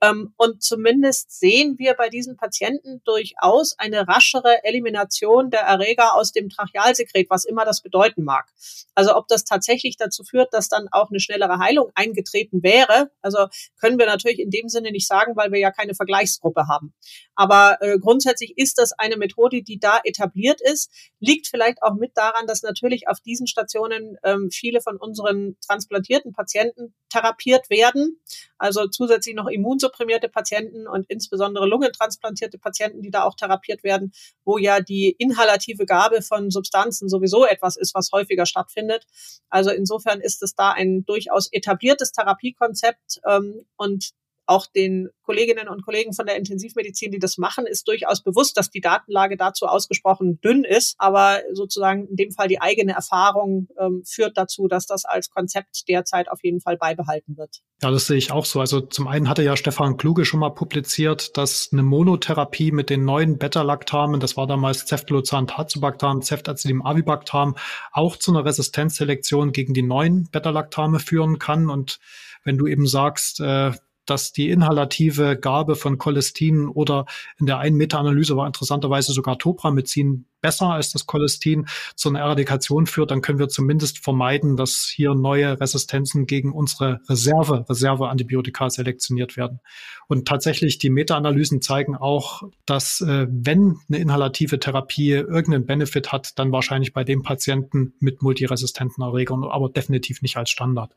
Ähm, 0.00 0.32
und 0.36 0.62
zumindest 0.62 1.38
sehen 1.38 1.76
wir 1.78 1.94
bei 1.94 2.08
diesen 2.08 2.36
Patienten 2.36 3.02
durchaus 3.04 3.76
eine 3.78 4.06
raschere 4.06 4.64
Elimination 4.64 5.50
der 5.50 5.62
Erreger 5.62 6.14
aus 6.14 6.32
dem 6.32 6.48
Trachealsekret, 6.48 7.28
was 7.30 7.44
immer 7.44 7.64
das 7.64 7.82
bedeuten 7.82 8.22
mag. 8.22 8.46
Also 8.94 9.16
ob 9.16 9.26
das 9.28 9.44
tatsächlich 9.44 9.96
dazu 9.96 10.22
führt, 10.22 10.54
dass 10.54 10.68
dann 10.68 10.88
auch 10.92 11.10
eine 11.10 11.20
schnellere 11.20 11.58
Heilung 11.58 11.90
eingetreten 11.94 12.62
wäre, 12.62 13.10
also 13.22 13.46
können 13.80 13.98
wir 13.98 14.06
natürlich 14.06 14.38
in 14.38 14.50
dem 14.50 14.68
Sinne 14.68 14.92
nicht 14.92 15.06
sagen, 15.06 15.34
weil 15.36 15.50
wir 15.52 15.58
ja 15.58 15.70
keine 15.70 15.94
Vergleichsgruppe 15.94 16.68
haben. 16.68 16.94
Aber 17.38 17.78
äh, 17.80 18.00
grundsätzlich 18.00 18.58
ist 18.58 18.78
das 18.78 18.90
eine 18.98 19.16
Methode, 19.16 19.62
die 19.62 19.78
da 19.78 20.00
etabliert 20.02 20.60
ist, 20.60 20.90
liegt 21.20 21.46
vielleicht 21.46 21.84
auch 21.84 21.94
mit 21.94 22.16
daran, 22.16 22.48
dass 22.48 22.64
natürlich 22.64 23.06
auf 23.06 23.20
diesen 23.20 23.46
Stationen 23.46 24.16
ähm, 24.24 24.50
viele 24.50 24.80
von 24.80 24.96
unseren 24.96 25.56
transplantierten 25.64 26.32
Patienten 26.32 26.94
therapiert 27.10 27.70
werden, 27.70 28.20
also 28.58 28.88
zusätzlich 28.88 29.36
noch 29.36 29.46
immunsupprimierte 29.46 30.28
Patienten 30.28 30.88
und 30.88 31.06
insbesondere 31.08 31.68
lungentransplantierte 31.68 32.58
Patienten, 32.58 33.02
die 33.02 33.12
da 33.12 33.22
auch 33.22 33.36
therapiert 33.36 33.84
werden, 33.84 34.12
wo 34.44 34.58
ja 34.58 34.80
die 34.80 35.14
inhalative 35.16 35.86
Gabe 35.86 36.22
von 36.22 36.50
Substanzen 36.50 37.08
sowieso 37.08 37.46
etwas 37.46 37.76
ist, 37.76 37.94
was 37.94 38.10
häufiger 38.10 38.46
stattfindet. 38.46 39.06
Also 39.48 39.70
insofern 39.70 40.20
ist 40.20 40.42
es 40.42 40.56
da 40.56 40.72
ein 40.72 41.04
durchaus 41.04 41.52
etabliertes 41.52 42.10
Therapiekonzept 42.10 43.20
ähm, 43.24 43.64
und 43.76 44.10
auch 44.48 44.66
den 44.66 45.10
Kolleginnen 45.22 45.68
und 45.68 45.84
Kollegen 45.84 46.14
von 46.14 46.24
der 46.24 46.36
Intensivmedizin, 46.36 47.10
die 47.12 47.18
das 47.18 47.36
machen, 47.36 47.66
ist 47.66 47.86
durchaus 47.86 48.22
bewusst, 48.22 48.56
dass 48.56 48.70
die 48.70 48.80
Datenlage 48.80 49.36
dazu 49.36 49.66
ausgesprochen 49.66 50.40
dünn 50.40 50.64
ist. 50.64 50.94
Aber 50.98 51.40
sozusagen 51.52 52.06
in 52.08 52.16
dem 52.16 52.32
Fall 52.32 52.48
die 52.48 52.60
eigene 52.60 52.92
Erfahrung 52.92 53.68
ähm, 53.78 54.02
führt 54.06 54.38
dazu, 54.38 54.66
dass 54.68 54.86
das 54.86 55.04
als 55.04 55.28
Konzept 55.28 55.86
derzeit 55.86 56.30
auf 56.30 56.42
jeden 56.42 56.60
Fall 56.60 56.78
beibehalten 56.78 57.36
wird. 57.36 57.60
Ja, 57.82 57.90
das 57.90 58.06
sehe 58.06 58.16
ich 58.16 58.32
auch 58.32 58.46
so. 58.46 58.58
Also 58.60 58.80
zum 58.80 59.06
einen 59.06 59.28
hatte 59.28 59.42
ja 59.42 59.54
Stefan 59.54 59.98
Kluge 59.98 60.24
schon 60.24 60.40
mal 60.40 60.50
publiziert, 60.50 61.36
dass 61.36 61.68
eine 61.70 61.82
Monotherapie 61.82 62.72
mit 62.72 62.88
den 62.88 63.04
neuen 63.04 63.36
Beta-Lactamen, 63.36 64.20
das 64.20 64.38
war 64.38 64.46
damals 64.46 64.86
Ceftolozan 64.86 65.46
Tazobactam, 65.46 66.22
Ceftazidim 66.22 66.80
Avibactam, 66.80 67.54
auch 67.92 68.16
zu 68.16 68.30
einer 68.30 68.46
Resistenzselektion 68.46 69.52
gegen 69.52 69.74
die 69.74 69.82
neuen 69.82 70.30
Beta-Lactame 70.30 71.00
führen 71.00 71.38
kann. 71.38 71.68
Und 71.68 72.00
wenn 72.44 72.56
du 72.56 72.66
eben 72.66 72.86
sagst, 72.86 73.40
äh, 73.40 73.72
dass 74.10 74.32
die 74.32 74.50
inhalative 74.50 75.38
Gabe 75.38 75.76
von 75.76 75.98
Cholestin 75.98 76.68
oder 76.68 77.06
in 77.38 77.46
der 77.46 77.58
einen 77.58 77.76
Meta-Analyse 77.76 78.36
war 78.36 78.46
interessanterweise 78.46 79.12
sogar 79.12 79.38
Topramycin 79.38 80.26
besser 80.40 80.66
als 80.66 80.92
das 80.92 81.06
Cholestin 81.06 81.66
zu 81.96 82.08
einer 82.08 82.20
Eradikation 82.20 82.86
führt, 82.86 83.10
dann 83.10 83.22
können 83.22 83.38
wir 83.38 83.48
zumindest 83.48 83.98
vermeiden, 83.98 84.56
dass 84.56 84.84
hier 84.84 85.14
neue 85.14 85.60
Resistenzen 85.60 86.26
gegen 86.26 86.52
unsere 86.52 87.00
Reserve, 87.08 87.64
Reserve-Antibiotika 87.68 88.70
selektioniert 88.70 89.36
werden. 89.36 89.60
Und 90.06 90.28
tatsächlich, 90.28 90.78
die 90.78 90.90
Meta-Analysen 90.90 91.60
zeigen 91.60 91.96
auch, 91.96 92.44
dass 92.66 93.00
äh, 93.00 93.26
wenn 93.28 93.78
eine 93.88 93.98
inhalative 93.98 94.58
Therapie 94.58 95.10
irgendeinen 95.12 95.66
Benefit 95.66 96.12
hat, 96.12 96.38
dann 96.38 96.52
wahrscheinlich 96.52 96.92
bei 96.92 97.04
dem 97.04 97.22
Patienten 97.22 97.94
mit 97.98 98.22
multiresistenten 98.22 99.02
Erregern, 99.02 99.44
aber 99.44 99.68
definitiv 99.68 100.22
nicht 100.22 100.36
als 100.36 100.50
Standard. 100.50 100.94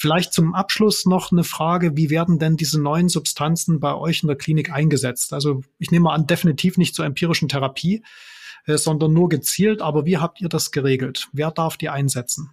Vielleicht 0.00 0.32
zum 0.32 0.54
Abschluss 0.54 1.04
noch 1.04 1.30
eine 1.30 1.44
Frage, 1.44 1.94
wie 1.94 2.08
werden 2.08 2.38
denn 2.38 2.56
diese 2.56 2.80
neuen 2.80 3.10
Substanzen 3.10 3.80
bei 3.80 3.94
euch 3.94 4.22
in 4.22 4.28
der 4.28 4.36
Klinik 4.38 4.72
eingesetzt? 4.72 5.34
Also 5.34 5.60
ich 5.78 5.90
nehme 5.90 6.10
an, 6.10 6.26
definitiv 6.26 6.78
nicht 6.78 6.94
zur 6.94 7.04
empirischen 7.04 7.50
Therapie, 7.50 8.02
äh, 8.64 8.78
sondern 8.78 9.12
nur 9.12 9.28
gezielt. 9.28 9.82
Aber 9.82 10.06
wie 10.06 10.16
habt 10.16 10.40
ihr 10.40 10.48
das 10.48 10.70
geregelt? 10.70 11.28
Wer 11.34 11.50
darf 11.50 11.76
die 11.76 11.90
einsetzen? 11.90 12.48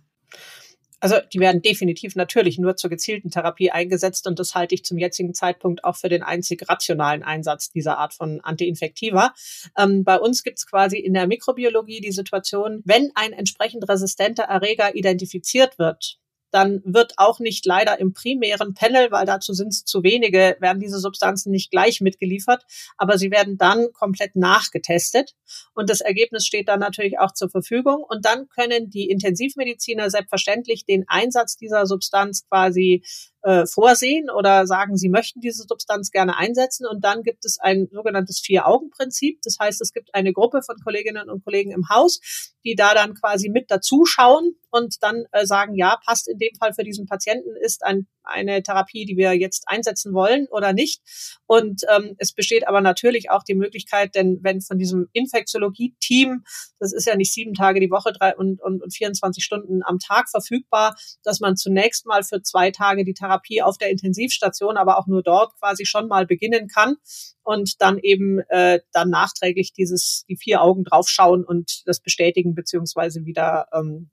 Also 0.99 1.15
die 1.31 1.39
werden 1.39 1.61
definitiv 1.61 2.17
natürlich 2.17 2.57
nur 2.57 2.75
zur 2.75 2.89
gezielten 2.89 3.31
Therapie 3.31 3.71
eingesetzt 3.71 4.27
und 4.27 4.39
das 4.39 4.53
halte 4.53 4.75
ich 4.75 4.83
zum 4.83 4.97
jetzigen 4.97 5.33
Zeitpunkt 5.33 5.85
auch 5.85 5.95
für 5.95 6.09
den 6.09 6.23
einzig 6.23 6.67
rationalen 6.67 7.23
Einsatz 7.23 7.69
dieser 7.69 7.97
Art 7.97 8.13
von 8.13 8.41
Antiinfektiva. 8.41 9.33
Ähm, 9.77 10.03
bei 10.03 10.19
uns 10.19 10.43
gibt 10.43 10.57
es 10.57 10.67
quasi 10.67 10.97
in 10.97 11.13
der 11.13 11.27
Mikrobiologie 11.27 12.01
die 12.01 12.11
Situation, 12.11 12.81
wenn 12.83 13.09
ein 13.15 13.31
entsprechend 13.31 13.87
resistenter 13.87 14.43
Erreger 14.43 14.95
identifiziert 14.95 15.79
wird, 15.79 16.19
dann 16.51 16.81
wird 16.85 17.13
auch 17.17 17.39
nicht 17.39 17.65
leider 17.65 17.99
im 17.99 18.13
primären 18.13 18.73
Panel, 18.73 19.11
weil 19.11 19.25
dazu 19.25 19.53
sind 19.53 19.69
es 19.69 19.85
zu 19.85 20.03
wenige, 20.03 20.57
werden 20.59 20.79
diese 20.79 20.99
Substanzen 20.99 21.51
nicht 21.51 21.71
gleich 21.71 22.01
mitgeliefert, 22.01 22.65
aber 22.97 23.17
sie 23.17 23.31
werden 23.31 23.57
dann 23.57 23.91
komplett 23.93 24.35
nachgetestet. 24.35 25.35
Und 25.73 25.89
das 25.89 26.01
Ergebnis 26.01 26.45
steht 26.45 26.67
dann 26.67 26.79
natürlich 26.79 27.19
auch 27.19 27.33
zur 27.33 27.49
Verfügung. 27.49 28.03
Und 28.07 28.25
dann 28.25 28.47
können 28.49 28.89
die 28.89 29.09
Intensivmediziner 29.09 30.09
selbstverständlich 30.09 30.85
den 30.85 31.05
Einsatz 31.07 31.57
dieser 31.57 31.85
Substanz 31.85 32.47
quasi 32.47 33.03
äh, 33.47 33.65
vorsehen 33.65 34.29
oder 34.29 34.67
sagen, 34.67 34.97
sie 34.97 35.07
möchten 35.07 35.39
diese 35.39 35.63
Substanz 35.63 36.11
gerne 36.11 36.35
einsetzen. 36.37 36.85
Und 36.85 37.05
dann 37.05 37.23
gibt 37.23 37.45
es 37.45 37.59
ein 37.59 37.87
sogenanntes 37.93 38.41
Vier-Augen-Prinzip. 38.41 39.39
Das 39.41 39.55
heißt, 39.57 39.79
es 39.79 39.93
gibt 39.93 40.13
eine 40.13 40.33
Gruppe 40.33 40.61
von 40.61 40.75
Kolleginnen 40.83 41.29
und 41.29 41.45
Kollegen 41.45 41.71
im 41.71 41.87
Haus, 41.89 42.19
die 42.65 42.75
da 42.75 42.93
dann 42.93 43.13
quasi 43.13 43.47
mit 43.47 43.71
dazuschauen 43.71 44.57
und 44.69 45.01
dann 45.01 45.23
äh, 45.31 45.45
sagen, 45.45 45.75
ja, 45.75 45.97
passt 46.05 46.27
in 46.27 46.37
dem 46.37 46.53
Fall 46.59 46.73
für 46.73 46.83
diesen 46.83 47.05
Patienten, 47.05 47.55
ist 47.61 47.85
ein 47.85 48.05
eine 48.27 48.61
Therapie, 48.61 49.05
die 49.05 49.17
wir 49.17 49.33
jetzt 49.33 49.63
einsetzen 49.67 50.13
wollen 50.13 50.47
oder 50.49 50.73
nicht. 50.73 51.01
Und 51.45 51.83
ähm, 51.89 52.15
es 52.17 52.33
besteht 52.33 52.67
aber 52.67 52.81
natürlich 52.81 53.29
auch 53.31 53.43
die 53.43 53.55
Möglichkeit, 53.55 54.15
denn 54.15 54.39
wenn 54.41 54.61
von 54.61 54.77
diesem 54.77 55.07
Infektiologie-Team, 55.13 56.43
das 56.79 56.93
ist 56.93 57.07
ja 57.07 57.15
nicht 57.15 57.33
sieben 57.33 57.53
Tage 57.53 57.79
die 57.79 57.89
Woche 57.89 58.11
drei 58.11 58.35
und, 58.35 58.61
und, 58.61 58.83
und 58.83 58.93
24 58.93 59.43
Stunden 59.43 59.81
am 59.83 59.99
Tag 59.99 60.29
verfügbar, 60.29 60.95
dass 61.23 61.39
man 61.39 61.55
zunächst 61.55 62.05
mal 62.05 62.23
für 62.23 62.41
zwei 62.41 62.71
Tage 62.71 63.05
die 63.05 63.13
Therapie 63.13 63.36
auf 63.63 63.77
der 63.77 63.89
Intensivstation, 63.89 64.77
aber 64.77 64.97
auch 64.97 65.07
nur 65.07 65.23
dort 65.23 65.53
quasi 65.59 65.85
schon 65.85 66.07
mal 66.07 66.25
beginnen 66.25 66.67
kann 66.67 66.95
und 67.43 67.81
dann 67.81 67.97
eben 67.99 68.39
äh, 68.49 68.79
dann 68.91 69.09
nachträglich 69.09 69.73
dieses 69.73 70.25
die 70.29 70.37
vier 70.37 70.61
Augen 70.61 70.83
draufschauen 70.83 71.43
und 71.43 71.83
das 71.85 71.99
bestätigen 71.99 72.55
beziehungsweise 72.55 73.25
wieder 73.25 73.67
ähm, 73.73 74.11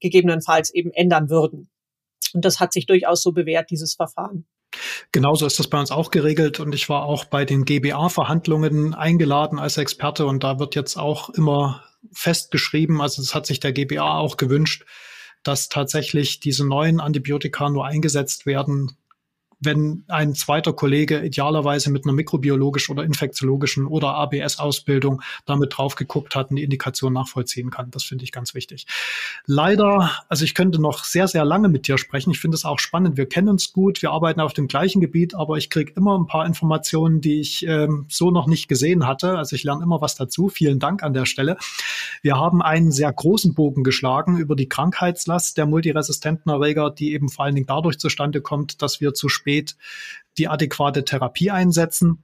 gegebenenfalls 0.00 0.72
eben 0.72 0.90
ändern 0.92 1.30
würden. 1.30 1.70
Und 2.32 2.44
das 2.44 2.60
hat 2.60 2.72
sich 2.72 2.86
durchaus 2.86 3.22
so 3.22 3.32
bewährt, 3.32 3.70
dieses 3.70 3.94
Verfahren. 3.94 4.46
Genauso 5.12 5.46
ist 5.46 5.58
das 5.58 5.68
bei 5.68 5.80
uns 5.80 5.90
auch 5.90 6.10
geregelt 6.10 6.60
und 6.60 6.74
ich 6.74 6.88
war 6.88 7.04
auch 7.04 7.24
bei 7.24 7.44
den 7.44 7.64
GBA-Verhandlungen 7.64 8.94
eingeladen 8.94 9.58
als 9.58 9.76
Experte 9.78 10.26
und 10.26 10.44
da 10.44 10.58
wird 10.60 10.76
jetzt 10.76 10.96
auch 10.96 11.30
immer 11.30 11.82
festgeschrieben, 12.12 13.00
also 13.00 13.20
es 13.20 13.34
hat 13.34 13.46
sich 13.46 13.60
der 13.60 13.72
GBA 13.72 14.18
auch 14.18 14.36
gewünscht, 14.36 14.84
dass 15.42 15.68
tatsächlich 15.68 16.40
diese 16.40 16.66
neuen 16.66 17.00
Antibiotika 17.00 17.68
nur 17.70 17.86
eingesetzt 17.86 18.46
werden, 18.46 18.96
wenn 19.60 20.04
ein 20.08 20.34
zweiter 20.34 20.72
Kollege 20.72 21.20
idealerweise 21.20 21.90
mit 21.90 22.04
einer 22.04 22.14
mikrobiologischen 22.14 22.92
oder 22.92 23.04
infektiologischen 23.04 23.86
oder 23.86 24.14
ABS-Ausbildung 24.14 25.20
damit 25.44 25.76
drauf 25.76 25.96
geguckt 25.96 26.34
hat 26.34 26.50
und 26.50 26.56
die 26.56 26.62
Indikation 26.62 27.12
nachvollziehen 27.12 27.70
kann. 27.70 27.90
Das 27.90 28.04
finde 28.04 28.24
ich 28.24 28.32
ganz 28.32 28.54
wichtig. 28.54 28.86
Leider, 29.44 30.10
also 30.28 30.44
ich 30.44 30.54
könnte 30.54 30.80
noch 30.80 31.04
sehr, 31.04 31.28
sehr 31.28 31.44
lange 31.44 31.68
mit 31.68 31.86
dir 31.86 31.98
sprechen. 31.98 32.30
Ich 32.30 32.40
finde 32.40 32.54
es 32.54 32.64
auch 32.64 32.78
spannend. 32.78 33.18
Wir 33.18 33.26
kennen 33.26 33.48
uns 33.48 33.72
gut, 33.72 34.00
wir 34.00 34.12
arbeiten 34.12 34.40
auf 34.40 34.54
dem 34.54 34.66
gleichen 34.66 35.00
Gebiet, 35.00 35.34
aber 35.34 35.58
ich 35.58 35.68
kriege 35.68 35.92
immer 35.94 36.18
ein 36.18 36.26
paar 36.26 36.46
Informationen, 36.46 37.20
die 37.20 37.40
ich 37.40 37.66
ähm, 37.66 38.06
so 38.08 38.30
noch 38.30 38.46
nicht 38.46 38.66
gesehen 38.66 39.06
hatte. 39.06 39.36
Also 39.36 39.56
ich 39.56 39.64
lerne 39.64 39.84
immer 39.84 40.00
was 40.00 40.14
dazu. 40.14 40.48
Vielen 40.48 40.78
Dank 40.78 41.02
an 41.02 41.12
der 41.12 41.26
Stelle. 41.26 41.58
Wir 42.22 42.36
haben 42.36 42.62
einen 42.62 42.92
sehr 42.92 43.12
großen 43.12 43.52
Bogen 43.52 43.84
geschlagen 43.84 44.38
über 44.38 44.56
die 44.56 44.68
Krankheitslast 44.68 45.58
der 45.58 45.66
multiresistenten 45.66 46.50
Erreger, 46.50 46.90
die 46.90 47.12
eben 47.12 47.28
vor 47.28 47.44
allen 47.44 47.54
Dingen 47.54 47.66
dadurch 47.66 47.98
zustande 47.98 48.40
kommt, 48.40 48.80
dass 48.80 49.02
wir 49.02 49.12
zu 49.12 49.28
spät 49.28 49.49
spät 49.50 49.76
die 50.38 50.48
adäquate 50.48 51.04
Therapie 51.04 51.50
einsetzen. 51.50 52.22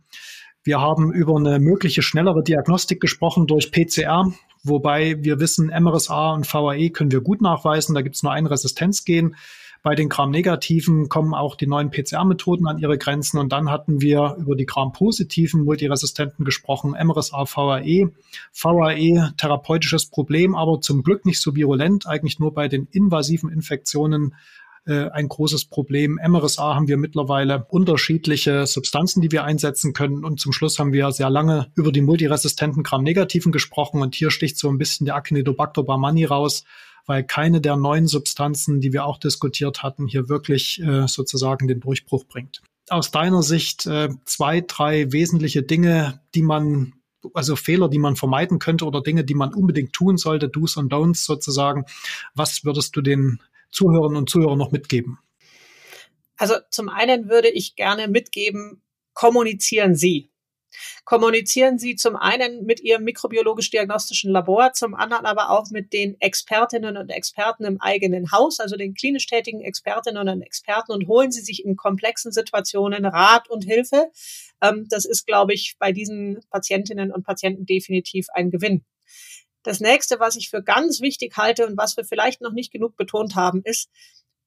Wir 0.62 0.80
haben 0.80 1.12
über 1.12 1.36
eine 1.36 1.58
mögliche 1.58 2.02
schnellere 2.02 2.42
Diagnostik 2.42 3.00
gesprochen 3.00 3.46
durch 3.46 3.70
PCR, 3.70 4.32
wobei 4.62 5.22
wir 5.22 5.38
wissen, 5.38 5.66
MRSA 5.66 6.32
und 6.32 6.52
VAE 6.52 6.90
können 6.90 7.12
wir 7.12 7.20
gut 7.20 7.40
nachweisen. 7.40 7.94
Da 7.94 8.02
gibt 8.02 8.16
es 8.16 8.22
nur 8.22 8.32
ein 8.32 8.46
Resistenzgen. 8.46 9.36
Bei 9.82 9.94
den 9.94 10.08
Gram-Negativen 10.08 11.08
kommen 11.08 11.34
auch 11.34 11.54
die 11.54 11.68
neuen 11.68 11.90
PCR-Methoden 11.90 12.66
an 12.66 12.78
ihre 12.78 12.98
Grenzen. 12.98 13.38
Und 13.38 13.52
dann 13.52 13.70
hatten 13.70 14.00
wir 14.00 14.36
über 14.40 14.56
die 14.56 14.66
Gram-positiven 14.66 15.62
Multiresistenten 15.62 16.44
gesprochen, 16.44 16.96
MRSA, 17.00 17.44
VAE. 17.44 18.10
VAE, 18.52 19.32
therapeutisches 19.36 20.06
Problem, 20.06 20.56
aber 20.56 20.80
zum 20.80 21.04
Glück 21.04 21.24
nicht 21.24 21.40
so 21.40 21.54
virulent, 21.54 22.08
eigentlich 22.08 22.40
nur 22.40 22.52
bei 22.52 22.66
den 22.66 22.88
invasiven 22.90 23.50
Infektionen 23.50 24.34
äh, 24.86 25.08
ein 25.10 25.28
großes 25.28 25.66
Problem. 25.66 26.18
MRSA 26.24 26.74
haben 26.74 26.88
wir 26.88 26.96
mittlerweile 26.96 27.66
unterschiedliche 27.68 28.66
Substanzen, 28.66 29.20
die 29.20 29.32
wir 29.32 29.44
einsetzen 29.44 29.92
können. 29.92 30.24
Und 30.24 30.40
zum 30.40 30.52
Schluss 30.52 30.78
haben 30.78 30.92
wir 30.92 31.10
sehr 31.12 31.30
lange 31.30 31.70
über 31.74 31.92
die 31.92 32.02
multiresistenten 32.02 32.82
Gram-Negativen 32.82 33.52
gesprochen. 33.52 34.02
Und 34.02 34.14
hier 34.14 34.30
sticht 34.30 34.58
so 34.58 34.68
ein 34.68 34.78
bisschen 34.78 35.06
der 35.06 35.16
Acinetobacter 35.16 35.82
baumannii 35.82 36.24
raus 36.24 36.64
weil 37.08 37.22
keine 37.22 37.60
der 37.60 37.76
neuen 37.76 38.08
Substanzen, 38.08 38.80
die 38.80 38.92
wir 38.92 39.06
auch 39.06 39.18
diskutiert 39.18 39.82
hatten, 39.82 40.08
hier 40.08 40.28
wirklich 40.28 40.82
äh, 40.82 41.06
sozusagen 41.06 41.68
den 41.68 41.78
Durchbruch 41.78 42.24
bringt. 42.24 42.62
Aus 42.88 43.10
deiner 43.10 43.42
Sicht 43.42 43.86
äh, 43.86 44.08
zwei, 44.24 44.60
drei 44.60 45.12
wesentliche 45.12 45.62
Dinge, 45.62 46.20
die 46.34 46.42
man 46.42 46.94
also 47.34 47.56
Fehler, 47.56 47.88
die 47.88 47.98
man 47.98 48.16
vermeiden 48.16 48.58
könnte 48.58 48.84
oder 48.84 49.02
Dinge, 49.02 49.24
die 49.24 49.34
man 49.34 49.54
unbedingt 49.54 49.92
tun 49.92 50.16
sollte, 50.16 50.48
Do's 50.48 50.76
und 50.76 50.92
Don'ts 50.92 51.24
sozusagen. 51.24 51.84
Was 52.34 52.64
würdest 52.64 52.94
du 52.96 53.00
den 53.00 53.40
Zuhörerinnen 53.70 54.18
und 54.18 54.30
Zuhörern 54.30 54.58
noch 54.58 54.72
mitgeben? 54.72 55.18
Also 56.36 56.54
zum 56.70 56.88
einen 56.88 57.28
würde 57.28 57.48
ich 57.48 57.76
gerne 57.76 58.08
mitgeben, 58.08 58.82
kommunizieren 59.14 59.94
Sie. 59.94 60.30
Kommunizieren 61.04 61.78
Sie 61.78 61.96
zum 61.96 62.16
einen 62.16 62.64
mit 62.64 62.80
Ihrem 62.80 63.04
mikrobiologisch-diagnostischen 63.04 64.30
Labor, 64.30 64.72
zum 64.72 64.94
anderen 64.94 65.24
aber 65.24 65.50
auch 65.50 65.70
mit 65.70 65.92
den 65.92 66.20
Expertinnen 66.20 66.96
und 66.96 67.10
Experten 67.10 67.64
im 67.64 67.80
eigenen 67.80 68.32
Haus, 68.32 68.60
also 68.60 68.76
den 68.76 68.94
klinisch 68.94 69.26
tätigen 69.26 69.62
Expertinnen 69.62 70.28
und 70.28 70.42
Experten 70.42 70.92
und 70.92 71.08
holen 71.08 71.32
Sie 71.32 71.40
sich 71.40 71.64
in 71.64 71.76
komplexen 71.76 72.32
Situationen 72.32 73.06
Rat 73.06 73.48
und 73.48 73.64
Hilfe. 73.64 74.10
Ähm, 74.60 74.86
das 74.90 75.04
ist, 75.04 75.26
glaube 75.26 75.54
ich, 75.54 75.76
bei 75.78 75.92
diesen 75.92 76.40
Patientinnen 76.50 77.12
und 77.12 77.24
Patienten 77.24 77.66
definitiv 77.66 78.26
ein 78.34 78.50
Gewinn. 78.50 78.84
Das 79.66 79.80
nächste, 79.80 80.20
was 80.20 80.36
ich 80.36 80.48
für 80.48 80.62
ganz 80.62 81.00
wichtig 81.00 81.36
halte 81.36 81.66
und 81.66 81.76
was 81.76 81.96
wir 81.96 82.04
vielleicht 82.04 82.40
noch 82.40 82.52
nicht 82.52 82.70
genug 82.70 82.96
betont 82.96 83.34
haben, 83.34 83.62
ist, 83.64 83.90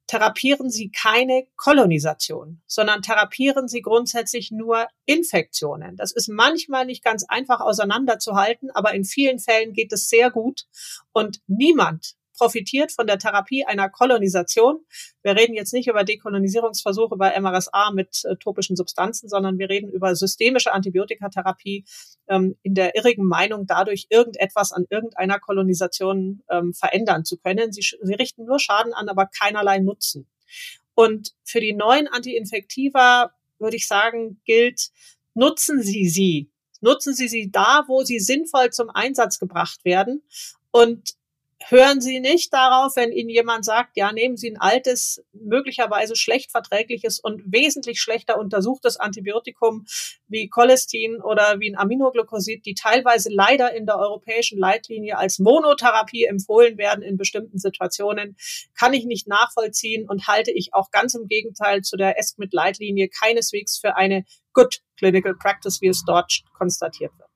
therapieren 0.08 0.70
Sie 0.70 0.92
keine 0.92 1.46
Kolonisation, 1.58 2.62
sondern 2.66 3.02
therapieren 3.02 3.68
Sie 3.68 3.82
grundsätzlich 3.82 4.50
nur 4.50 4.88
Infektionen. 5.06 5.98
Das 5.98 6.14
ist 6.14 6.30
manchmal 6.30 6.86
nicht 6.86 7.04
ganz 7.04 7.26
einfach 7.28 7.60
auseinanderzuhalten, 7.60 8.72
aber 8.72 8.94
in 8.94 9.04
vielen 9.04 9.40
Fällen 9.40 9.74
geht 9.74 9.92
es 9.92 10.08
sehr 10.08 10.32
gut 10.32 10.68
und 11.12 11.42
niemand 11.48 12.16
profitiert 12.40 12.92
von 12.92 13.06
der 13.06 13.20
Therapie 13.20 13.66
einer 13.66 13.90
Kolonisation. 13.90 14.80
Wir 15.22 15.36
reden 15.36 15.54
jetzt 15.54 15.74
nicht 15.74 15.88
über 15.88 16.04
Dekolonisierungsversuche 16.04 17.18
bei 17.18 17.40
MRSA 17.40 17.92
mit 17.92 18.24
äh, 18.24 18.38
topischen 18.38 18.76
Substanzen, 18.76 19.28
sondern 19.30 19.60
wir 19.60 19.70
reden 19.70 19.92
über 19.92 20.16
systemische 20.16 20.72
Antibiotikatherapie 20.72 21.86
ähm, 22.30 22.56
in 22.64 22.74
der 22.74 22.96
irrigen 22.96 23.28
Meinung, 23.28 23.68
dadurch 23.68 24.08
irgendetwas 24.10 24.72
an 24.72 24.86
irgendeiner 24.90 25.40
Kolonisation 25.40 26.42
ähm, 26.50 26.74
verändern 26.74 27.26
zu 27.26 27.38
können. 27.38 27.74
Sie, 27.74 27.82
sie 27.82 28.14
richten 28.14 28.46
nur 28.46 28.60
Schaden 28.60 28.94
an, 28.94 29.10
aber 29.10 29.28
keinerlei 29.28 29.80
Nutzen. 29.80 30.28
Und 30.96 31.34
für 31.44 31.60
die 31.60 31.74
neuen 31.74 32.08
Antiinfektiva 32.08 33.32
würde 33.60 33.76
ich 33.76 33.88
sagen, 33.88 34.40
gilt, 34.46 34.90
nutzen 35.34 35.82
Sie 35.84 36.08
sie. 36.08 36.52
Nutzen 36.82 37.14
Sie 37.14 37.28
sie 37.28 37.52
da, 37.52 37.84
wo 37.88 38.04
sie 38.04 38.20
sinnvoll 38.20 38.70
zum 38.70 38.90
Einsatz 38.90 39.40
gebracht 39.40 39.84
werden. 39.84 40.24
Und 40.72 41.19
hören 41.68 42.02
Sie 42.02 42.20
nicht 42.20 42.54
darauf, 42.54 42.96
wenn 42.96 43.12
Ihnen 43.12 43.30
jemand 43.30 43.66
sagt, 43.66 43.98
ja, 43.98 44.12
nehmen 44.12 44.38
Sie 44.38 44.50
ein 44.50 44.60
altes, 44.60 45.24
möglicherweise 45.34 46.16
schlecht 46.16 46.52
verträgliches 46.52 47.20
und 47.20 47.44
wesentlich 47.46 48.02
schlechter 48.02 48.40
untersuchtes 48.40 48.98
Antibiotikum 48.98 49.86
wie 50.28 50.48
Cholestin 50.48 51.22
oder 51.22 51.60
wie 51.60 51.72
ein 51.72 51.78
Aminoglycosid, 51.78 52.66
die 52.66 52.76
teilweise 52.76 53.30
leider 53.32 53.74
in 53.74 53.86
der 53.86 53.98
europäischen 53.98 54.58
Leitlinie 54.58 55.18
als 55.18 55.40
Monotherapie 55.40 56.26
empfohlen 56.26 56.78
werden 56.78 57.04
in 57.04 57.18
bestimmten 57.18 57.58
Situationen, 57.60 58.38
kann 58.78 58.94
ich 58.94 59.06
nicht 59.06 59.28
nachvollziehen 59.28 60.08
und 60.08 60.28
halte 60.28 60.52
ich 60.52 60.74
auch 60.74 60.92
ganz 60.92 61.14
im 61.14 61.28
Gegenteil 61.28 61.82
zu 61.82 61.98
der 61.98 62.18
ESCMID-Leitlinie 62.18 63.10
keineswegs 63.10 63.78
für 63.78 63.96
eine 63.96 64.26
Good 64.54 64.82
Clinical 64.98 65.36
Practice, 65.36 65.82
wie 65.82 65.88
es 65.88 66.04
dort 66.06 66.42
konstatiert 66.58 67.12
wird. 67.18 67.29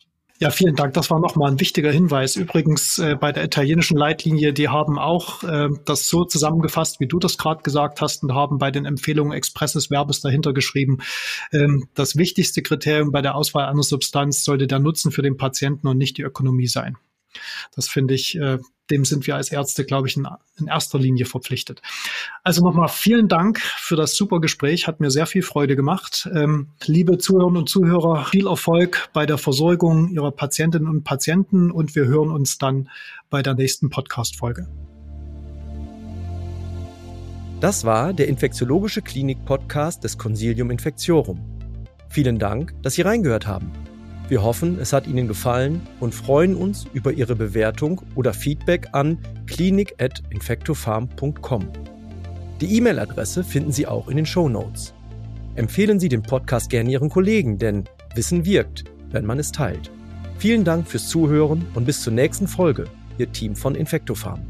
Ja, 0.44 0.50
vielen 0.50 0.76
Dank. 0.76 0.94
Das 0.94 1.10
war 1.10 1.22
nochmal 1.22 1.52
ein 1.52 1.60
wichtiger 1.62 1.90
Hinweis. 1.90 2.36
Übrigens 2.36 3.00
äh, 3.00 3.16
bei 3.16 3.32
der 3.32 3.46
italienischen 3.46 3.96
Leitlinie, 3.96 4.52
die 4.52 4.68
haben 4.68 5.00
auch 5.00 5.42
äh, 5.44 5.70
das 5.86 6.10
so 6.10 6.26
zusammengefasst, 6.26 7.00
wie 7.00 7.08
du 7.08 7.18
das 7.18 7.38
gerade 7.38 7.64
gesagt 7.64 8.02
hast, 8.02 8.24
und 8.24 8.34
haben 8.34 8.58
bei 8.58 8.70
den 8.70 8.86
Empfehlungen 8.86 9.32
expresses 9.32 9.90
Verbes 9.90 10.20
dahinter 10.20 10.52
geschrieben. 10.52 10.98
Ähm, 11.54 11.88
das 11.94 12.18
wichtigste 12.18 12.62
Kriterium 12.62 13.12
bei 13.12 13.22
der 13.22 13.36
Auswahl 13.36 13.70
einer 13.70 13.84
Substanz 13.84 14.44
sollte 14.44 14.68
der 14.68 14.80
Nutzen 14.80 15.14
für 15.14 15.22
den 15.22 15.38
Patienten 15.38 15.88
und 15.88 15.98
nicht 15.98 16.18
die 16.18 16.24
Ökonomie 16.24 16.68
sein. 16.68 16.98
Das 17.76 17.88
finde 17.88 18.14
ich, 18.14 18.38
äh, 18.38 18.58
dem 18.90 19.06
sind 19.06 19.28
wir 19.28 19.36
als 19.36 19.52
Ärzte, 19.52 19.86
glaube 19.86 20.08
ich, 20.08 20.18
in, 20.18 20.28
in 20.58 20.68
erster 20.68 21.00
Linie 21.00 21.26
verpflichtet. 21.26 21.82
Also 22.44 22.64
nochmal 22.64 22.90
vielen 22.90 23.28
Dank 23.28 23.60
für 23.60 23.96
das 23.96 24.16
super 24.16 24.42
Gespräch, 24.42 24.88
hat 24.88 25.00
mir 25.00 25.10
sehr 25.10 25.26
viel 25.26 25.42
Freude 25.42 25.76
gemacht. 25.76 26.30
Ähm, 26.34 26.70
liebe 26.86 27.18
Zuhörerinnen 27.18 27.58
und 27.58 27.70
Zuhörer, 27.70 28.26
viel 28.26 28.48
Erfolg 28.48 29.10
bei 29.14 29.26
der 29.26 29.38
Versorgung 29.38 30.10
Ihrer 30.10 30.32
Patientinnen 30.32 30.88
und 30.88 31.04
Patienten 31.04 31.72
und 31.72 31.96
wir 31.96 32.06
hören 32.06 32.32
uns 32.32 32.58
dann 32.58 32.90
bei 33.30 33.42
der 33.42 33.56
nächsten 33.56 33.90
Podcast-Folge. 33.90 34.68
Das 37.62 37.86
war 37.86 38.12
der 38.12 38.28
Infektiologische 38.28 39.02
Klinik-Podcast 39.02 40.04
des 40.04 40.18
Consilium 40.18 40.70
Infectiorum. 40.70 41.40
Vielen 42.10 42.38
Dank, 42.38 42.74
dass 42.84 42.96
Sie 42.96 43.02
reingehört 43.02 43.48
haben. 43.48 43.72
Wir 44.30 44.42
hoffen, 44.42 44.80
es 44.80 44.94
hat 44.94 45.06
Ihnen 45.06 45.28
gefallen 45.28 45.82
und 46.00 46.16
freuen 46.16 46.56
uns 46.56 46.86
über 46.94 47.12
Ihre 47.12 47.36
Bewertung 47.36 48.02
oder 48.16 48.34
Feedback 48.34 48.88
an 48.94 49.18
klinik.infectofarm.com. 49.48 51.68
Die 52.62 52.78
E-Mail-Adresse 52.78 53.44
finden 53.44 53.72
Sie 53.72 53.86
auch 53.86 54.08
in 54.08 54.16
den 54.16 54.26
Show 54.26 54.48
Notes. 54.48 54.94
Empfehlen 55.56 56.00
Sie 56.00 56.10
den 56.10 56.24
Podcast 56.24 56.70
gerne 56.70 56.92
Ihren 56.92 57.10
Kollegen, 57.10 57.58
denn 57.58 57.84
Wissen 58.16 58.46
wirkt, 58.46 58.86
wenn 59.12 59.26
man 59.26 59.40
es 59.40 59.52
teilt. 59.52 59.92
Vielen 60.38 60.64
Dank 60.64 60.88
fürs 60.88 61.10
Zuhören 61.10 61.66
und 61.74 61.86
bis 61.86 62.02
zur 62.02 62.14
nächsten 62.14 62.48
Folge, 62.48 62.86
Ihr 63.18 63.32
Team 63.32 63.56
von 63.56 63.76
Infectofarm. 63.76 64.42